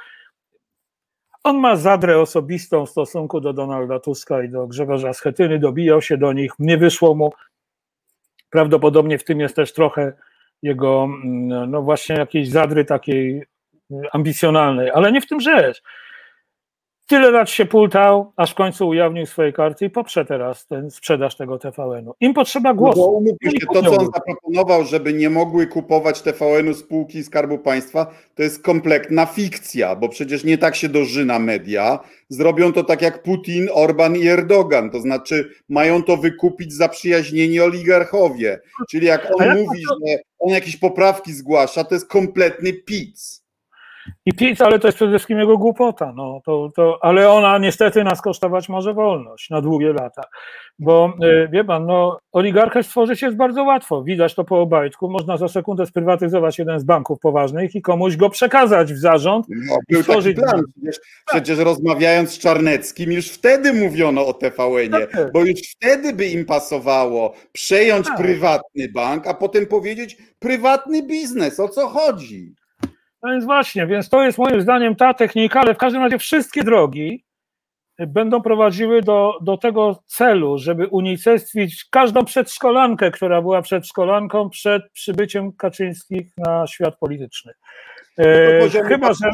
On 1.44 1.58
ma 1.58 1.76
zadrę 1.76 2.20
osobistą 2.20 2.86
w 2.86 2.90
stosunku 2.90 3.40
do 3.40 3.52
Donalda 3.52 4.00
Tuska 4.00 4.42
i 4.42 4.48
do 4.48 4.66
Grzegorza 4.66 5.12
Schetyny, 5.12 5.58
dobijał 5.58 6.02
się 6.02 6.16
do 6.16 6.32
nich, 6.32 6.52
nie 6.58 6.78
wyszło 6.78 7.14
mu. 7.14 7.32
Prawdopodobnie 8.50 9.18
w 9.18 9.24
tym 9.24 9.40
jest 9.40 9.56
też 9.56 9.72
trochę 9.72 10.12
jego, 10.62 11.04
mm, 11.04 11.70
no 11.70 11.82
właśnie 11.82 12.16
jakiejś 12.16 12.48
zadry 12.48 12.84
takiej 12.84 13.46
ambicjonalnej, 14.12 14.90
ale 14.90 15.12
nie 15.12 15.20
w 15.20 15.26
tym 15.26 15.40
rzecz. 15.40 15.82
Tyle 17.08 17.30
lat 17.30 17.50
się 17.50 17.66
pultał, 17.66 18.32
aż 18.36 18.50
w 18.52 18.54
końcu 18.54 18.88
ujawnił 18.88 19.26
swoje 19.26 19.52
karty 19.52 19.84
i 19.84 19.90
poprze 19.90 20.24
teraz 20.24 20.66
ten 20.66 20.90
sprzedaż 20.90 21.36
tego 21.36 21.58
TVN-u. 21.58 22.14
Im 22.20 22.34
potrzeba 22.34 22.74
głosu. 22.74 23.24
No 23.42 23.50
się, 23.50 23.66
to, 23.72 23.82
co 23.82 23.96
on 23.96 24.08
zaproponował, 24.14 24.84
żeby 24.84 25.12
nie 25.12 25.30
mogły 25.30 25.66
kupować 25.66 26.22
TVN-u 26.22 26.74
spółki 26.74 27.24
Skarbu 27.24 27.58
Państwa, 27.58 28.06
to 28.34 28.42
jest 28.42 28.62
kompletna 28.62 29.26
fikcja, 29.26 29.96
bo 29.96 30.08
przecież 30.08 30.44
nie 30.44 30.58
tak 30.58 30.76
się 30.76 30.88
dożyna 30.88 31.38
media. 31.38 31.98
Zrobią 32.28 32.72
to 32.72 32.84
tak 32.84 33.02
jak 33.02 33.22
Putin, 33.22 33.68
Orban 33.72 34.16
i 34.16 34.26
Erdogan, 34.26 34.90
to 34.90 35.00
znaczy 35.00 35.50
mają 35.68 36.02
to 36.02 36.16
wykupić 36.16 36.72
zaprzyjaźnieni 36.72 37.60
oligarchowie. 37.60 38.60
Czyli 38.90 39.06
jak 39.06 39.30
on 39.40 39.48
mówi, 39.48 39.82
że 39.82 40.16
on 40.38 40.52
jakieś 40.52 40.76
poprawki 40.76 41.32
zgłasza, 41.32 41.84
to 41.84 41.94
jest 41.94 42.08
kompletny 42.08 42.72
pic. 42.72 43.45
I 44.26 44.32
PiS, 44.32 44.60
ale 44.60 44.78
to 44.78 44.88
jest 44.88 44.96
przede 44.96 45.10
wszystkim 45.10 45.38
jego 45.38 45.58
głupota. 45.58 46.12
No, 46.16 46.40
to, 46.44 46.68
to, 46.76 46.98
ale 47.02 47.30
ona 47.30 47.58
niestety 47.58 48.04
nas 48.04 48.22
kosztować 48.22 48.68
może 48.68 48.94
wolność 48.94 49.50
na 49.50 49.60
długie 49.60 49.92
lata. 49.92 50.22
Bo 50.78 51.12
e, 51.22 51.48
wie 51.48 51.64
pan, 51.64 51.86
no, 51.86 52.18
oligarchę 52.32 52.82
stworzyć 52.82 53.22
jest 53.22 53.36
bardzo 53.36 53.64
łatwo. 53.64 54.02
Widać 54.02 54.34
to 54.34 54.44
po 54.44 54.60
Obajtku. 54.60 55.10
Można 55.10 55.36
za 55.36 55.48
sekundę 55.48 55.86
sprywatyzować 55.86 56.58
jeden 56.58 56.80
z 56.80 56.84
banków 56.84 57.20
poważnych 57.20 57.74
i 57.74 57.82
komuś 57.82 58.16
go 58.16 58.30
przekazać 58.30 58.92
w 58.92 58.98
zarząd. 58.98 59.46
No, 59.48 59.76
był 59.88 60.02
stworzyć... 60.02 60.36
taki 60.36 60.48
plan. 60.48 60.62
Przecież, 60.76 61.00
przecież 61.26 61.58
rozmawiając 61.58 62.30
z 62.30 62.38
Czarneckim, 62.38 63.12
już 63.12 63.30
wtedy 63.30 63.72
mówiono 63.72 64.26
o 64.26 64.32
TVN-ie, 64.32 65.06
tak. 65.06 65.32
bo 65.32 65.44
już 65.44 65.60
wtedy 65.60 66.12
by 66.12 66.26
im 66.26 66.44
pasowało 66.44 67.34
przejąć 67.52 68.06
tak. 68.06 68.16
prywatny 68.16 68.88
bank, 68.94 69.26
a 69.26 69.34
potem 69.34 69.66
powiedzieć 69.66 70.16
prywatny 70.38 71.02
biznes. 71.02 71.60
O 71.60 71.68
co 71.68 71.88
chodzi? 71.88 72.54
No 73.26 73.32
więc 73.32 73.44
właśnie, 73.44 73.86
więc 73.86 74.08
to 74.08 74.24
jest 74.24 74.38
moim 74.38 74.60
zdaniem 74.60 74.96
ta 74.96 75.14
technika, 75.14 75.60
ale 75.60 75.74
w 75.74 75.78
każdym 75.78 76.02
razie 76.02 76.18
wszystkie 76.18 76.62
drogi 76.62 77.24
będą 77.98 78.42
prowadziły 78.42 79.02
do, 79.02 79.38
do 79.42 79.56
tego 79.56 80.02
celu, 80.06 80.58
żeby 80.58 80.86
unicestwić 80.86 81.84
każdą 81.90 82.24
przedszkolankę, 82.24 83.10
która 83.10 83.42
była 83.42 83.62
przedszkolanką 83.62 84.50
przed 84.50 84.82
przybyciem 84.92 85.52
Kaczyńskich 85.52 86.26
na 86.38 86.66
świat 86.66 86.98
polityczny. 86.98 87.52
E, 88.18 88.68
chyba, 88.88 89.12
że... 89.12 89.30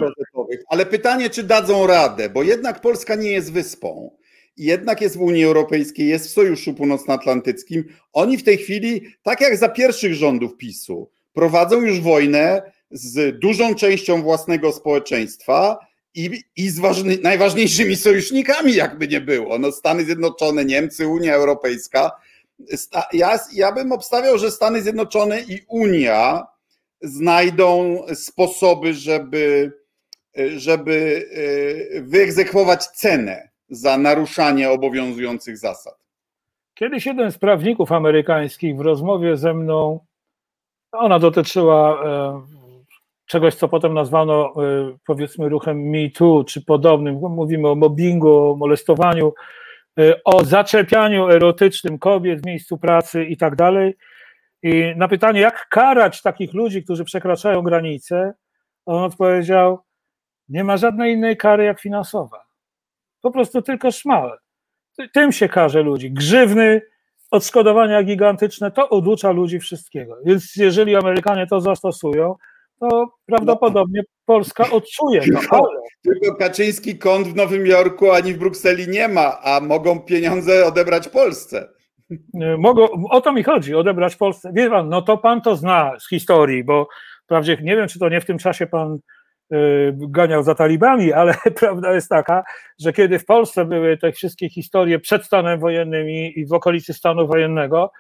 Ale 0.68 0.86
pytanie, 0.86 1.30
czy 1.30 1.42
dadzą 1.42 1.86
radę, 1.86 2.28
bo 2.28 2.42
jednak 2.42 2.80
Polska 2.80 3.14
nie 3.14 3.30
jest 3.30 3.52
wyspą. 3.52 4.10
Jednak 4.56 5.00
jest 5.00 5.16
w 5.16 5.20
Unii 5.20 5.44
Europejskiej, 5.44 6.08
jest 6.08 6.26
w 6.26 6.32
Sojuszu 6.32 6.74
Północnoatlantyckim. 6.74 7.84
Oni 8.12 8.38
w 8.38 8.44
tej 8.44 8.58
chwili, 8.58 9.02
tak 9.22 9.40
jak 9.40 9.56
za 9.56 9.68
pierwszych 9.68 10.14
rządów 10.14 10.56
PiSu, 10.56 11.10
prowadzą 11.32 11.80
już 11.80 12.00
wojnę 12.00 12.62
z 12.92 13.38
dużą 13.38 13.74
częścią 13.74 14.22
własnego 14.22 14.72
społeczeństwa 14.72 15.78
i, 16.14 16.40
i 16.56 16.68
z 16.68 16.78
ważny, 16.78 17.18
najważniejszymi 17.22 17.96
sojusznikami, 17.96 18.74
jakby 18.74 19.08
nie 19.08 19.20
było. 19.20 19.58
No 19.58 19.72
Stany 19.72 20.04
Zjednoczone, 20.04 20.64
Niemcy, 20.64 21.06
Unia 21.06 21.34
Europejska. 21.34 22.10
Ja, 23.12 23.38
ja 23.54 23.72
bym 23.72 23.92
obstawiał, 23.92 24.38
że 24.38 24.50
Stany 24.50 24.82
Zjednoczone 24.82 25.40
i 25.40 25.60
Unia 25.68 26.46
znajdą 27.00 27.98
sposoby, 28.14 28.94
żeby, 28.94 29.72
żeby 30.56 31.28
e, 31.96 32.02
wyegzekwować 32.02 32.86
cenę 32.86 33.48
za 33.68 33.98
naruszanie 33.98 34.70
obowiązujących 34.70 35.58
zasad. 35.58 35.94
Kiedyś 36.74 37.06
jeden 37.06 37.32
z 37.32 37.38
prawników 37.38 37.92
amerykańskich 37.92 38.76
w 38.76 38.80
rozmowie 38.80 39.36
ze 39.36 39.54
mną, 39.54 40.00
ona 40.92 41.18
dotyczyła 41.18 42.04
e, 42.04 42.61
czegoś, 43.26 43.54
co 43.54 43.68
potem 43.68 43.94
nazwano 43.94 44.54
y, 44.94 44.98
powiedzmy 45.06 45.48
ruchem 45.48 45.90
Me 45.90 46.10
Too 46.10 46.44
czy 46.44 46.64
podobnym. 46.64 47.14
Mówimy 47.14 47.68
o 47.68 47.74
mobbingu, 47.74 48.50
o 48.50 48.56
molestowaniu, 48.56 49.32
y, 50.00 50.22
o 50.24 50.44
zaczepianiu 50.44 51.30
erotycznym 51.30 51.98
kobiet 51.98 52.42
w 52.42 52.46
miejscu 52.46 52.78
pracy 52.78 53.24
i 53.24 53.36
tak 53.36 53.56
dalej. 53.56 53.96
I 54.62 54.94
na 54.96 55.08
pytanie, 55.08 55.40
jak 55.40 55.68
karać 55.68 56.22
takich 56.22 56.54
ludzi, 56.54 56.84
którzy 56.84 57.04
przekraczają 57.04 57.62
granice, 57.62 58.34
on 58.86 59.04
odpowiedział: 59.04 59.78
Nie 60.48 60.64
ma 60.64 60.76
żadnej 60.76 61.12
innej 61.12 61.36
kary 61.36 61.64
jak 61.64 61.80
finansowa. 61.80 62.44
Po 63.22 63.30
prostu 63.30 63.62
tylko 63.62 63.90
szmal. 63.90 64.38
Tym 65.12 65.32
się 65.32 65.48
karze 65.48 65.82
ludzi. 65.82 66.10
Grzywny, 66.10 66.82
odszkodowania 67.30 68.02
gigantyczne, 68.02 68.70
to 68.70 68.88
oducza 68.88 69.30
ludzi 69.30 69.60
wszystkiego. 69.60 70.18
Więc 70.24 70.56
jeżeli 70.56 70.96
Amerykanie 70.96 71.46
to 71.46 71.60
zastosują, 71.60 72.34
to 72.82 73.08
prawdopodobnie 73.26 74.02
Polska 74.26 74.70
odczuje 74.70 75.20
to. 75.20 75.38
Ale... 75.50 75.68
Tylko 76.04 76.36
Kaczyński 76.36 76.98
kąt 76.98 77.28
w 77.28 77.36
Nowym 77.36 77.66
Jorku 77.66 78.10
ani 78.10 78.34
w 78.34 78.38
Brukseli 78.38 78.88
nie 78.88 79.08
ma, 79.08 79.40
a 79.42 79.60
mogą 79.60 80.00
pieniądze 80.00 80.66
odebrać 80.66 81.08
Polsce. 81.08 81.68
Mogą, 82.58 82.88
o 83.10 83.20
to 83.20 83.32
mi 83.32 83.42
chodzi, 83.42 83.74
odebrać 83.74 84.16
Polsce. 84.16 84.52
Wie 84.54 84.70
pan, 84.70 84.88
no 84.88 85.02
to 85.02 85.18
pan 85.18 85.40
to 85.40 85.56
zna 85.56 85.92
z 86.00 86.08
historii, 86.08 86.64
bo 86.64 86.88
wprawdzie 87.24 87.58
nie 87.62 87.76
wiem, 87.76 87.88
czy 87.88 87.98
to 87.98 88.08
nie 88.08 88.20
w 88.20 88.24
tym 88.24 88.38
czasie 88.38 88.66
pan 88.66 88.98
y, 89.52 89.94
ganiał 89.96 90.42
za 90.42 90.54
talibami, 90.54 91.12
ale 91.12 91.34
prawda 91.60 91.94
jest 91.94 92.08
taka, 92.08 92.42
że 92.80 92.92
kiedy 92.92 93.18
w 93.18 93.24
Polsce 93.24 93.64
były 93.64 93.98
te 93.98 94.12
wszystkie 94.12 94.48
historie 94.48 94.98
przed 94.98 95.24
stanem 95.24 95.60
wojennym 95.60 96.10
i 96.10 96.46
w 96.46 96.52
okolicy 96.52 96.94
stanu 96.94 97.26
wojennego, 97.26 97.92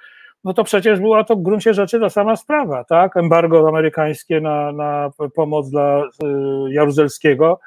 no 0.44 0.54
to 0.54 0.64
przecież 0.64 1.00
była 1.00 1.24
to 1.24 1.36
w 1.36 1.42
gruncie 1.42 1.74
rzeczy 1.74 2.00
ta 2.00 2.10
sama 2.10 2.36
sprawa, 2.36 2.84
tak? 2.84 3.16
Embargo 3.16 3.68
amerykańskie 3.68 4.40
na, 4.40 4.72
na 4.72 5.10
pomoc 5.34 5.70
dla 5.70 6.02
y, 6.02 6.06
Jaruzelskiego. 6.72 7.60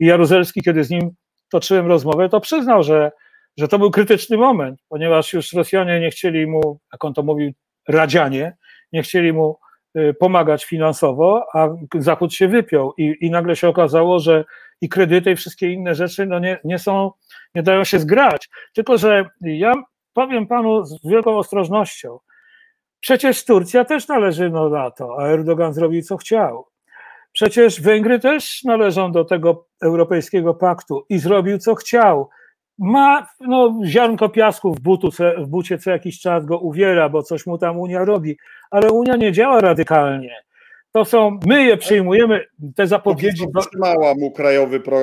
I 0.00 0.06
Jaruzelski, 0.06 0.62
kiedy 0.62 0.84
z 0.84 0.90
nim 0.90 1.10
toczyłem 1.50 1.86
rozmowę, 1.86 2.28
to 2.28 2.40
przyznał, 2.40 2.82
że, 2.82 3.12
że 3.56 3.68
to 3.68 3.78
był 3.78 3.90
krytyczny 3.90 4.36
moment, 4.36 4.80
ponieważ 4.88 5.32
już 5.32 5.52
Rosjanie 5.52 6.00
nie 6.00 6.10
chcieli 6.10 6.46
mu, 6.46 6.78
jak 6.92 7.04
on 7.04 7.14
to 7.14 7.22
mówił, 7.22 7.52
radzianie, 7.88 8.56
nie 8.92 9.02
chcieli 9.02 9.32
mu 9.32 9.58
y, 9.96 10.14
pomagać 10.14 10.64
finansowo, 10.64 11.46
a 11.54 11.68
Zachód 11.98 12.34
się 12.34 12.48
wypiął 12.48 12.94
i, 12.98 13.16
i 13.20 13.30
nagle 13.30 13.56
się 13.56 13.68
okazało, 13.68 14.18
że 14.18 14.44
i 14.80 14.88
kredyty 14.88 15.30
i 15.30 15.36
wszystkie 15.36 15.72
inne 15.72 15.94
rzeczy 15.94 16.26
no 16.26 16.38
nie, 16.38 16.58
nie 16.64 16.78
są, 16.78 17.12
nie 17.54 17.62
dają 17.62 17.84
się 17.84 17.98
zgrać. 17.98 18.48
Tylko, 18.74 18.98
że 18.98 19.30
ja 19.40 19.74
powiem 20.16 20.46
panu 20.46 20.84
z 20.84 21.06
wielką 21.06 21.38
ostrożnością, 21.38 22.18
przecież 23.00 23.44
Turcja 23.44 23.84
też 23.84 24.08
należy 24.08 24.50
do 24.50 24.68
NATO, 24.68 25.16
a 25.18 25.26
Erdogan 25.26 25.74
zrobił 25.74 26.02
co 26.02 26.16
chciał. 26.16 26.66
Przecież 27.32 27.80
Węgry 27.80 28.18
też 28.18 28.64
należą 28.64 29.12
do 29.12 29.24
tego 29.24 29.66
europejskiego 29.82 30.54
paktu 30.54 31.06
i 31.08 31.18
zrobił 31.18 31.58
co 31.58 31.74
chciał. 31.74 32.28
Ma 32.78 33.26
no, 33.40 33.80
ziarnko 33.84 34.28
piasku 34.28 34.74
w, 34.74 34.80
butu, 34.80 35.10
w 35.38 35.46
bucie 35.46 35.78
co 35.78 35.90
jakiś 35.90 36.20
czas 36.20 36.44
go 36.46 36.58
uwiera, 36.58 37.08
bo 37.08 37.22
coś 37.22 37.46
mu 37.46 37.58
tam 37.58 37.78
Unia 37.78 38.04
robi, 38.04 38.36
ale 38.70 38.90
Unia 38.90 39.16
nie 39.16 39.32
działa 39.32 39.60
radykalnie. 39.60 40.34
To 40.92 41.04
są, 41.04 41.40
my 41.46 41.64
je 41.64 41.76
przyjmujemy, 41.76 42.44
te 42.76 42.86
zapowiedzi. 42.86 43.46
Wstrzymała 43.60 44.14
mu 44.14 44.30
krajowy 44.30 44.80
pro, 44.80 44.98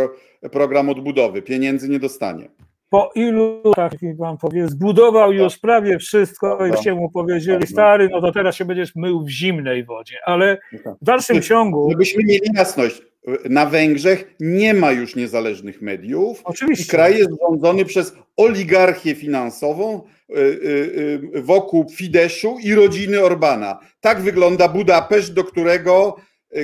program 0.52 0.90
odbudowy, 0.90 1.42
pieniędzy 1.42 1.90
nie 1.90 2.00
dostanie 2.00 2.50
po 2.94 3.12
ilu 3.16 3.62
latach, 3.66 4.02
mi 4.02 4.16
pan 4.16 4.38
powie, 4.38 4.68
zbudował 4.68 5.34
już 5.34 5.58
prawie 5.58 6.00
wszystko 6.00 6.68
i 6.68 6.84
się 6.84 6.96
mu 6.96 7.10
powiedzieli, 7.10 7.68
stary, 7.68 8.10
no 8.12 8.22
to 8.22 8.32
teraz 8.32 8.56
się 8.56 8.66
będziesz 8.66 8.96
mył 8.96 9.24
w 9.24 9.30
zimnej 9.30 9.86
wodzie, 9.86 10.18
ale 10.26 10.58
w 11.02 11.06
dalszym 11.06 11.42
ciągu... 11.42 11.90
Żebyśmy 11.92 12.24
mieli 12.24 12.50
jasność, 12.56 13.02
na 13.50 13.66
Węgrzech 13.66 14.36
nie 14.40 14.74
ma 14.74 14.92
już 14.92 15.16
niezależnych 15.16 15.82
mediów 15.82 16.42
Oczywiście. 16.44 16.86
i 16.86 16.88
kraj 16.88 17.18
jest 17.18 17.30
rządzony 17.50 17.86
przez 17.86 18.16
oligarchię 18.38 19.16
finansową 19.16 20.02
y, 20.30 20.34
y, 20.36 21.32
y, 21.36 21.42
wokół 21.42 21.90
Fideszu 21.90 22.58
i 22.64 22.76
rodziny 22.76 23.22
Orbana. 23.22 23.80
Tak 24.02 24.22
wygląda 24.22 24.68
Budapeszt, 24.68 25.34
do 25.34 25.44
którego 25.44 26.16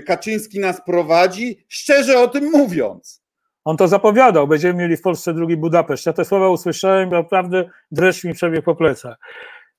Kaczyński 0.05 0.59
nas 0.59 0.81
prowadzi, 0.85 1.57
szczerze 1.67 2.19
o 2.19 2.27
tym 2.27 2.51
mówiąc. 2.51 3.28
On 3.65 3.77
to 3.77 3.87
zapowiadał, 3.87 4.47
będziemy 4.47 4.73
mieli 4.73 4.97
w 4.97 5.01
Polsce 5.01 5.33
drugi 5.33 5.57
Budapeszt. 5.57 6.05
Ja 6.05 6.13
te 6.13 6.25
słowa 6.25 6.49
usłyszałem, 6.49 7.09
naprawdę 7.09 7.69
dreszcz 7.91 8.23
mi 8.23 8.33
przebiegł 8.33 8.63
po 8.63 8.75
plecach. 8.75 9.17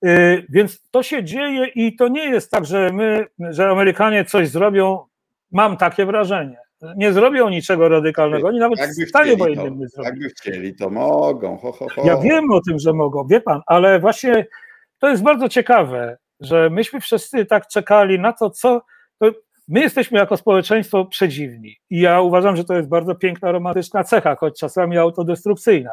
Y, 0.04 0.46
więc 0.48 0.82
to 0.90 1.02
się 1.02 1.24
dzieje 1.24 1.66
i 1.66 1.96
to 1.96 2.08
nie 2.08 2.30
jest 2.30 2.50
tak, 2.50 2.66
że 2.66 2.90
my, 2.92 3.26
że 3.38 3.68
Amerykanie 3.68 4.24
coś 4.24 4.48
zrobią, 4.48 5.04
mam 5.52 5.76
takie 5.76 6.06
wrażenie. 6.06 6.56
Nie 6.96 7.12
zrobią 7.12 7.48
niczego 7.48 7.88
radykalnego, 7.88 8.48
oni 8.48 8.58
nawet 8.58 8.78
jakby 8.78 9.06
w 9.06 9.08
stanie 9.08 9.36
wojennym 9.36 9.78
nie 9.78 9.88
zrobią. 9.88 10.10
Jakby 10.10 10.28
chcieli, 10.28 10.74
to 10.74 10.90
mogą. 10.90 11.58
Ho, 11.58 11.72
ho, 11.72 11.86
ho. 11.94 12.02
Ja 12.04 12.16
wiem 12.16 12.50
o 12.50 12.60
tym, 12.60 12.78
że 12.78 12.92
mogą, 12.92 13.26
wie 13.26 13.40
pan, 13.40 13.60
ale 13.66 14.00
właśnie 14.00 14.46
to 14.98 15.08
jest 15.08 15.22
bardzo 15.22 15.48
ciekawe, 15.48 16.18
że 16.40 16.70
myśmy 16.70 17.00
wszyscy 17.00 17.46
tak 17.46 17.66
czekali 17.66 18.18
na 18.18 18.32
to, 18.32 18.50
co. 18.50 18.82
My 19.70 19.80
jesteśmy 19.80 20.18
jako 20.18 20.36
społeczeństwo 20.36 21.04
przedziwni 21.04 21.76
i 21.90 22.00
ja 22.00 22.20
uważam, 22.20 22.56
że 22.56 22.64
to 22.64 22.74
jest 22.74 22.88
bardzo 22.88 23.14
piękna, 23.14 23.52
romantyczna 23.52 24.04
cecha, 24.04 24.36
choć 24.36 24.58
czasami 24.60 24.98
autodestrukcyjna. 24.98 25.90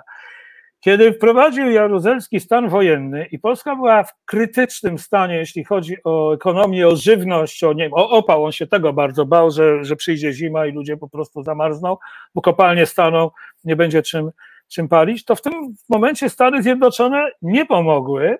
Kiedy 0.80 1.14
wprowadził 1.14 1.72
Jaruzelski 1.72 2.40
stan 2.40 2.70
wojenny 2.70 3.26
i 3.32 3.40
Polska 3.40 3.76
była 3.76 4.04
w 4.04 4.14
krytycznym 4.26 4.98
stanie, 4.98 5.36
jeśli 5.36 5.64
chodzi 5.64 5.98
o 6.04 6.34
ekonomię, 6.34 6.88
o 6.88 6.96
żywność, 6.96 7.64
o, 7.64 7.74
nie 7.74 7.90
o 7.92 8.10
opał, 8.10 8.46
on 8.46 8.52
się 8.52 8.68
tego 8.68 8.94
bardzo 8.94 9.26
bał, 9.26 9.52
że, 9.52 9.84
że 9.84 9.96
przyjdzie 9.96 10.34
zima 10.34 10.66
i 10.66 10.72
ludzie 10.72 10.98
po 10.98 11.10
prostu 11.10 11.44
zamarzną, 11.44 11.98
bo 12.36 12.42
kopalnie 12.42 12.86
staną, 12.86 13.32
nie 13.64 13.76
będzie 13.76 14.02
czym, 14.02 14.32
czym 14.68 14.88
palić, 14.88 15.26
to 15.26 15.36
w 15.36 15.42
tym 15.42 15.54
momencie 15.90 16.30
Stany 16.30 16.64
Zjednoczone 16.64 17.32
nie 17.42 17.66
pomogły, 17.66 18.38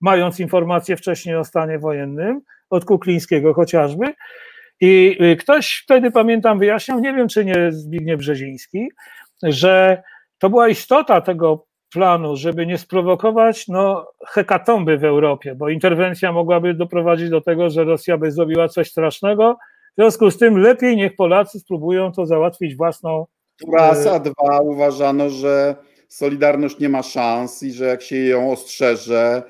mając 0.00 0.40
informacje 0.40 0.96
wcześniej 0.96 1.36
o 1.36 1.44
stanie 1.44 1.78
wojennym, 1.78 2.40
od 2.70 2.84
Kuklińskiego 2.84 3.54
chociażby, 3.54 4.14
i 4.80 5.16
y, 5.22 5.36
ktoś 5.36 5.82
wtedy, 5.84 6.10
pamiętam, 6.10 6.58
wyjaśniał, 6.58 7.00
nie 7.00 7.14
wiem 7.14 7.28
czy 7.28 7.44
nie 7.44 7.72
Zbigniew 7.72 8.18
Brzeziński, 8.18 8.88
że 9.42 10.02
to 10.38 10.50
była 10.50 10.68
istota 10.68 11.20
tego 11.20 11.66
planu, 11.92 12.36
żeby 12.36 12.66
nie 12.66 12.78
sprowokować 12.78 13.68
no, 13.68 14.12
hekatomby 14.26 14.98
w 14.98 15.04
Europie, 15.04 15.54
bo 15.54 15.68
interwencja 15.68 16.32
mogłaby 16.32 16.74
doprowadzić 16.74 17.30
do 17.30 17.40
tego, 17.40 17.70
że 17.70 17.84
Rosja 17.84 18.18
by 18.18 18.30
zrobiła 18.30 18.68
coś 18.68 18.90
strasznego. 18.90 19.58
W 19.92 20.00
związku 20.00 20.30
z 20.30 20.38
tym 20.38 20.58
lepiej 20.58 20.96
niech 20.96 21.16
Polacy 21.16 21.60
spróbują 21.60 22.12
to 22.12 22.26
załatwić 22.26 22.76
własną. 22.76 23.26
Raz, 23.72 24.06
a 24.06 24.18
dwa 24.18 24.60
uważano, 24.60 25.30
że 25.30 25.76
Solidarność 26.08 26.78
nie 26.78 26.88
ma 26.88 27.02
szans 27.02 27.62
i 27.62 27.72
że 27.72 27.84
jak 27.84 28.02
się 28.02 28.16
ją 28.16 28.52
ostrzeże, 28.52 29.42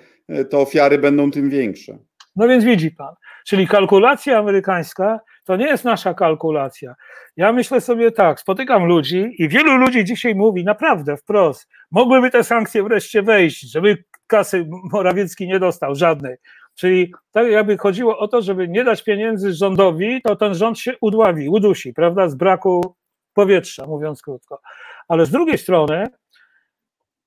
to 0.51 0.61
ofiary 0.61 0.99
będą 0.99 1.31
tym 1.31 1.51
większe. 1.51 1.99
No 2.37 2.49
więc 2.49 2.65
widzi 2.65 2.91
pan, 2.91 3.15
Czyli 3.51 3.67
kalkulacja 3.67 4.39
amerykańska 4.39 5.21
to 5.45 5.57
nie 5.57 5.67
jest 5.67 5.85
nasza 5.85 6.15
kalkulacja. 6.15 6.95
Ja 7.37 7.53
myślę 7.53 7.81
sobie 7.81 8.13
tak, 8.13 8.41
spotykam 8.41 8.85
ludzi 8.85 9.35
i 9.39 9.49
wielu 9.49 9.77
ludzi 9.77 10.05
dzisiaj 10.05 10.35
mówi 10.35 10.65
naprawdę 10.65 11.17
wprost, 11.17 11.69
mogłyby 11.91 12.31
te 12.31 12.45
sankcje 12.45 12.83
wreszcie 12.83 13.23
wejść, 13.23 13.61
żeby 13.73 14.05
kasy 14.27 14.67
Morawiecki 14.93 15.49
nie 15.49 15.59
dostał 15.59 15.95
żadnej. 15.95 16.37
Czyli 16.75 17.13
tak 17.31 17.47
jakby 17.47 17.79
chodziło 17.79 18.19
o 18.19 18.29
to, 18.29 18.43
żeby 18.43 18.69
nie 18.69 18.85
dać 18.85 19.05
pieniędzy 19.05 19.53
rządowi, 19.53 20.23
to 20.23 20.37
ten 20.37 20.55
rząd 20.55 20.79
się 20.79 20.93
udławi, 21.01 21.49
udusi, 21.49 21.93
prawda, 21.93 22.29
z 22.29 22.35
braku 22.35 22.95
powietrza, 23.35 23.87
mówiąc 23.87 24.23
krótko. 24.23 24.61
Ale 25.09 25.27
z 25.27 25.31
drugiej 25.31 25.59
strony 25.59 26.07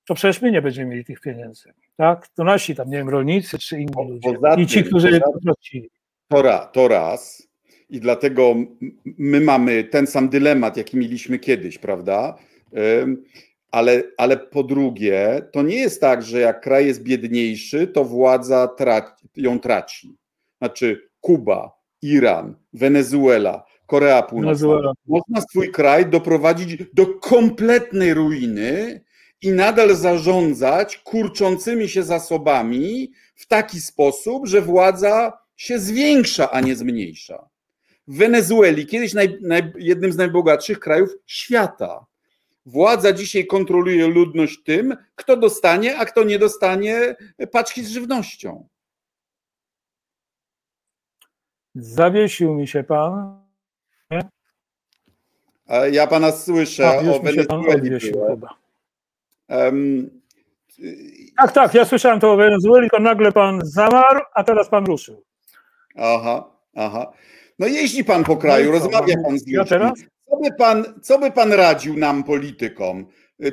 to 0.08 0.16
przecież 0.16 0.42
my 0.42 0.52
nie 0.52 0.62
będziemy 0.62 0.90
mieli 0.90 1.06
tych 1.06 1.22
pieniędzy. 1.22 1.74
Tak? 1.98 2.28
To 2.28 2.44
nasi 2.44 2.76
tam, 2.76 2.90
nie 2.90 2.98
wiem, 2.98 3.10
rolnicy 3.10 3.60
czy 3.60 3.80
inni 3.80 3.94
ludzie. 4.10 4.38
I 4.58 4.68
ci, 4.68 4.84
którzy 4.84 5.12
je 5.12 5.20
poprosili. 5.20 5.90
To, 6.34 6.42
ra, 6.42 6.58
to 6.60 6.88
raz. 6.88 7.48
I 7.90 8.00
dlatego 8.00 8.56
my 9.18 9.42
mamy 9.42 9.84
ten 9.84 10.08
sam 10.08 10.30
dylemat, 10.30 10.78
jaki 10.78 10.98
mieliśmy 10.98 11.40
kiedyś, 11.40 11.78
prawda? 11.78 12.36
Ale, 13.72 14.04
ale 14.18 14.38
po 14.38 14.64
drugie, 14.64 15.42
to 15.52 15.62
nie 15.62 15.76
jest 15.76 16.02
tak, 16.02 16.24
że 16.24 16.40
jak 16.40 16.62
kraj 16.62 16.86
jest 16.86 17.04
biedniejszy, 17.04 17.88
to 17.88 18.04
władza 18.04 18.68
traci, 18.68 19.28
ją 19.36 19.60
traci. 19.60 20.18
Znaczy 20.58 21.10
Kuba, 21.22 21.72
Iran, 22.02 22.56
Wenezuela, 22.74 23.64
Korea 23.86 24.22
Północna. 24.22 24.94
Można 25.08 25.42
swój 25.42 25.72
kraj 25.72 26.06
doprowadzić 26.06 26.84
do 26.94 27.06
kompletnej 27.06 28.14
ruiny 28.14 29.02
i 29.42 29.52
nadal 29.52 29.96
zarządzać 29.96 30.98
kurczącymi 30.98 31.90
się 31.90 32.04
zasobami 32.04 33.12
w 33.36 33.48
taki 33.48 33.80
sposób, 33.80 34.48
że 34.48 34.62
władza 34.62 35.43
się 35.58 35.80
zwiększa, 35.80 36.52
a 36.52 36.62
nie 36.62 36.76
zmniejsza. 36.76 37.50
W 38.08 38.18
Wenezueli, 38.18 38.86
kiedyś 38.86 39.14
naj, 39.14 39.38
naj, 39.42 39.74
jednym 39.78 40.12
z 40.12 40.18
najbogatszych 40.18 40.80
krajów 40.80 41.10
świata, 41.26 42.06
władza 42.66 43.14
dzisiaj 43.14 43.48
kontroluje 43.48 44.08
ludność 44.08 44.64
tym, 44.64 44.98
kto 45.16 45.38
dostanie, 45.38 45.98
a 45.98 46.06
kto 46.06 46.24
nie 46.24 46.40
dostanie 46.40 47.16
paczki 47.52 47.84
z 47.84 47.90
żywnością. 47.90 48.68
Zawiesił 51.76 52.54
mi 52.54 52.68
się 52.68 52.84
pan. 52.84 53.44
Nie? 54.12 54.30
Ja 55.92 56.08
pana 56.08 56.32
słyszę 56.32 56.88
a, 56.88 56.98
o 56.98 57.20
Wenezueli. 57.20 58.02
Um, 59.50 60.22
Tak, 61.38 61.52
tak, 61.52 61.74
ja 61.74 61.86
słyszałem 61.86 62.20
to 62.20 62.34
o 62.34 62.38
Wenezueli, 62.38 62.90
tylko 62.90 63.04
nagle 63.04 63.32
pan 63.32 63.62
zamarł, 63.64 64.22
a 64.34 64.44
teraz 64.44 64.70
pan 64.70 64.86
ruszył. 64.86 65.24
Aha, 65.96 66.58
aha. 66.76 67.14
No 67.60 67.68
jeździ 67.68 68.04
pan 68.04 68.24
po 68.24 68.38
kraju, 68.38 68.66
no 68.66 68.72
rozmawia 68.72 69.16
pan 69.24 69.40
z 69.40 69.48
ludźmi. 69.48 69.56
Co 70.30 70.38
by 70.44 70.50
pan, 70.58 70.86
co 71.02 71.20
by 71.20 71.32
pan 71.32 71.54
radził 71.54 71.98
nam, 71.98 72.24
politykom? 72.24 73.06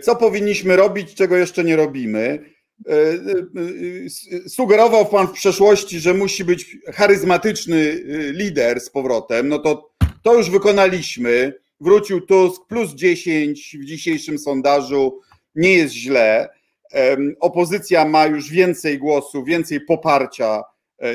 Co 0.03 0.16
powinniśmy 0.16 0.76
robić, 0.76 1.14
czego 1.14 1.36
jeszcze 1.36 1.64
nie 1.64 1.76
robimy? 1.76 2.45
E, 2.88 2.93
e, 2.93 4.49
sugerował 4.49 5.07
pan 5.07 5.26
w 5.26 5.32
przeszłości, 5.32 6.01
że 6.01 6.14
musi 6.14 6.45
być 6.45 6.76
charyzmatyczny 6.95 7.76
e, 7.78 8.32
lider 8.32 8.80
z 8.80 8.91
powrotem. 8.91 9.49
No 9.49 9.59
to 9.59 9.91
to 10.22 10.34
już 10.34 10.51
wykonaliśmy. 10.51 11.55
Wrócił 11.80 12.20
Tusk 12.20 12.66
plus 12.66 12.95
10 12.95 13.76
w 13.80 13.84
dzisiejszym 13.84 14.38
sondażu. 14.38 15.20
Nie 15.55 15.72
jest 15.72 15.95
źle. 15.95 16.49
Opozycja 17.41 18.05
ma 18.05 18.26
już 18.26 18.51
więcej 18.51 18.99
głosów, 18.99 19.47
więcej 19.47 19.80
poparcia 19.80 20.62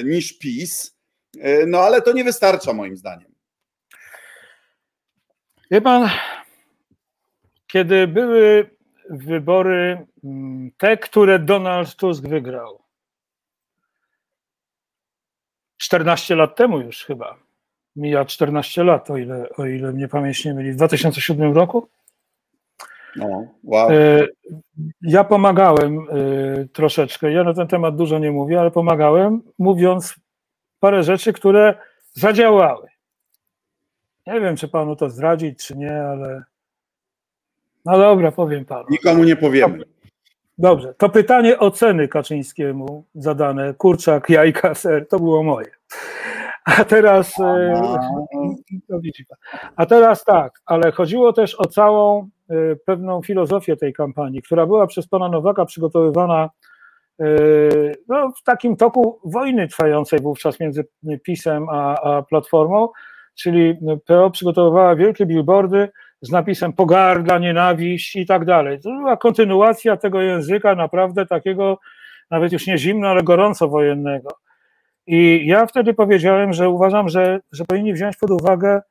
niż 0.04 0.38
PiS. 0.38 0.95
No 1.68 1.80
ale 1.80 2.02
to 2.02 2.14
nie 2.14 2.24
wystarcza 2.24 2.74
moim 2.74 2.98
zdaniem. 2.98 3.36
Wie 5.72 5.82
pan, 5.82 6.10
kiedy 7.68 8.08
były 8.08 8.70
wybory, 9.10 10.06
mm, 10.24 10.72
te, 10.78 10.98
które 10.98 11.40
Donald 11.40 11.96
Tusk 11.96 12.28
wygrał, 12.28 12.80
14 15.78 16.36
lat 16.36 16.56
temu 16.56 16.80
już 16.80 17.06
chyba, 17.06 17.38
mija 17.96 18.26
14 18.26 18.84
lat, 18.84 19.10
o 19.10 19.18
ile, 19.18 19.50
o 19.58 19.66
ile 19.66 19.92
mnie 19.92 20.08
pamięć 20.08 20.46
nie 20.46 20.54
myli, 20.54 20.72
w 20.72 20.76
2007 20.76 21.54
roku. 21.54 21.88
No, 23.16 23.48
wow. 23.64 23.92
E, 23.92 24.28
ja 25.02 25.24
pomagałem 25.24 26.00
e, 26.00 26.06
troszeczkę, 26.68 27.32
ja 27.32 27.44
na 27.44 27.54
ten 27.54 27.68
temat 27.68 27.96
dużo 27.96 28.20
nie 28.20 28.32
mówię, 28.32 28.60
ale 28.60 28.72
pomagałem, 28.72 29.42
mówiąc 29.60 30.16
parę 30.86 31.04
rzeczy, 31.04 31.34
które 31.34 31.76
zadziałały. 32.12 32.88
Nie 34.28 34.42
wiem, 34.42 34.56
czy 34.56 34.68
panu 34.68 34.96
to 34.96 35.10
zdradzić, 35.10 35.68
czy 35.68 35.78
nie, 35.78 36.02
ale. 36.02 36.44
No 37.86 37.98
dobra, 37.98 38.32
powiem 38.32 38.66
panu. 38.66 38.86
Nikomu 38.90 39.24
nie 39.24 39.36
powiemy. 39.36 39.84
Dobrze, 40.58 40.94
to 40.94 41.10
pytanie 41.10 41.60
oceny 41.60 42.08
Kaczyńskiemu 42.08 43.04
zadane, 43.16 43.74
kurczak, 43.74 44.30
jajka, 44.30 44.76
ser, 44.76 45.08
to 45.08 45.20
było 45.20 45.44
moje. 45.44 45.72
A 46.66 46.86
teraz, 46.86 47.40
e, 47.40 47.82
a 49.76 49.86
teraz 49.86 50.24
tak, 50.24 50.62
ale 50.66 50.92
chodziło 50.92 51.34
też 51.34 51.56
o 51.56 51.66
całą 51.66 52.30
e, 52.50 52.56
pewną 52.76 53.22
filozofię 53.22 53.78
tej 53.78 53.94
kampanii, 53.94 54.42
która 54.42 54.66
była 54.66 54.88
przez 54.88 55.08
pana 55.08 55.30
Nowaka 55.30 55.66
przygotowywana 55.66 56.50
no, 58.08 58.32
w 58.32 58.44
takim 58.44 58.76
toku 58.76 59.20
wojny 59.26 59.68
trwającej 59.68 60.20
wówczas 60.20 60.60
między 60.60 60.88
PiSem 61.24 61.70
a, 61.70 62.02
a 62.02 62.22
Platformą, 62.22 62.90
czyli 63.36 63.78
PO 64.06 64.30
przygotowywała 64.30 64.96
wielkie 64.96 65.26
billboardy 65.26 65.90
z 66.22 66.32
napisem 66.32 66.74
pogarda, 66.74 67.40
nienawiść 67.40 68.16
i 68.16 68.26
tak 68.26 68.46
dalej. 68.46 68.80
To 68.82 68.90
była 68.90 69.18
kontynuacja 69.18 69.98
tego 69.98 70.22
języka 70.22 70.76
naprawdę 70.76 71.26
takiego, 71.26 71.80
nawet 72.32 72.54
już 72.54 72.68
nie 72.68 72.78
zimno, 72.78 73.08
ale 73.08 73.24
gorąco 73.24 73.68
wojennego. 73.68 74.30
I 75.08 75.48
ja 75.48 75.66
wtedy 75.66 75.94
powiedziałem, 75.94 76.54
że 76.54 76.70
uważam, 76.70 77.10
że, 77.10 77.40
że 77.52 77.66
powinni 77.66 77.94
wziąć 77.94 78.18
pod 78.18 78.32
uwagę 78.32 78.82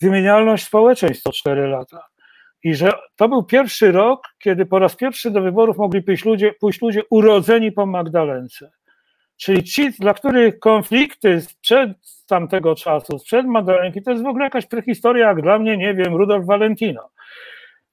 wymienialność 0.00 0.66
społeczeństw 0.66 1.22
co 1.22 1.32
4 1.32 1.66
lata. 1.66 2.06
I 2.64 2.74
że 2.74 2.92
to 3.16 3.28
był 3.28 3.42
pierwszy 3.42 3.92
rok, 3.92 4.28
kiedy 4.38 4.66
po 4.66 4.78
raz 4.78 4.96
pierwszy 4.96 5.30
do 5.30 5.40
wyborów 5.40 5.78
mogli 5.78 6.02
pójść 6.02 6.24
ludzie, 6.24 6.52
pójść 6.60 6.82
ludzie 6.82 7.02
urodzeni 7.10 7.72
po 7.72 7.86
Magdalence. 7.86 8.70
Czyli 9.36 9.64
ci, 9.64 9.90
dla 9.90 10.14
których 10.14 10.58
konflikty 10.58 11.40
sprzed 11.40 11.90
tamtego 12.28 12.74
czasu, 12.74 13.18
sprzed 13.18 13.46
Magdalenki, 13.46 14.02
to 14.02 14.10
jest 14.10 14.22
w 14.22 14.26
ogóle 14.26 14.44
jakaś 14.44 14.66
prehistoria, 14.66 15.28
jak 15.28 15.42
dla 15.42 15.58
mnie, 15.58 15.76
nie 15.76 15.94
wiem, 15.94 16.16
Rudolf 16.16 16.46
Valentino. 16.46 17.10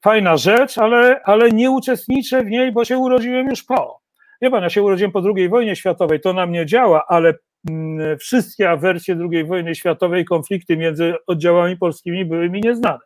Fajna 0.03 0.38
rzecz, 0.38 0.78
ale, 0.78 1.22
ale 1.24 1.51
nie 1.51 1.72
uczestniczę 1.72 2.43
w 2.43 2.49
niej, 2.49 2.72
bo 2.72 2.86
się 2.86 2.97
urodziłem 2.97 3.47
już 3.47 3.63
po. 3.63 4.01
Wie 4.41 4.51
pan, 4.51 4.63
ja 4.63 4.70
się 4.70 4.84
urodziłem 4.84 5.11
po 5.11 5.22
II 5.36 5.49
wojnie 5.49 5.76
światowej, 5.76 6.20
to 6.20 6.34
na 6.34 6.45
mnie 6.45 6.66
działa, 6.66 7.05
ale 7.07 7.34
mm, 7.70 8.18
wszystkie 8.18 8.70
awersje 8.70 9.18
II 9.32 9.43
wojny 9.43 9.76
światowej, 9.76 10.26
konflikty 10.26 10.78
między 10.78 11.13
oddziałami 11.28 11.78
polskimi 11.78 12.26
były 12.26 12.49
mi 12.49 12.61
nieznane. 12.61 12.99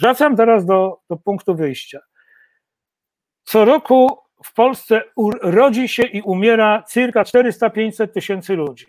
Wracam 0.00 0.36
teraz 0.36 0.66
do, 0.66 1.00
do 1.10 1.16
punktu 1.16 1.54
wyjścia. 1.54 2.00
Co 3.44 3.64
roku 3.64 4.18
w 4.44 4.54
Polsce 4.54 5.02
rodzi 5.42 5.88
się 5.88 6.02
i 6.02 6.22
umiera 6.22 6.84
cirka 6.90 7.22
400-500 7.22 8.08
tysięcy 8.08 8.56
ludzi. 8.56 8.86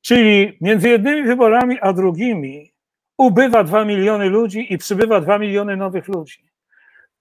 Czyli 0.00 0.58
między 0.60 0.88
jednymi 0.88 1.22
wyborami 1.22 1.78
a 1.80 1.92
drugimi 1.92 2.72
ubywa 3.18 3.64
2 3.64 3.84
miliony 3.84 4.28
ludzi 4.28 4.72
i 4.72 4.78
przybywa 4.78 5.20
2 5.20 5.38
miliony 5.38 5.76
nowych 5.76 6.08
ludzi. 6.08 6.48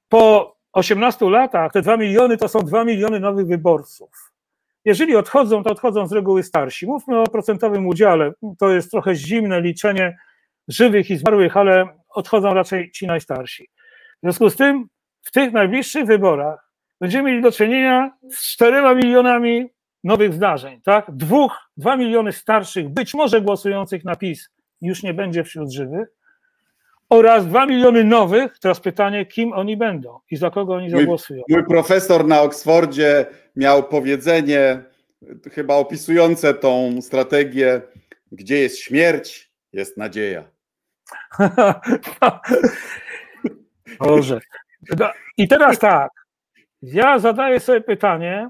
Po 0.09 0.55
18 0.73 1.29
latach 1.29 1.71
te 1.71 1.81
2 1.81 1.97
miliony 1.97 2.37
to 2.37 2.47
są 2.47 2.59
2 2.59 2.83
miliony 2.83 3.19
nowych 3.19 3.47
wyborców. 3.47 4.31
Jeżeli 4.85 5.15
odchodzą, 5.15 5.63
to 5.63 5.71
odchodzą 5.71 6.07
z 6.07 6.11
reguły 6.11 6.43
starsi. 6.43 6.87
Mówmy 6.87 7.19
o 7.19 7.27
procentowym 7.27 7.87
udziale. 7.87 8.33
To 8.59 8.69
jest 8.69 8.91
trochę 8.91 9.15
zimne 9.15 9.61
liczenie 9.61 10.17
żywych 10.67 11.09
i 11.09 11.17
zmarłych, 11.17 11.57
ale 11.57 11.87
odchodzą 12.15 12.53
raczej 12.53 12.91
ci 12.91 13.07
najstarsi. 13.07 13.69
W 14.17 14.19
związku 14.23 14.49
z 14.49 14.55
tym 14.55 14.87
w 15.21 15.31
tych 15.31 15.53
najbliższych 15.53 16.05
wyborach 16.05 16.71
będziemy 17.01 17.29
mieli 17.29 17.41
do 17.41 17.51
czynienia 17.51 18.11
z 18.31 18.53
czterema 18.53 18.95
milionami 18.95 19.65
nowych 20.03 20.33
zdarzeń, 20.33 20.81
tak? 20.81 21.05
Dwóch, 21.09 21.57
dwa 21.77 21.97
miliony 21.97 22.31
starszych, 22.31 22.89
być 22.89 23.13
może 23.13 23.41
głosujących 23.41 24.05
na 24.05 24.15
PiS 24.15 24.49
już 24.81 25.03
nie 25.03 25.13
będzie 25.13 25.43
wśród 25.43 25.71
żywych, 25.71 26.07
oraz 27.09 27.47
dwa 27.47 27.65
miliony 27.65 28.03
nowych, 28.03 28.59
teraz 28.59 28.79
pytanie, 28.79 29.25
kim 29.25 29.53
oni 29.53 29.77
będą 29.77 30.19
i 30.31 30.35
za 30.35 30.49
kogo 30.49 30.73
oni 30.73 30.89
zagłosują. 30.89 31.43
Mój, 31.49 31.57
mój 31.57 31.67
profesor 31.67 32.27
na 32.27 32.41
Oksfordzie 32.41 33.25
miał 33.55 33.83
powiedzenie, 33.83 34.83
chyba 35.51 35.75
opisujące 35.75 36.53
tą 36.53 37.01
strategię, 37.01 37.81
gdzie 38.31 38.59
jest 38.59 38.79
śmierć, 38.79 39.51
jest 39.73 39.97
nadzieja. 39.97 40.54
Boże. 43.99 44.39
I 45.37 45.47
teraz 45.47 45.79
tak, 45.79 46.11
ja 46.81 47.19
zadaję 47.19 47.59
sobie 47.59 47.81
pytanie, 47.81 48.49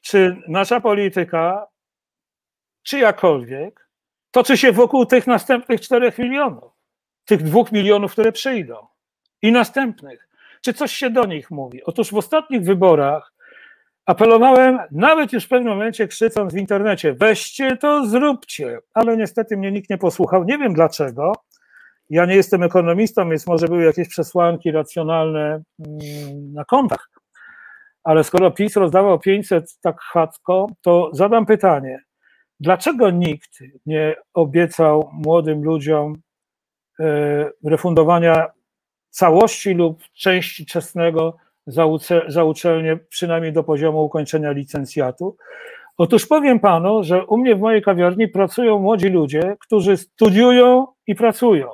czy 0.00 0.42
nasza 0.48 0.80
polityka, 0.80 1.66
czyjakolwiek, 2.82 3.88
toczy 4.30 4.56
się 4.56 4.72
wokół 4.72 5.06
tych 5.06 5.26
następnych 5.26 5.80
czterech 5.80 6.18
milionów, 6.18 6.72
tych 7.24 7.42
dwóch 7.42 7.72
milionów, 7.72 8.12
które 8.12 8.32
przyjdą 8.32 8.86
i 9.42 9.52
następnych. 9.52 10.28
Czy 10.62 10.72
coś 10.72 10.92
się 10.92 11.10
do 11.10 11.24
nich 11.24 11.50
mówi? 11.50 11.84
Otóż 11.84 12.10
w 12.10 12.16
ostatnich 12.16 12.62
wyborach 12.62 13.32
apelowałem, 14.06 14.78
nawet 14.90 15.32
już 15.32 15.44
w 15.44 15.48
pewnym 15.48 15.72
momencie 15.72 16.08
krzycząc 16.08 16.54
w 16.54 16.56
internecie, 16.56 17.12
weźcie 17.12 17.76
to, 17.76 18.06
zróbcie, 18.06 18.78
ale 18.94 19.16
niestety 19.16 19.56
mnie 19.56 19.72
nikt 19.72 19.90
nie 19.90 19.98
posłuchał. 19.98 20.44
Nie 20.44 20.58
wiem 20.58 20.74
dlaczego. 20.74 21.32
Ja 22.10 22.26
nie 22.26 22.34
jestem 22.34 22.62
ekonomistą, 22.62 23.30
więc 23.30 23.46
może 23.46 23.68
były 23.68 23.84
jakieś 23.84 24.08
przesłanki 24.08 24.70
racjonalne 24.70 25.62
mm, 25.86 26.52
na 26.52 26.64
kontach. 26.64 27.08
Ale 28.04 28.24
skoro 28.24 28.50
PiS 28.50 28.76
rozdawał 28.76 29.18
500 29.18 29.78
tak 29.80 30.00
chatko, 30.00 30.66
to 30.80 31.10
zadam 31.12 31.46
pytanie, 31.46 32.00
dlaczego 32.60 33.10
nikt 33.10 33.58
nie 33.86 34.16
obiecał 34.34 35.10
młodym 35.12 35.64
ludziom 35.64 36.16
e, 37.00 37.50
refundowania 37.64 38.46
całości 39.10 39.74
lub 39.74 40.02
części 40.12 40.66
czesnego 40.66 41.36
za, 41.66 41.84
za 42.28 42.44
uczelnię, 42.44 42.96
przynajmniej 43.08 43.52
do 43.52 43.64
poziomu 43.64 44.04
ukończenia 44.04 44.50
licencjatu? 44.50 45.36
Otóż 45.98 46.26
powiem 46.26 46.60
panu, 46.60 47.04
że 47.04 47.26
u 47.26 47.38
mnie 47.38 47.56
w 47.56 47.60
mojej 47.60 47.82
kawiarni 47.82 48.28
pracują 48.28 48.78
młodzi 48.78 49.08
ludzie, 49.08 49.56
którzy 49.60 49.96
studiują 49.96 50.86
i 51.06 51.14
pracują, 51.14 51.68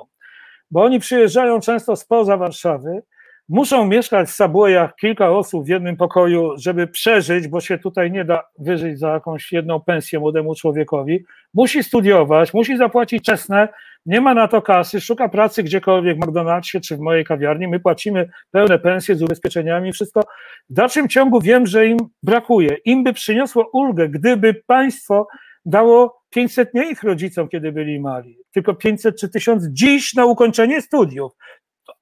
bo 0.71 0.83
oni 0.83 0.99
przyjeżdżają 0.99 1.59
często 1.59 1.95
spoza 1.95 2.37
Warszawy, 2.37 3.01
muszą 3.49 3.85
mieszkać 3.85 4.29
w 4.29 4.31
Sabłejach 4.31 4.95
kilka 4.95 5.31
osób 5.31 5.65
w 5.65 5.69
jednym 5.69 5.97
pokoju, 5.97 6.51
żeby 6.57 6.87
przeżyć, 6.87 7.47
bo 7.47 7.61
się 7.61 7.77
tutaj 7.77 8.11
nie 8.11 8.25
da 8.25 8.43
wyżyć 8.59 8.99
za 8.99 9.09
jakąś 9.09 9.51
jedną 9.51 9.81
pensję 9.81 10.19
młodemu 10.19 10.55
człowiekowi. 10.55 11.25
Musi 11.53 11.83
studiować, 11.83 12.53
musi 12.53 12.77
zapłacić 12.77 13.25
czesne, 13.25 13.67
nie 14.05 14.21
ma 14.21 14.33
na 14.33 14.47
to 14.47 14.61
kasy, 14.61 15.01
szuka 15.01 15.29
pracy 15.29 15.63
gdziekolwiek 15.63 16.17
w 16.17 16.19
McDonald'sie 16.19 16.79
czy 16.79 16.97
w 16.97 16.99
mojej 16.99 17.25
kawiarni. 17.25 17.67
My 17.67 17.79
płacimy 17.79 18.29
pełne 18.51 18.79
pensje 18.79 19.15
z 19.15 19.21
ubezpieczeniami, 19.21 19.93
wszystko. 19.93 20.21
W 20.69 20.73
dalszym 20.73 21.09
ciągu 21.09 21.41
wiem, 21.41 21.67
że 21.67 21.87
im 21.87 21.97
brakuje. 22.23 22.77
Im 22.85 23.03
by 23.03 23.13
przyniosło 23.13 23.69
ulgę, 23.73 24.09
gdyby 24.09 24.53
państwo 24.67 25.27
dało 25.65 26.21
500 26.29 26.73
nie 26.73 26.91
ich 26.91 27.03
rodzicom, 27.03 27.47
kiedy 27.47 27.71
byli 27.71 27.99
mali, 27.99 28.37
tylko 28.51 28.75
500 28.75 29.19
czy 29.19 29.29
1000 29.29 29.67
dziś 29.71 30.13
na 30.13 30.25
ukończenie 30.25 30.81
studiów 30.81 31.31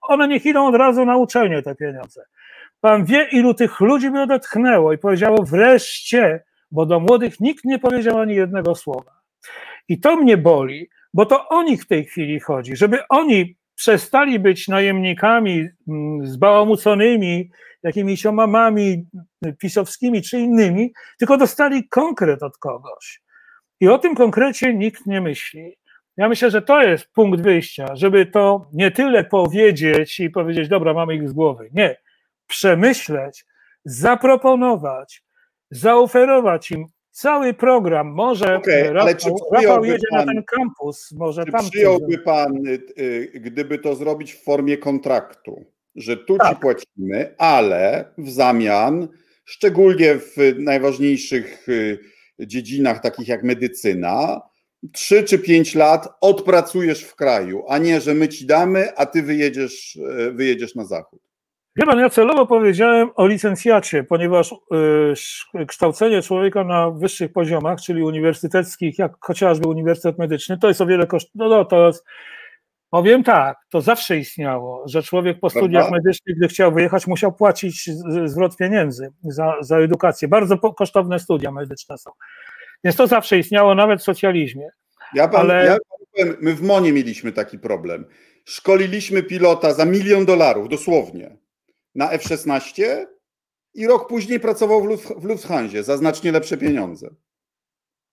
one 0.02 0.28
niech 0.28 0.46
idą 0.46 0.68
od 0.68 0.76
razu 0.76 1.06
na 1.06 1.18
uczelnię 1.18 1.62
te 1.62 1.76
pieniądze. 1.76 2.26
Pan 2.82 3.06
wie, 3.06 3.28
ilu 3.32 3.54
tych 3.54 3.80
ludzi 3.80 4.12
by 4.12 4.22
odetchnęło 4.22 4.94
i 4.94 4.98
powiedziało 4.98 5.44
wreszcie, 5.44 6.44
bo 6.72 6.86
do 6.86 7.00
młodych 7.00 7.40
nikt 7.40 7.66
nie 7.66 7.80
powiedział 7.80 8.20
ani 8.20 8.36
jednego 8.36 8.76
słowa. 8.76 9.12
I 9.88 10.00
to 10.00 10.16
mnie 10.16 10.38
boli, 10.38 10.90
bo 11.14 11.26
to 11.26 11.50
o 11.50 11.64
nich 11.64 11.84
w 11.84 11.88
tej 11.88 12.06
chwili 12.06 12.40
chodzi, 12.40 12.76
żeby 12.76 13.00
oni 13.10 13.56
przestali 13.76 14.40
być 14.40 14.68
najemnikami 14.68 15.68
mm, 15.88 16.28
zbałamuconymi, 16.28 17.50
jakimiś 17.84 18.26
omamami 18.26 19.06
pisowskimi 19.60 20.22
czy 20.22 20.40
innymi, 20.40 20.94
tylko 21.20 21.38
dostali 21.38 21.88
konkret 21.90 22.44
od 22.44 22.58
kogoś. 22.58 23.22
I 23.80 23.88
o 23.88 23.98
tym 23.98 24.16
konkrecie 24.16 24.74
nikt 24.74 25.06
nie 25.06 25.22
myśli. 25.22 25.78
Ja 26.18 26.30
myślę, 26.30 26.52
że 26.52 26.62
to 26.62 26.82
jest 26.82 27.08
punkt 27.08 27.42
wyjścia, 27.42 27.96
żeby 27.96 28.26
to 28.26 28.70
nie 28.74 28.92
tyle 28.92 29.24
powiedzieć 29.24 30.20
i 30.20 30.30
powiedzieć, 30.30 30.68
dobra, 30.68 30.94
mamy 30.94 31.16
ich 31.16 31.30
z 31.30 31.34
głowy. 31.34 31.70
Nie. 31.74 31.98
Przemyśleć, 32.48 33.46
zaproponować, 33.86 35.24
zaoferować 35.72 36.72
im 36.72 36.86
cały 37.12 37.54
program. 37.54 38.08
Może 38.08 38.58
okay, 38.58 38.94
Rafał, 38.94 39.38
Rafał 39.52 39.86
jedzie 39.86 40.08
pan, 40.10 40.26
na 40.26 40.34
ten 40.34 40.44
kampus, 40.44 41.12
może 41.12 41.46
czy 41.46 41.52
tam. 41.52 41.70
Przyjąłby 41.70 42.18
pan, 42.18 42.68
y, 42.68 42.80
y, 43.00 43.32
gdyby 43.40 43.80
to 43.80 43.96
zrobić 43.96 44.34
w 44.34 44.44
formie 44.44 44.78
kontraktu, 44.78 45.66
że 45.96 46.18
tu 46.18 46.38
tak. 46.38 46.50
ci 46.50 46.62
płacimy, 46.62 47.36
ale 47.38 48.06
w 48.18 48.30
zamian, 48.30 49.08
szczególnie 49.46 50.16
w 50.16 50.36
najważniejszych 50.58 51.70
y, 51.70 52.00
dziedzinach 52.48 53.02
takich 53.02 53.28
jak 53.28 53.44
medycyna, 53.44 54.42
3 54.92 55.24
czy 55.24 55.40
5 55.40 55.76
lat 55.76 56.08
odpracujesz 56.22 57.04
w 57.04 57.16
kraju, 57.16 57.64
a 57.68 57.78
nie, 57.78 58.02
że 58.02 58.14
my 58.14 58.28
ci 58.28 58.46
damy, 58.46 58.96
a 58.96 59.06
ty 59.06 59.24
wyjedziesz, 59.24 60.00
wyjedziesz 60.34 60.76
na 60.76 60.86
zachód. 60.86 61.20
Wie 61.76 61.86
pan, 61.86 62.00
ja 62.00 62.10
celowo 62.10 62.46
powiedziałem 62.46 63.10
o 63.16 63.28
licencjacie, 63.28 64.04
ponieważ 64.04 64.52
y, 65.62 65.66
kształcenie 65.66 66.22
człowieka 66.22 66.64
na 66.64 66.92
wyższych 66.92 67.34
poziomach, 67.34 67.82
czyli 67.82 68.04
uniwersyteckich, 68.04 69.00
jak 69.00 69.12
chociażby 69.20 69.68
Uniwersytet 69.68 70.18
Medyczny, 70.18 70.58
to 70.58 70.68
jest 70.68 70.82
o 70.82 70.86
wiele 70.86 71.08
koszt. 71.08 71.30
No, 71.36 71.50
no 71.50 71.66
to 71.66 71.92
powiem 72.94 73.24
tak, 73.24 73.58
to 73.70 73.82
zawsze 73.82 74.18
istniało, 74.18 74.84
że 74.88 75.04
człowiek 75.04 75.40
po 75.40 75.50
studiach 75.50 75.84
Prawda? 75.84 75.98
medycznych, 75.98 76.38
gdy 76.38 76.48
chciał 76.48 76.74
wyjechać, 76.74 77.08
musiał 77.08 77.34
płacić 77.34 77.90
zwrot 78.26 78.58
pieniędzy 78.58 79.10
za, 79.24 79.56
za 79.62 79.78
edukację. 79.78 80.28
Bardzo 80.28 80.58
kosztowne 80.58 81.20
studia 81.20 81.52
medyczne 81.52 81.98
są. 81.98 82.12
Więc 82.84 82.96
to 82.96 83.08
zawsze 83.08 83.38
istniało, 83.38 83.76
nawet 83.76 84.00
w 84.00 84.04
socjalizmie. 84.04 84.70
Ja 85.14 85.28
pan, 85.28 85.42
Ale... 85.42 85.66
ja 85.66 85.78
powiem, 86.12 86.38
my 86.42 86.56
w 86.56 86.62
Monie 86.62 86.94
mieliśmy 86.94 87.32
taki 87.32 87.60
problem. 87.60 88.06
Szkoliliśmy 88.46 89.24
pilota 89.24 89.74
za 89.74 89.86
milion 89.86 90.26
dolarów, 90.26 90.70
dosłownie 90.70 91.38
na 91.96 92.12
F-16 92.12 93.06
i 93.74 93.88
rok 93.88 94.10
później 94.10 94.40
pracował 94.40 94.98
w 95.18 95.24
Lufthansa 95.24 95.84
za 95.84 95.98
znacznie 95.98 96.32
lepsze 96.32 96.58
pieniądze. 96.58 97.10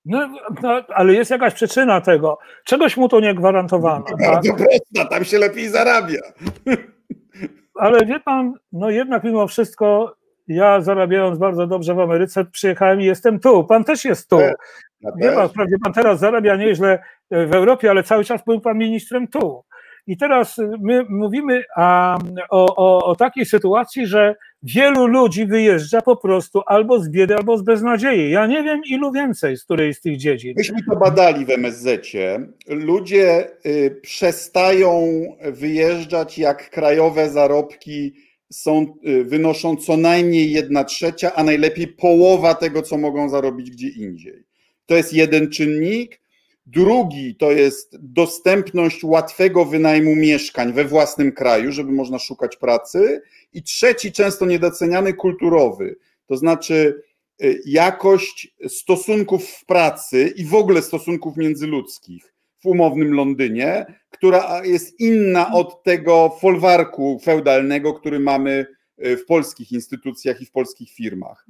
No, 0.05 0.29
no, 0.63 0.83
ale 0.95 1.15
jest 1.15 1.31
jakaś 1.31 1.55
przyczyna 1.55 2.01
tego. 2.01 2.39
Czegoś 2.65 2.97
mu 2.97 3.09
to 3.09 3.21
nie 3.21 3.35
gwarantowano. 3.35 4.05
No, 4.19 4.31
bardzo 4.31 4.53
tak? 4.53 4.59
prosta, 4.59 5.05
tam 5.11 5.25
się 5.25 5.39
lepiej 5.39 5.69
zarabia. 5.69 6.21
Ale 7.75 8.07
wie 8.07 8.21
pan, 8.21 8.55
no 8.73 8.91
jednak 8.91 9.25
mimo 9.25 9.47
wszystko 9.47 10.17
ja 10.49 10.81
zarabiając 10.81 11.39
bardzo 11.39 11.67
dobrze 11.67 11.95
w 11.95 12.01
Ameryce 12.01 12.45
przyjechałem 12.45 13.01
i 13.01 13.05
jestem 13.05 13.41
tu. 13.41 13.65
Pan 13.65 13.85
też 13.85 14.05
jest 14.05 14.31
tu. 14.31 14.41
Ja 14.41 14.55
wie 15.17 15.33
pan, 15.33 15.49
wprawdzie 15.49 15.77
pan 15.85 15.93
teraz 15.93 16.21
zarabia 16.21 16.57
nieźle 16.57 17.03
w 17.31 17.55
Europie, 17.55 17.91
ale 17.91 18.03
cały 18.03 18.25
czas 18.25 18.45
był 18.45 18.61
pan 18.61 18.79
ministrem 18.79 19.29
tu. 19.29 19.65
I 20.07 20.17
teraz 20.17 20.57
my 20.81 21.05
mówimy 21.09 21.65
a, 21.77 22.19
o, 22.51 22.77
o, 22.77 23.05
o 23.05 23.17
takiej 23.17 23.47
sytuacji, 23.47 24.07
że 24.07 24.35
wielu 24.63 25.07
ludzi 25.07 25.47
wyjeżdża 25.47 26.03
po 26.03 26.17
prostu 26.17 26.63
albo 26.67 27.01
z 27.01 27.09
biedy, 27.09 27.37
albo 27.37 27.59
z 27.59 27.63
beznadziei. 27.63 28.31
Ja 28.31 28.47
nie 28.47 28.63
wiem, 28.63 28.81
ilu 28.91 29.13
więcej 29.13 29.57
z 29.57 29.65
której 29.65 29.95
z 29.95 30.01
tych 30.01 30.17
dziedzin. 30.17 30.55
Myśmy 30.57 30.79
to 30.91 30.97
badali 30.97 31.47
w 31.47 31.51
MSZ-cie. 31.51 32.41
Ludzie 32.69 33.49
y, 33.67 34.01
przestają 34.03 35.23
wyjeżdżać, 35.53 36.39
jak 36.39 36.71
krajowe 36.71 37.31
zarobki 37.31 38.15
są, 38.53 38.95
y, 39.09 39.25
wynoszą 39.25 39.77
co 39.77 39.97
najmniej 39.97 40.53
jedna 40.53 40.85
trzecia, 40.85 41.35
a 41.35 41.45
najlepiej 41.45 41.89
połowa 41.89 42.55
tego, 42.55 42.83
co 42.83 42.99
mogą 42.99 43.29
zarobić 43.29 43.71
gdzie 43.71 43.89
indziej. 43.89 44.45
To 44.87 44.95
jest 44.95 45.13
jeden 45.13 45.51
czynnik. 45.51 46.20
Drugi 46.73 47.35
to 47.35 47.53
jest 47.53 47.97
dostępność 48.01 49.05
łatwego 49.05 49.65
wynajmu 49.65 50.17
mieszkań 50.17 50.73
we 50.73 50.85
własnym 50.85 51.33
kraju, 51.33 51.73
żeby 51.73 51.93
można 51.93 52.19
szukać 52.19 52.57
pracy. 52.57 53.23
I 53.53 53.63
trzeci, 53.63 54.13
często 54.13 54.47
niedoceniany, 54.47 55.15
kulturowy, 55.15 55.97
to 56.27 56.37
znaczy 56.37 57.03
y, 57.43 57.63
jakość 57.67 58.55
stosunków 58.69 59.49
w 59.49 59.67
pracy 59.67 60.33
i 60.37 60.45
w 60.45 60.55
ogóle 60.55 60.83
stosunków 60.83 61.37
międzyludzkich 61.37 62.35
w 62.59 62.67
umownym 62.67 63.15
Londynie, 63.15 63.87
która 64.11 64.65
jest 64.65 65.01
inna 65.01 65.53
od 65.53 65.83
tego 65.83 66.37
folwarku 66.41 67.21
feudalnego, 67.25 67.95
który 67.95 68.21
mamy 68.21 68.67
y, 69.07 69.17
w 69.17 69.27
polskich 69.27 69.73
instytucjach 69.73 70.41
i 70.41 70.47
w 70.47 70.51
polskich 70.51 70.91
firmach. 70.91 71.47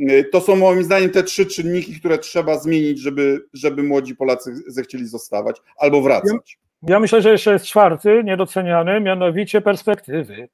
Y, 0.00 0.24
to 0.32 0.40
są 0.40 0.56
moim 0.56 0.84
zdaniem 0.84 1.10
te 1.10 1.22
trzy 1.22 1.46
czynniki, 1.46 2.00
które 2.00 2.18
trzeba 2.18 2.58
zmienić, 2.58 3.00
żeby, 3.00 3.44
żeby 3.52 3.82
młodzi 3.82 4.16
Polacy 4.16 4.54
zechcieli 4.66 5.06
zostawać 5.06 5.56
albo 5.78 6.02
wracać. 6.02 6.58
Ja, 6.82 7.00
myślę, 7.00 7.22
że 7.22 7.30
jeszcze 7.30 7.52
jest 7.52 7.64
czwarty, 7.64 8.22
niedoceniany, 8.24 9.00
mianowicie 9.00 9.60
perspektywy. 9.60 10.48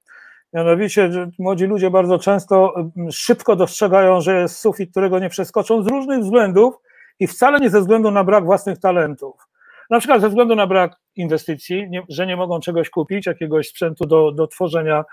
Mianowicie, 0.53 1.11
młodzi 1.39 1.64
ludzie 1.64 1.91
bardzo 1.91 2.18
często 2.18 2.74
mm, 2.76 3.12
szybko 3.12 3.57
dostrzegają, 3.57 4.20
że 4.20 4.41
jest 4.41 4.57
sufit, 4.59 4.91
którego 4.91 5.18
nie 5.18 5.28
przeskoczą 5.28 5.82
z 5.82 5.86
różnych 5.86 6.20
względów 6.20 6.74
i 7.20 7.26
wcale 7.26 7.59
nie 7.59 7.70
ze 7.70 7.80
względu 7.80 8.11
na 8.11 8.24
brak 8.24 8.45
własnych 8.45 8.78
talentów. 8.78 9.49
Na 9.91 9.99
przykład 9.99 10.20
ze 10.20 10.28
względu 10.28 10.55
na 10.55 10.66
brak 10.66 10.97
inwestycji, 11.16 11.91
nie, 11.91 12.03
że 12.09 12.26
nie 12.26 12.36
mogą 12.36 12.61
czegoś 12.61 12.91
kupić, 12.91 13.26
jakiegoś 13.26 13.68
sprzętu 13.68 14.07
do, 14.07 14.32
do 14.32 14.47
tworzenia 14.47 15.05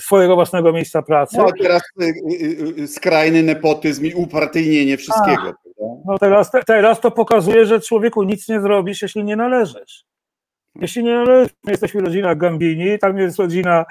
swojego 0.00 0.34
własnego 0.34 0.72
miejsca 0.72 1.02
pracy. 1.02 1.36
No 1.38 1.46
teraz 1.62 1.82
y, 2.02 2.82
y, 2.82 2.88
skrajny 2.88 3.42
nepotyzm 3.42 4.04
i 4.04 4.14
upartyjnienie 4.14 4.96
wszystkiego. 4.96 5.42
A, 5.42 5.52
no 6.06 6.18
teraz, 6.18 6.50
teraz 6.66 7.00
to 7.00 7.10
pokazuje, 7.10 7.66
że 7.66 7.80
człowieku 7.80 8.22
nic 8.22 8.48
nie 8.48 8.60
zrobisz, 8.60 9.02
jeśli 9.02 9.24
nie 9.24 9.36
należysz. 9.36 10.04
Jeśli 10.80 11.04
nie 11.04 11.14
należysz, 11.14 11.52
my 11.64 11.70
jesteśmy 11.70 12.00
rodzina 12.00 12.34
Gambini, 12.34 12.98
tam 12.98 13.18
jest 13.18 13.38
rodzina 13.38 13.84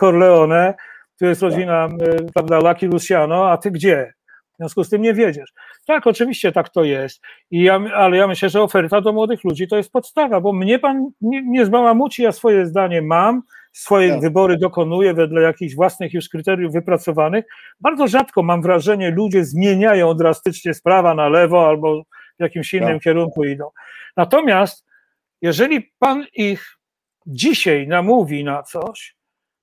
Corleone, 0.00 0.74
tu 1.18 1.26
jest 1.26 1.42
rodzina, 1.42 1.88
prawda, 2.34 2.58
Lucky 2.58 2.86
Luciano, 2.86 3.50
a 3.50 3.56
ty 3.56 3.70
gdzie? 3.70 4.12
W 4.54 4.56
związku 4.56 4.84
z 4.84 4.88
tym 4.88 5.02
nie 5.02 5.14
wiedziesz. 5.14 5.52
Tak, 5.86 6.06
oczywiście 6.06 6.52
tak 6.52 6.68
to 6.68 6.84
jest, 6.84 7.20
I 7.50 7.62
ja, 7.62 7.80
ale 7.94 8.16
ja 8.16 8.26
myślę, 8.26 8.48
że 8.48 8.62
oferta 8.62 9.00
do 9.00 9.12
młodych 9.12 9.44
ludzi 9.44 9.68
to 9.68 9.76
jest 9.76 9.92
podstawa, 9.92 10.40
bo 10.40 10.52
mnie 10.52 10.78
pan 10.78 11.10
nie, 11.20 11.42
nie 11.42 11.66
zbałamuci, 11.66 12.22
ja 12.22 12.32
swoje 12.32 12.66
zdanie 12.66 13.02
mam, 13.02 13.42
swoje 13.76 14.10
tak. 14.10 14.20
wybory 14.20 14.56
dokonuję 14.56 15.14
wedle 15.14 15.42
jakichś 15.42 15.74
własnych 15.74 16.14
już 16.14 16.28
kryteriów 16.28 16.72
wypracowanych. 16.72 17.44
Bardzo 17.80 18.08
rzadko 18.08 18.42
mam 18.42 18.62
wrażenie, 18.62 19.10
ludzie 19.10 19.44
zmieniają 19.44 20.14
drastycznie 20.14 20.74
z 20.74 20.80
prawa 20.80 21.14
na 21.14 21.28
lewo 21.28 21.68
albo 21.68 22.02
w 22.38 22.42
jakimś 22.42 22.74
innym 22.74 22.94
tak. 22.94 23.02
kierunku 23.02 23.44
idą. 23.44 23.70
Natomiast 24.16 24.86
jeżeli 25.42 25.92
pan 25.98 26.24
ich 26.34 26.78
dzisiaj 27.26 27.88
namówi 27.88 28.44
na 28.44 28.62
coś, 28.62 29.16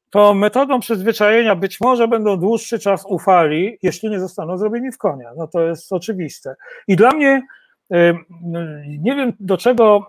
to 0.09 0.33
metodą 0.33 0.79
przyzwyczajenia 0.79 1.55
być 1.55 1.81
może 1.81 2.07
będą 2.07 2.37
dłuższy 2.37 2.79
czas 2.79 3.05
ufali, 3.05 3.77
jeśli 3.81 4.09
nie 4.09 4.19
zostaną 4.19 4.57
zrobieni 4.57 4.91
w 4.91 4.97
konia. 4.97 5.29
No 5.37 5.47
to 5.47 5.61
jest 5.61 5.93
oczywiste. 5.93 6.55
I 6.87 6.95
dla 6.95 7.11
mnie 7.11 7.41
nie 8.99 9.15
wiem, 9.15 9.33
do 9.39 9.57
czego 9.57 10.07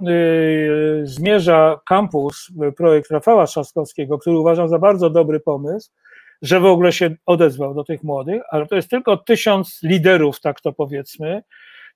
zmierza 1.02 1.80
kampus, 1.88 2.48
projekt 2.76 3.10
Rafała 3.10 3.46
Trzaskowskiego, 3.46 4.18
który 4.18 4.38
uważam 4.38 4.68
za 4.68 4.78
bardzo 4.78 5.10
dobry 5.10 5.40
pomysł, 5.40 5.90
że 6.42 6.60
w 6.60 6.64
ogóle 6.64 6.92
się 6.92 7.14
odezwał 7.26 7.74
do 7.74 7.84
tych 7.84 8.02
młodych, 8.02 8.42
ale 8.50 8.66
to 8.66 8.76
jest 8.76 8.90
tylko 8.90 9.16
tysiąc 9.16 9.80
liderów, 9.82 10.40
tak 10.40 10.60
to 10.60 10.72
powiedzmy. 10.72 11.42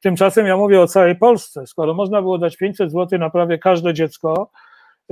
Tymczasem 0.00 0.46
ja 0.46 0.56
mówię 0.56 0.80
o 0.80 0.86
całej 0.86 1.16
Polsce. 1.16 1.66
Skoro 1.66 1.94
można 1.94 2.22
było 2.22 2.38
dać 2.38 2.56
500 2.56 2.92
zł 2.92 3.18
na 3.18 3.30
prawie 3.30 3.58
każde 3.58 3.94
dziecko 3.94 4.50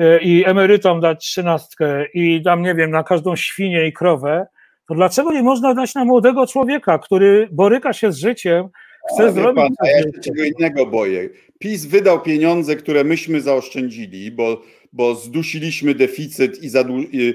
y, 0.01 0.19
i 0.23 0.45
emerytom 0.47 1.01
dać 1.01 1.25
trzynastkę 1.25 2.07
i 2.15 2.43
tam, 2.43 2.63
nie 2.63 2.75
wiem, 2.75 2.91
na 2.91 3.03
każdą 3.03 3.37
świnię 3.37 3.87
i 3.87 3.93
krowę, 3.93 4.47
to 4.89 4.95
dlaczego 4.95 5.33
nie 5.33 5.43
można 5.43 5.75
dać 5.75 5.95
na 5.95 6.05
młodego 6.05 6.47
człowieka, 6.47 6.99
który 6.99 7.49
boryka 7.53 7.93
się 7.93 8.13
z 8.13 8.19
życiem, 8.19 8.69
Chcę 9.15 9.33
zrobić. 9.33 9.63
Pan, 9.63 9.73
a 9.79 9.89
ja 9.89 10.03
się 10.03 10.21
czego 10.25 10.45
innego 10.45 10.87
boję. 10.87 11.29
PiS 11.59 11.85
wydał 11.85 12.23
pieniądze, 12.23 12.77
które 12.77 13.05
myśmy 13.05 13.41
zaoszczędzili, 13.41 14.31
bo, 14.31 14.63
bo 14.93 15.15
zdusiliśmy 15.15 15.95
deficyt 15.95 16.63
i, 16.63 16.69
zadłu 16.69 16.99
i, 17.13 17.35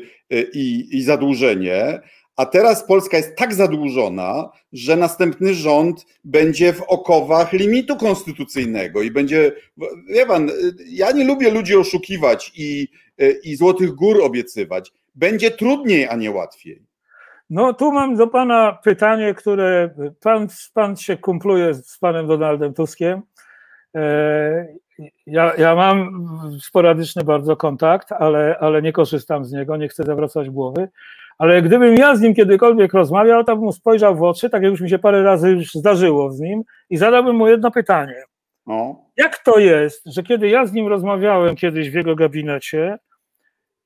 i, 0.54 0.88
i 0.92 1.04
zadłużenie. 1.04 2.00
A 2.36 2.46
teraz 2.46 2.88
Polska 2.88 3.18
jest 3.18 3.36
tak 3.36 3.54
zadłużona, 3.54 4.50
że 4.74 4.96
następny 4.96 5.54
rząd 5.54 6.06
będzie 6.24 6.74
w 6.74 6.82
okowach 6.82 7.54
limitu 7.54 7.98
konstytucyjnego 7.98 9.02
i 9.02 9.12
będzie. 9.12 9.52
Wie 10.10 10.26
pan, 10.26 10.52
ja 10.88 11.12
nie 11.12 11.24
lubię 11.24 11.52
ludzi 11.52 11.76
oszukiwać 11.76 12.52
i, 12.56 12.88
i 13.44 13.56
złotych 13.56 13.92
gór 13.92 14.22
obiecywać. 14.22 14.92
Będzie 15.16 15.52
trudniej, 15.52 16.08
a 16.08 16.16
nie 16.16 16.32
łatwiej. 16.32 16.91
No 17.52 17.74
tu 17.74 17.92
mam 17.92 18.16
do 18.16 18.28
pana 18.28 18.78
pytanie, 18.84 19.34
które 19.34 19.90
pan, 20.22 20.48
pan 20.74 20.98
się 20.98 21.18
kumpluje 21.18 21.74
z 21.74 21.98
panem 21.98 22.28
Donaldem 22.28 22.74
Tuskiem. 22.74 23.22
E, 23.96 24.68
ja, 25.28 25.56
ja 25.58 25.76
mam 25.76 26.28
sporadyczny 26.62 27.24
bardzo 27.24 27.56
kontakt, 27.56 28.12
ale, 28.12 28.58
ale 28.60 28.82
nie 28.82 28.94
korzystam 28.94 29.46
z 29.46 29.52
niego, 29.52 29.78
nie 29.78 29.88
chcę 29.88 30.04
zawracać 30.04 30.50
głowy. 30.50 30.90
Ale 31.38 31.62
gdybym 31.62 31.96
ja 31.96 32.16
z 32.16 32.22
nim 32.22 32.36
kiedykolwiek 32.36 32.94
rozmawiał, 32.94 33.44
to 33.44 33.56
bym 33.56 33.66
mu 33.66 33.72
spojrzał 33.72 34.16
w 34.16 34.24
oczy, 34.24 34.50
tak 34.50 34.64
jak 34.64 34.72
już 34.72 34.82
mi 34.82 34.90
się 34.90 35.00
parę 35.00 35.24
razy 35.24 35.50
już 35.50 35.74
zdarzyło 35.74 36.32
z 36.32 36.40
nim, 36.40 36.64
i 36.90 36.98
zadałbym 36.98 37.36
mu 37.36 37.48
jedno 37.48 37.72
pytanie. 37.72 38.24
No. 38.68 39.06
Jak 39.18 39.38
to 39.38 39.60
jest, 39.60 40.02
że 40.06 40.24
kiedy 40.24 40.50
ja 40.50 40.66
z 40.66 40.74
nim 40.74 40.88
rozmawiałem 40.88 41.56
kiedyś 41.56 41.90
w 41.90 41.94
jego 41.94 42.16
gabinecie 42.16 42.98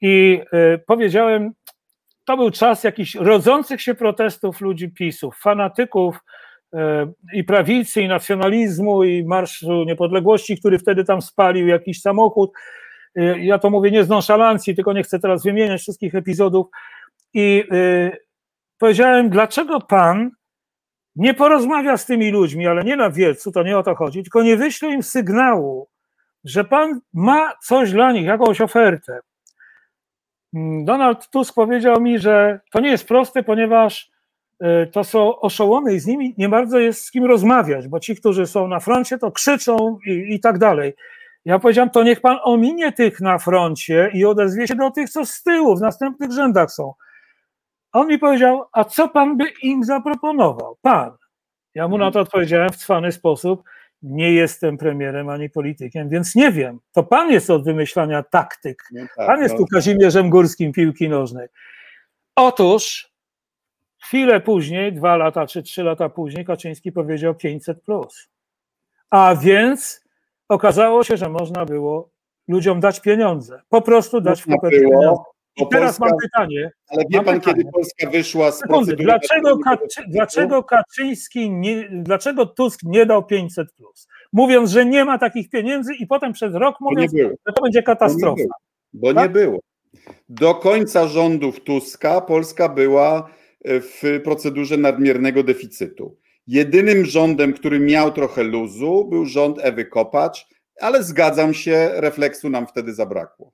i 0.02 0.42
y, 0.54 0.80
powiedziałem, 0.88 1.52
to 2.26 2.38
był 2.38 2.52
czas 2.52 2.84
jakichś 2.84 3.16
rodzących 3.16 3.82
się 3.82 3.96
protestów 3.96 4.62
ludzi 4.62 4.90
PiSów, 4.90 5.38
fanatyków 5.38 6.20
y, 6.74 6.78
i 7.34 7.44
prawicy, 7.44 8.02
i 8.02 8.08
nacjonalizmu, 8.08 9.04
i 9.04 9.26
Marszu 9.26 9.84
Niepodległości, 9.84 10.58
który 10.58 10.80
wtedy 10.80 11.04
tam 11.04 11.22
spalił 11.22 11.68
jakiś 11.68 12.02
samochód. 12.02 12.52
Y, 13.18 13.40
ja 13.40 13.60
to 13.60 13.70
mówię 13.70 13.92
nie 13.92 14.04
z 14.04 14.10
nonszalancji, 14.10 14.76
tylko 14.76 14.94
nie 14.94 15.04
chcę 15.04 15.20
teraz 15.20 15.44
wymieniać 15.44 15.82
wszystkich 15.82 16.16
epizodów. 16.16 16.68
I 17.34 17.64
powiedziałem, 18.80 19.30
dlaczego 19.30 19.82
pan 19.82 20.32
nie 21.16 21.34
porozmawia 21.34 21.98
z 21.98 22.06
tymi 22.06 22.32
ludźmi, 22.32 22.68
ale 22.68 22.84
nie 22.84 22.96
na 22.96 23.10
wielcu, 23.10 23.52
to 23.52 23.64
nie 23.64 23.78
o 23.78 23.84
to 23.84 23.96
chodzi, 23.96 24.24
tylko 24.24 24.44
nie 24.44 24.58
wyśle 24.58 24.90
im 24.90 25.04
sygnału, 25.04 25.88
że 26.44 26.64
pan 26.64 27.00
ma 27.14 27.54
coś 27.64 27.92
dla 27.92 28.12
nich, 28.12 28.26
jakąś 28.26 28.62
ofertę. 28.62 29.20
Mm, 30.56 30.86
Donald 30.86 31.30
Tusk 31.30 31.56
powiedział 31.56 32.02
mi, 32.02 32.20
że 32.20 32.60
to 32.72 32.80
nie 32.80 32.90
jest 32.90 33.08
proste, 33.08 33.44
ponieważ 33.44 34.12
e, 34.60 34.88
to 34.88 35.04
są 35.04 35.40
oszołomy 35.40 35.94
i 35.94 36.00
z 36.00 36.08
nimi 36.08 36.34
nie 36.38 36.50
bardzo 36.50 36.80
jest 36.80 37.06
z 37.06 37.12
kim 37.12 37.26
rozmawiać, 37.26 37.88
bo 37.88 38.00
ci, 38.00 38.16
którzy 38.16 38.48
są 38.48 38.68
na 38.68 38.80
froncie, 38.80 39.18
to 39.18 39.32
krzyczą 39.32 39.98
i, 40.08 40.36
i 40.36 40.40
tak 40.40 40.58
dalej. 40.58 40.94
Ja 41.46 41.60
powiedziałem, 41.60 41.90
to 41.90 42.04
niech 42.04 42.22
pan 42.22 42.38
ominie 42.44 42.92
tych 42.92 43.22
na 43.22 43.38
froncie 43.38 44.12
i 44.14 44.26
odezwie 44.26 44.68
się 44.68 44.76
do 44.76 44.92
tych, 44.92 45.10
co 45.10 45.26
z 45.26 45.44
tyłu, 45.44 45.78
w 45.78 45.82
następnych 45.82 46.32
rzędach 46.32 46.72
są. 46.72 46.94
On 47.94 48.08
mi 48.08 48.20
powiedział, 48.20 48.66
a 48.72 48.84
co 48.84 49.08
pan 49.08 49.38
by 49.38 49.46
im 49.62 49.84
zaproponował? 49.84 50.78
Pan. 50.82 51.12
Ja 51.76 51.88
mu 51.88 51.98
na 51.98 52.12
to 52.12 52.20
odpowiedziałem 52.20 52.70
w 52.70 52.78
cwany 52.78 53.12
sposób, 53.12 53.64
nie 54.02 54.34
jestem 54.34 54.78
premierem 54.78 55.30
ani 55.30 55.50
politykiem, 55.50 56.10
więc 56.10 56.36
nie 56.36 56.52
wiem. 56.52 56.80
To 56.92 57.04
pan 57.04 57.32
jest 57.32 57.50
od 57.50 57.64
wymyślania 57.64 58.24
taktyk. 58.24 58.84
No 58.92 59.02
tak, 59.16 59.28
pan 59.28 59.42
jest 59.42 59.54
no. 59.54 59.60
tu 59.60 59.66
Kazimierzem 59.74 60.30
Górskim 60.30 60.74
piłki 60.74 61.10
nożnej. 61.10 61.48
Otóż 62.36 63.12
chwilę 64.04 64.42
później, 64.42 64.94
dwa 64.94 65.16
lata 65.16 65.48
czy 65.48 65.64
trzy 65.64 65.84
lata 65.84 66.10
później, 66.10 66.46
Kaczyński 66.46 66.92
powiedział 66.92 67.36
500. 67.36 67.82
Plus. 67.84 68.30
A 69.10 69.36
więc 69.36 70.06
okazało 70.50 71.04
się, 71.04 71.18
że 71.18 71.30
można 71.30 71.66
było 71.66 72.10
ludziom 72.48 72.80
dać 72.80 73.00
pieniądze. 73.00 73.62
Po 73.70 73.82
prostu 73.82 74.22
dać 74.22 74.42
w 74.42 74.46
pieniądze. 74.46 75.35
I 75.58 75.68
teraz 75.68 75.98
Polska, 75.98 76.16
mam 76.16 76.20
pytanie. 76.22 76.72
Ale 76.88 77.04
wie 77.10 77.24
pan, 77.24 77.40
pytanie. 77.40 77.58
kiedy 77.58 77.72
Polska 77.72 78.10
wyszła 78.10 78.52
z 78.52 78.60
Sekundy, 78.60 78.96
dlaczego, 78.96 79.60
Kaczy, 79.60 80.04
dlaczego 80.08 80.64
Kaczyński, 80.64 81.52
nie, 81.52 81.90
dlaczego 81.90 82.46
Tusk 82.46 82.80
nie 82.84 83.06
dał 83.06 83.26
500 83.26 83.74
plus? 83.74 84.08
Mówiąc, 84.34 84.70
że 84.70 84.86
nie 84.86 85.06
ma 85.06 85.18
takich 85.18 85.50
pieniędzy 85.50 85.94
i 85.94 86.08
potem 86.08 86.34
przez 86.34 86.56
rok 86.56 86.76
mówiąc, 86.82 87.12
że 87.48 87.54
to 87.54 87.62
będzie 87.62 87.84
katastrofa. 87.84 88.44
Bo 88.94 89.08
nie, 89.08 89.14
bo 89.14 89.14
tak? 89.14 89.24
nie 89.24 89.30
było. 89.30 89.60
Do 90.30 90.56
końca 90.56 91.08
rządów 91.08 91.60
Tuska 91.60 92.22
Polska 92.22 92.70
była 92.70 93.30
e, 93.64 93.82
w 93.82 94.22
procedurze 94.24 94.78
nadmiernego 94.78 95.44
deficytu. 95.44 96.18
Jedynym 96.48 97.06
rządem, 97.06 97.54
który 97.54 97.80
miał 97.80 98.12
trochę 98.12 98.44
luzu, 98.44 99.08
był 99.10 99.26
rząd 99.26 99.58
Ewy 99.62 99.86
Kopacz, 99.86 100.48
ale 100.82 101.04
zgadzam 101.04 101.54
się, 101.54 101.90
refleksu 101.94 102.50
nam 102.50 102.68
wtedy 102.68 102.94
zabrakło. 102.94 103.52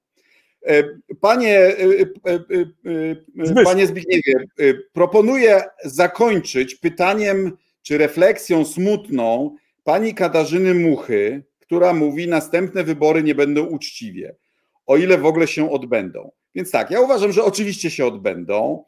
E, 0.68 0.84
panie, 1.22 1.60
e, 1.60 1.76
e, 3.46 3.64
panie 3.64 3.88
Zbigniewie, 3.88 4.34
proponuję 4.94 5.64
zakończyć 5.84 6.76
pytaniem 6.76 7.58
czy 7.82 7.98
refleksją 7.98 8.66
smutną 8.66 9.56
pani 9.84 10.14
Katarzyny 10.14 10.74
Muchy, 10.74 11.44
która 11.60 11.94
mówi: 11.94 12.28
Następne 12.28 12.84
wybory 12.84 13.24
nie 13.24 13.36
będą 13.36 13.66
uczciwie, 13.66 14.36
o 14.86 14.98
ile 14.98 15.18
w 15.18 15.26
ogóle 15.26 15.48
się 15.48 15.72
odbędą. 15.72 16.32
Więc 16.56 16.72
tak, 16.72 16.92
ja 16.92 17.02
uważam, 17.02 17.32
że 17.32 17.44
oczywiście 17.44 17.92
się 17.92 18.06
odbędą. 18.06 18.84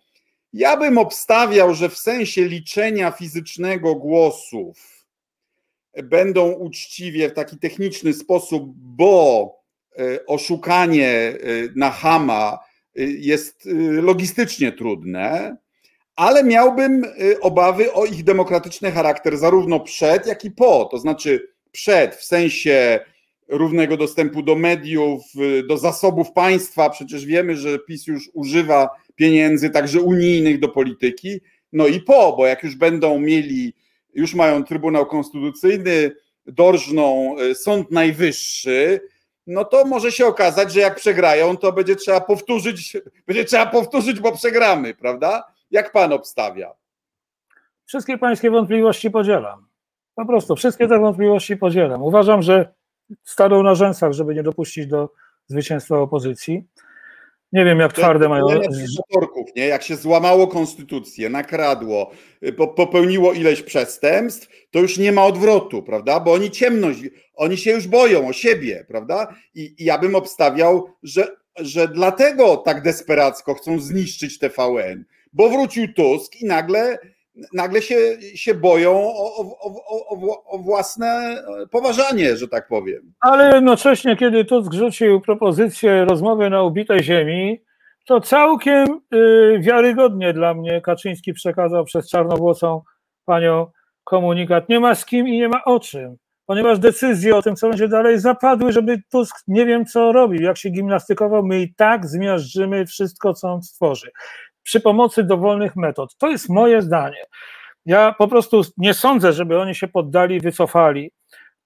Ja 0.53 0.77
bym 0.77 0.97
obstawiał, 0.97 1.73
że 1.73 1.89
w 1.89 1.97
sensie 1.97 2.45
liczenia 2.45 3.11
fizycznego 3.11 3.95
głosów 3.95 5.05
będą 6.03 6.51
uczciwie 6.51 7.29
w 7.29 7.33
taki 7.33 7.57
techniczny 7.57 8.13
sposób, 8.13 8.73
bo 8.75 9.62
oszukanie 10.27 11.09
e, 11.09 11.35
na 11.75 11.91
Hama 11.91 12.59
e, 12.95 13.03
jest 13.03 13.69
logistycznie 14.01 14.71
trudne, 14.71 15.57
ale 16.15 16.43
miałbym 16.43 17.03
obawy 17.41 17.93
o 17.93 18.05
ich 18.05 18.23
demokratyczny 18.23 18.91
charakter 18.91 19.37
zarówno 19.37 19.79
przed, 19.79 20.27
jak 20.27 20.45
i 20.45 20.51
po. 20.51 20.85
To 20.85 20.97
znaczy 20.97 21.47
przed 21.71 22.15
w 22.15 22.23
sensie 22.23 22.99
równego 23.47 23.97
dostępu 23.97 24.43
do 24.43 24.55
mediów, 24.55 25.21
do 25.67 25.77
zasobów 25.77 26.31
państwa. 26.31 26.89
Przecież 26.89 27.25
wiemy, 27.25 27.57
że 27.57 27.79
PiS 27.79 28.07
już 28.07 28.29
używa 28.33 28.89
pieniędzy 29.15 29.69
także 29.69 30.01
unijnych 30.01 30.59
do 30.59 30.69
polityki. 30.69 31.41
No 31.71 31.87
i 31.87 31.99
po, 31.99 32.33
bo 32.37 32.47
jak 32.47 32.63
już 32.63 32.75
będą 32.75 33.19
mieli, 33.19 33.73
już 34.13 34.33
mają 34.33 34.63
Trybunał 34.63 35.05
Konstytucyjny, 35.05 36.11
dorżną 36.45 37.35
Sąd 37.53 37.91
Najwyższy, 37.91 38.99
no 39.47 39.65
to 39.65 39.85
może 39.85 40.11
się 40.11 40.25
okazać, 40.25 40.73
że 40.73 40.79
jak 40.79 40.95
przegrają, 40.95 41.57
to 41.57 41.71
będzie 41.71 41.95
trzeba 41.95 42.21
powtórzyć, 42.21 42.97
będzie 43.27 43.45
trzeba 43.45 43.65
powtórzyć, 43.65 44.19
bo 44.19 44.31
przegramy, 44.31 44.93
prawda? 44.93 45.53
Jak 45.71 45.91
pan 45.91 46.13
obstawia? 46.13 46.73
Wszystkie 47.85 48.17
pańskie 48.17 48.51
wątpliwości 48.51 49.11
podzielam. 49.11 49.67
Po 50.15 50.25
prostu 50.25 50.55
wszystkie 50.55 50.87
te 50.87 50.99
wątpliwości 50.99 51.57
podzielam. 51.57 52.03
Uważam, 52.03 52.41
że 52.41 52.73
staną 53.23 53.63
na 53.63 53.75
rzęsach, 53.75 54.13
żeby 54.13 54.35
nie 54.35 54.43
dopuścić 54.43 54.87
do 54.87 55.09
zwycięstwa 55.47 55.97
opozycji. 55.97 56.67
Nie 57.53 57.65
wiem, 57.65 57.79
jak 57.79 57.93
twarde 57.93 58.29
mają. 58.29 58.45
nie? 59.55 59.67
Jak 59.67 59.83
się 59.83 59.95
złamało 59.95 60.47
konstytucję, 60.47 61.29
nakradło, 61.29 62.11
y, 62.43 62.53
popełniło 62.53 63.33
ileś 63.33 63.61
przestępstw, 63.61 64.47
to 64.71 64.79
już 64.79 64.97
nie 64.97 65.11
ma 65.11 65.25
odwrotu, 65.25 65.83
prawda? 65.83 66.19
Bo 66.19 66.33
oni 66.33 66.51
ciemność, 66.51 66.99
oni 67.35 67.57
się 67.57 67.71
już 67.71 67.87
boją 67.87 68.27
o 68.27 68.33
siebie, 68.33 68.85
prawda? 68.87 69.35
I, 69.55 69.75
i 69.77 69.85
ja 69.85 69.97
bym 69.97 70.15
obstawiał, 70.15 70.89
że, 71.03 71.27
że 71.59 71.87
dlatego 71.87 72.57
tak 72.57 72.81
desperacko 72.81 73.53
chcą 73.53 73.79
zniszczyć 73.79 74.39
TVN, 74.39 75.05
bo 75.33 75.49
wrócił 75.49 75.93
Tusk 75.93 76.41
i 76.41 76.45
nagle 76.45 76.97
nagle 77.53 77.81
się, 77.81 78.17
się 78.35 78.53
boją 78.53 78.91
o, 78.91 79.35
o, 79.35 79.55
o, 79.59 80.43
o, 80.45 80.57
własne 80.57 81.43
poważanie, 81.71 82.37
że 82.37 82.47
tak 82.47 82.67
powiem. 82.67 83.13
Ale 83.19 83.55
jednocześnie, 83.55 84.15
kiedy 84.17 84.45
Tusk 84.45 84.73
rzucił 84.73 85.21
propozycję 85.21 86.05
rozmowy 86.05 86.49
na 86.49 86.63
ubitej 86.63 87.03
ziemi, 87.03 87.63
to 88.05 88.21
całkiem 88.21 89.01
y, 89.15 89.59
wiarygodnie 89.59 90.33
dla 90.33 90.53
mnie 90.53 90.81
Kaczyński 90.81 91.33
przekazał 91.33 91.85
przez 91.85 92.09
czarnowłosą 92.09 92.81
panią 93.25 93.67
komunikat. 94.03 94.69
Nie 94.69 94.79
ma 94.79 94.95
z 94.95 95.05
kim 95.05 95.27
i 95.27 95.37
nie 95.37 95.49
ma 95.49 95.63
o 95.63 95.79
czym, 95.79 96.15
ponieważ 96.45 96.79
decyzje 96.79 97.35
o 97.35 97.41
tym, 97.41 97.55
co 97.55 97.69
będzie 97.69 97.87
dalej, 97.87 98.19
zapadły, 98.19 98.71
żeby 98.71 99.01
Tusk 99.11 99.35
nie 99.47 99.65
wiem, 99.65 99.85
co 99.85 100.11
robił, 100.11 100.41
jak 100.41 100.57
się 100.57 100.69
gimnastykował, 100.69 101.43
my 101.43 101.61
i 101.61 101.75
tak 101.75 102.05
zmiażdżymy 102.05 102.85
wszystko, 102.85 103.33
co 103.33 103.47
on 103.47 103.63
stworzy 103.63 104.11
przy 104.63 104.81
pomocy 104.81 105.23
dowolnych 105.23 105.75
metod. 105.75 106.17
To 106.17 106.29
jest 106.29 106.49
moje 106.49 106.81
zdanie. 106.81 107.25
Ja 107.85 108.15
po 108.17 108.27
prostu 108.27 108.61
nie 108.77 108.93
sądzę, 108.93 109.33
żeby 109.33 109.59
oni 109.59 109.75
się 109.75 109.87
poddali, 109.87 110.39
wycofali. 110.39 111.11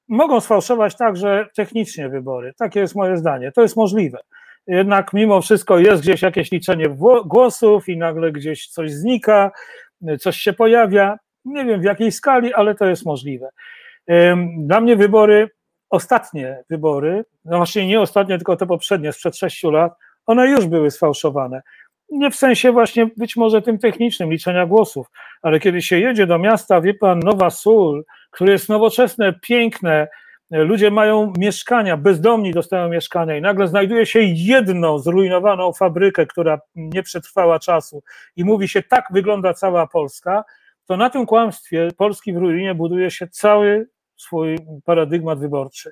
Mogą 0.08 0.42
sfałszować 0.42 0.98
także 0.98 1.48
technicznie 1.56 2.10
wybory. 2.10 2.54
Takie 2.58 2.80
jest 2.80 2.96
moje 2.96 3.18
zdanie. 3.18 3.52
To 3.52 3.62
jest 3.62 3.78
możliwe. 3.78 4.20
Jednak 4.68 5.14
mimo 5.14 5.42
wszystko 5.42 5.80
jest 5.80 6.02
gdzieś 6.02 6.22
jakieś 6.22 6.52
liczenie 6.52 6.90
głosów 7.26 7.90
i 7.90 7.98
nagle 7.98 8.32
gdzieś 8.32 8.68
coś 8.68 8.92
znika, 8.92 9.52
coś 10.20 10.38
się 10.38 10.54
pojawia. 10.54 11.18
Nie 11.46 11.66
wiem 11.66 11.82
w 11.82 11.84
jakiej 11.84 12.12
skali, 12.12 12.54
ale 12.54 12.76
to 12.76 12.86
jest 12.86 13.06
możliwe. 13.06 13.50
Dla 14.58 14.82
mnie 14.82 14.96
wybory, 14.96 15.50
ostatnie 15.90 16.64
wybory, 16.70 17.26
no 17.46 17.58
właśnie 17.58 17.88
nie 17.88 18.02
ostatnie, 18.02 18.38
tylko 18.38 18.56
te 18.56 18.66
poprzednie 18.66 19.14
sprzed 19.14 19.38
sześciu 19.38 19.72
lat, 19.72 19.94
one 20.26 20.48
już 20.48 20.66
były 20.66 20.92
sfałszowane 20.92 21.62
nie 22.10 22.32
w 22.32 22.36
sensie 22.36 22.72
właśnie 22.72 23.10
być 23.18 23.36
może 23.36 23.62
tym 23.62 23.78
technicznym 23.78 24.32
liczenia 24.32 24.66
głosów, 24.66 25.08
ale 25.42 25.60
kiedy 25.60 25.82
się 25.82 26.00
jedzie 26.00 26.28
do 26.28 26.40
miasta, 26.40 26.82
wie 26.82 26.94
pan, 26.94 27.20
Nowa 27.20 27.50
Sól, 27.50 28.04
które 28.32 28.52
jest 28.52 28.70
nowoczesne, 28.70 29.34
piękne, 29.42 30.08
ludzie 30.52 30.92
mają 30.92 31.34
mieszkania, 31.38 31.98
bezdomni 31.98 32.54
dostają 32.54 32.90
mieszkania 32.90 33.38
i 33.38 33.42
nagle 33.42 33.68
znajduje 33.68 34.06
się 34.06 34.20
jedną 34.22 35.00
zrujnowaną 35.00 35.74
fabrykę, 35.74 36.26
która 36.26 36.60
nie 36.76 37.04
przetrwała 37.04 37.60
czasu 37.60 38.04
i 38.36 38.46
mówi 38.46 38.68
się, 38.68 38.84
tak 38.84 39.06
wygląda 39.12 39.54
cała 39.54 39.88
Polska, 39.88 40.44
to 40.86 40.98
na 40.98 41.10
tym 41.10 41.26
kłamstwie 41.26 41.88
Polski 41.98 42.34
w 42.34 42.38
ruinie 42.38 42.76
buduje 42.76 43.12
się 43.12 43.28
cały 43.28 43.90
swój 44.18 44.58
paradygmat 44.86 45.40
wyborczy. 45.40 45.92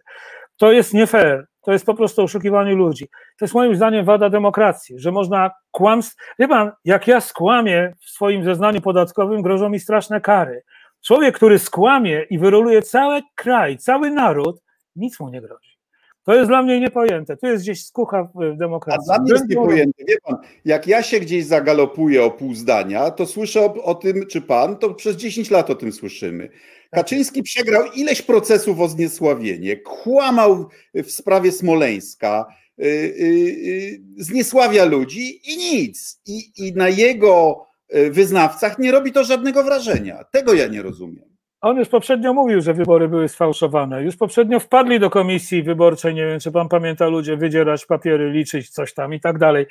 To 0.58 0.72
jest 0.72 0.94
nie 0.94 1.08
fair, 1.08 1.48
to 1.66 1.72
jest 1.72 1.86
po 1.86 1.94
prostu 1.94 2.22
oszukiwanie 2.22 2.76
ludzi. 2.76 3.08
To 3.40 3.46
jest 3.46 3.54
moim 3.54 3.76
zdaniem 3.76 4.06
wada 4.06 4.30
demokracji, 4.30 5.00
że 5.00 5.12
można 5.12 5.52
kłamstw. 5.72 6.16
Wie 6.40 6.48
pan, 6.48 6.72
jak 6.86 7.08
ja 7.08 7.22
skłamię 7.22 7.94
w 8.06 8.10
swoim 8.10 8.44
zeznaniu 8.44 8.82
podatkowym, 8.82 9.42
grożą 9.42 9.70
mi 9.70 9.80
straszne 9.80 10.22
kary. 10.22 10.64
Człowiek, 11.06 11.36
który 11.36 11.60
skłamie 11.60 12.26
i 12.30 12.40
wyroluje 12.40 12.82
cały 12.82 13.22
kraj, 13.36 13.78
cały 13.78 14.12
naród, 14.12 14.62
nic 14.96 15.20
mu 15.20 15.30
nie 15.30 15.42
grozi. 15.42 15.76
To 16.24 16.36
jest 16.36 16.50
dla 16.50 16.64
mnie 16.64 16.80
niepojęte. 16.80 17.38
To 17.38 17.48
jest 17.48 17.64
gdzieś 17.64 17.86
skucha 17.86 18.30
w 18.36 18.58
demokracji. 18.58 19.12
A 19.12 19.16
dla 19.16 19.24
mnie 19.24 19.32
jest 19.32 19.50
niepojęte. 19.50 20.04
Wie 20.08 20.16
pan, 20.24 20.38
jak 20.66 20.88
ja 20.88 21.04
się 21.04 21.20
gdzieś 21.20 21.46
zagalopuję 21.46 22.24
o 22.24 22.32
pół 22.32 22.54
zdania, 22.54 23.12
to 23.12 23.26
słyszę 23.26 23.62
o, 23.62 23.84
o, 23.84 23.96
tym, 23.96 24.28
czy 24.28 24.42
pan, 24.42 24.78
to 24.78 24.94
przez 24.94 25.16
10 25.16 25.52
lat 25.52 25.70
o 25.70 25.76
tym 25.76 25.92
słyszymy. 25.92 26.50
Kaczyński 26.96 27.44
przegrał 27.44 27.86
ileś 27.96 28.22
procesów 28.22 28.80
o 28.80 28.88
zniesławienie, 28.88 29.78
kłamał 29.78 30.70
w 30.94 31.12
sprawie 31.12 31.52
Smoleńska, 31.52 32.46
yy, 32.78 32.88
yy, 32.88 34.00
zniesławia 34.18 34.86
ludzi 34.86 35.52
i 35.52 35.58
nic. 35.58 36.22
I, 36.26 36.68
I 36.68 36.74
na 36.74 36.90
jego 36.90 37.66
wyznawcach 38.12 38.80
nie 38.80 38.92
robi 38.92 39.12
to 39.12 39.24
żadnego 39.24 39.64
wrażenia. 39.64 40.24
Tego 40.32 40.54
ja 40.54 40.68
nie 40.68 40.82
rozumiem. 40.82 41.36
On 41.62 41.78
już 41.78 41.90
poprzednio 41.90 42.34
mówił, 42.34 42.62
że 42.62 42.74
wybory 42.74 43.08
były 43.08 43.30
sfałszowane. 43.30 44.04
Już 44.04 44.16
poprzednio 44.16 44.60
wpadli 44.60 45.00
do 45.00 45.10
komisji 45.10 45.64
wyborczej, 45.64 46.16
nie 46.16 46.26
wiem, 46.26 46.40
czy 46.40 46.52
pan 46.52 46.70
pamięta, 46.70 47.08
ludzie 47.08 47.38
wydzierać 47.38 47.86
papiery, 47.86 48.32
liczyć 48.32 48.70
coś 48.70 48.94
tam 48.94 49.14
i 49.14 49.20
tak 49.20 49.38
dalej. 49.38 49.66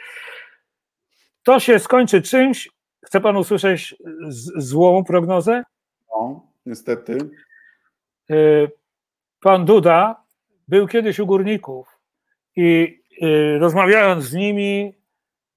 To 1.43 1.61
się 1.61 1.79
skończy 1.79 2.23
czymś. 2.23 2.69
Chce 3.05 3.21
pan 3.21 3.37
usłyszeć 3.37 3.95
złą 4.57 5.05
prognozę? 5.05 5.63
No, 6.11 6.47
niestety. 6.67 7.19
Y, 8.31 8.71
pan 9.41 9.65
Duda 9.65 10.25
był 10.69 10.87
kiedyś 10.87 11.19
u 11.19 11.27
górników 11.27 11.99
i 12.57 13.01
y, 13.23 13.59
rozmawiając 13.59 14.25
z 14.25 14.35
nimi, 14.35 14.95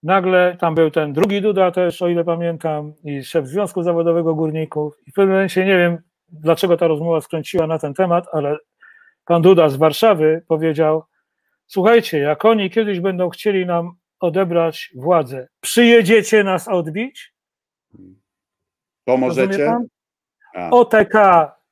nagle 0.03 0.57
tam 0.59 0.75
był 0.75 0.91
ten 0.91 1.13
drugi 1.13 1.41
Duda 1.41 1.71
też, 1.71 2.01
o 2.01 2.07
ile 2.07 2.23
pamiętam, 2.23 2.93
i 3.03 3.23
szef 3.23 3.47
Związku 3.47 3.83
Zawodowego 3.83 4.35
Górników. 4.35 4.93
I 5.07 5.11
w 5.11 5.13
pewnym 5.13 5.35
momencie 5.35 5.65
nie 5.65 5.77
wiem, 5.77 5.97
dlaczego 6.29 6.77
ta 6.77 6.87
rozmowa 6.87 7.21
skręciła 7.21 7.67
na 7.67 7.79
ten 7.79 7.93
temat, 7.93 8.25
ale 8.31 8.57
pan 9.25 9.41
Duda 9.41 9.69
z 9.69 9.75
Warszawy 9.75 10.41
powiedział: 10.47 11.03
Słuchajcie, 11.67 12.19
jak 12.19 12.45
oni 12.45 12.69
kiedyś 12.69 12.99
będą 12.99 13.29
chcieli 13.29 13.65
nam 13.65 13.91
odebrać 14.19 14.91
władzę, 14.95 15.47
przyjedziecie 15.61 16.43
nas 16.43 16.67
odbić? 16.67 17.33
Pomożecie? 19.05 19.77
OTK 20.71 21.13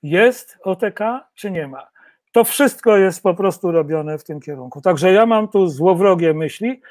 jest 0.03 0.57
OTK, 0.63 0.99
czy 1.35 1.51
nie 1.51 1.67
ma? 1.67 1.87
To 2.31 2.43
wszystko 2.43 2.97
jest 2.97 3.23
po 3.23 3.33
prostu 3.33 3.71
robione 3.71 4.17
w 4.17 4.23
tym 4.23 4.39
kierunku. 4.41 4.81
Także 4.81 5.13
ja 5.13 5.25
mam 5.25 5.47
tu 5.47 5.67
złowrogie 5.67 6.33
myśli. 6.33 6.81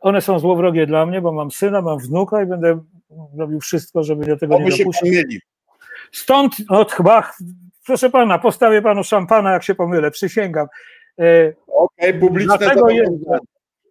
One 0.00 0.20
są 0.20 0.38
złowrogie 0.38 0.86
dla 0.86 1.06
mnie, 1.06 1.20
bo 1.20 1.32
mam 1.32 1.50
syna, 1.50 1.82
mam 1.82 1.98
wnuka 1.98 2.42
i 2.42 2.46
będę 2.46 2.80
robił 3.38 3.60
wszystko, 3.60 4.04
żeby 4.04 4.26
do 4.26 4.36
tego 4.36 4.56
Oby 4.56 4.64
nie 4.64 4.70
dopuścić. 4.70 5.14
Się 5.14 5.38
Stąd, 6.12 6.56
no 6.70 6.84
chyba, 6.84 7.30
proszę 7.86 8.10
pana, 8.10 8.38
postawię 8.38 8.82
panu 8.82 9.04
szampana, 9.04 9.52
jak 9.52 9.62
się 9.62 9.74
pomylę, 9.74 10.10
przysięgam. 10.10 10.66
E, 11.18 11.52
Okej, 11.66 12.10
okay, 12.10 12.20
publiczne 12.20 12.58
dlatego 12.58 12.90
jeżdżę, 12.90 13.38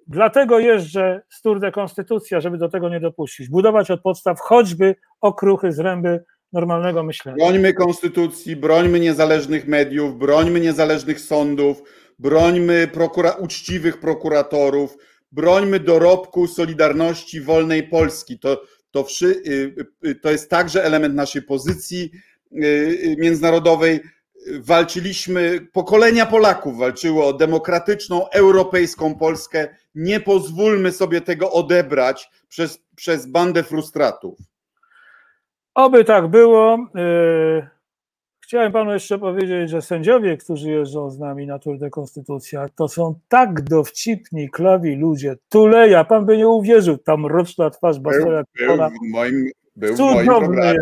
dlatego 0.08 0.60
jeżdżę 0.60 1.22
z 1.30 1.42
Tour 1.42 1.60
de 1.60 1.72
Konstytucja, 1.72 2.40
żeby 2.40 2.58
do 2.58 2.70
tego 2.70 2.90
nie 2.90 3.00
dopuścić. 3.00 3.50
Budować 3.50 3.92
od 3.92 4.02
podstaw 4.02 4.40
choćby 4.40 4.96
okruchy, 5.22 5.72
zręby 5.72 6.24
normalnego 6.56 7.04
myślenia. 7.04 7.38
Brońmy 7.38 7.74
konstytucji, 7.74 8.56
brońmy 8.56 9.00
niezależnych 9.00 9.68
mediów, 9.68 10.18
brońmy 10.18 10.60
niezależnych 10.60 11.20
sądów, 11.20 11.84
brońmy 12.20 12.88
prokura 12.88 13.32
uczciwych 13.32 14.00
prokuratorów, 14.00 14.98
brońmy 15.32 15.80
dorobku 15.80 16.48
Solidarności 16.48 17.42
Wolnej 17.42 17.84
Polski. 17.84 18.40
To, 18.40 18.62
to, 18.92 19.04
wszy, 19.04 19.26
y, 19.26 20.10
y, 20.10 20.16
to 20.16 20.32
jest 20.32 20.50
także 20.50 20.84
element 20.84 21.16
naszej 21.16 21.42
pozycji 21.42 22.12
y, 22.52 23.16
międzynarodowej. 23.20 24.00
Walczyliśmy, 24.60 25.68
pokolenia 25.74 26.26
Polaków 26.26 26.78
walczyły 26.78 27.24
o 27.24 27.34
demokratyczną, 27.34 28.30
europejską 28.30 29.16
Polskę. 29.16 29.68
Nie 29.96 30.20
pozwólmy 30.20 30.92
sobie 30.92 31.22
tego 31.22 31.52
odebrać 31.52 32.30
przez, 32.48 32.80
przez 32.96 33.26
bandę 33.26 33.64
frustratów. 33.64 34.40
Oby 35.76 36.06
tak 36.06 36.28
było. 36.28 36.78
Chciałem 38.44 38.72
panu 38.72 38.94
jeszcze 38.94 39.20
powiedzieć, 39.20 39.70
że 39.70 39.82
sędziowie, 39.82 40.38
którzy 40.38 40.70
jeżdżą 40.70 41.10
z 41.10 41.20
nami 41.20 41.48
na 41.48 41.60
Tour 41.60 41.78
de 41.78 41.90
Konstytucja, 41.90 42.66
to 42.76 42.88
są 42.88 43.20
tak 43.28 43.62
dowcipni, 43.62 44.50
klawi 44.50 44.96
ludzie. 44.96 45.36
Tuleja, 45.50 46.04
pan 46.04 46.26
by 46.26 46.38
nie 46.38 46.48
uwierzył, 46.48 46.98
tam 46.98 47.26
roczna 47.26 47.70
twarz 47.70 48.00
Bastora. 48.00 48.44
Był, 48.60 48.78
był, 48.78 48.88
w 48.88 49.12
moim, 49.12 49.52
był 49.76 49.96
cudowny, 49.96 50.76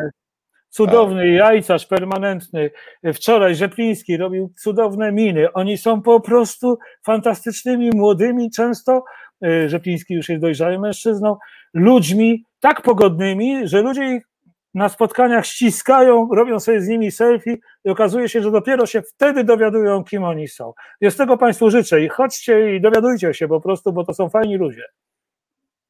cudowny 0.69 1.21
tak. 1.21 1.31
jajcarz 1.31 1.85
permanentny. 1.87 2.71
Wczoraj 3.13 3.55
Rzepliński 3.55 4.17
robił 4.17 4.53
cudowne 4.57 5.11
miny. 5.11 5.53
Oni 5.53 5.77
są 5.77 6.01
po 6.01 6.19
prostu 6.19 6.77
fantastycznymi, 7.05 7.89
młodymi, 7.95 8.51
często 8.51 9.03
e, 9.45 9.69
Rzepliński 9.69 10.13
już 10.13 10.29
jest 10.29 10.41
dojrzałym 10.41 10.81
mężczyzną, 10.81 11.37
ludźmi 11.73 12.45
tak 12.59 12.81
pogodnymi, 12.81 13.67
że 13.67 13.81
ludzie 13.81 14.15
ich 14.15 14.32
na 14.73 14.89
spotkaniach 14.89 15.45
ściskają, 15.45 16.29
robią 16.31 16.59
sobie 16.59 16.81
z 16.81 16.87
nimi 16.87 17.11
selfie 17.11 17.57
i 17.85 17.89
okazuje 17.89 18.29
się, 18.29 18.41
że 18.41 18.51
dopiero 18.51 18.85
się 18.85 19.01
wtedy 19.01 19.43
dowiadują, 19.43 20.03
kim 20.03 20.23
oni 20.23 20.47
są. 20.47 20.73
Więc 21.01 21.17
tego 21.17 21.37
Państwu 21.37 21.69
życzę 21.69 22.01
i 22.01 22.09
chodźcie 22.09 22.75
i 22.75 22.81
dowiadujcie 22.81 23.33
się 23.33 23.47
po 23.47 23.61
prostu, 23.61 23.93
bo 23.93 24.05
to 24.05 24.13
są 24.13 24.29
fajni 24.29 24.57
ludzie. 24.57 24.83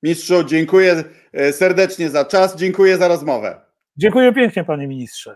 Mistrzu, 0.04 0.44
dziękuję 0.44 1.04
e, 1.34 1.54
serdecznie 1.54 2.10
za 2.10 2.26
czas, 2.26 2.56
dziękuję 2.56 2.98
za 2.98 3.08
rozmowę. 3.08 3.62
Dziękuję 3.98 4.34
pięknie, 4.34 4.64
panie 4.64 4.88
ministrze. 4.88 5.36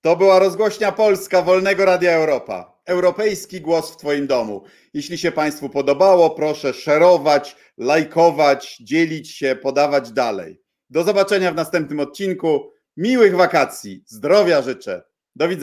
To 0.00 0.16
była 0.16 0.38
rozgłośnia 0.38 0.92
Polska 0.92 1.42
Wolnego 1.42 1.84
Radia 1.84 2.12
Europa. 2.12 2.74
Europejski 2.86 3.60
głos 3.60 3.92
w 3.92 3.96
Twoim 3.96 4.26
domu. 4.26 4.64
Jeśli 4.94 5.18
się 5.18 5.32
Państwu 5.32 5.68
podobało, 5.68 6.30
proszę 6.30 6.74
szerować, 6.74 7.56
lajkować, 7.78 8.76
dzielić 8.76 9.30
się, 9.30 9.56
podawać 9.62 10.12
dalej. 10.12 10.63
Do 10.90 11.04
zobaczenia 11.04 11.52
w 11.52 11.56
następnym 11.56 12.00
odcinku. 12.00 12.70
Miłych 12.96 13.36
wakacji. 13.36 14.04
Zdrowia 14.06 14.62
życzę. 14.62 15.02
Do 15.36 15.48
widzenia. 15.48 15.52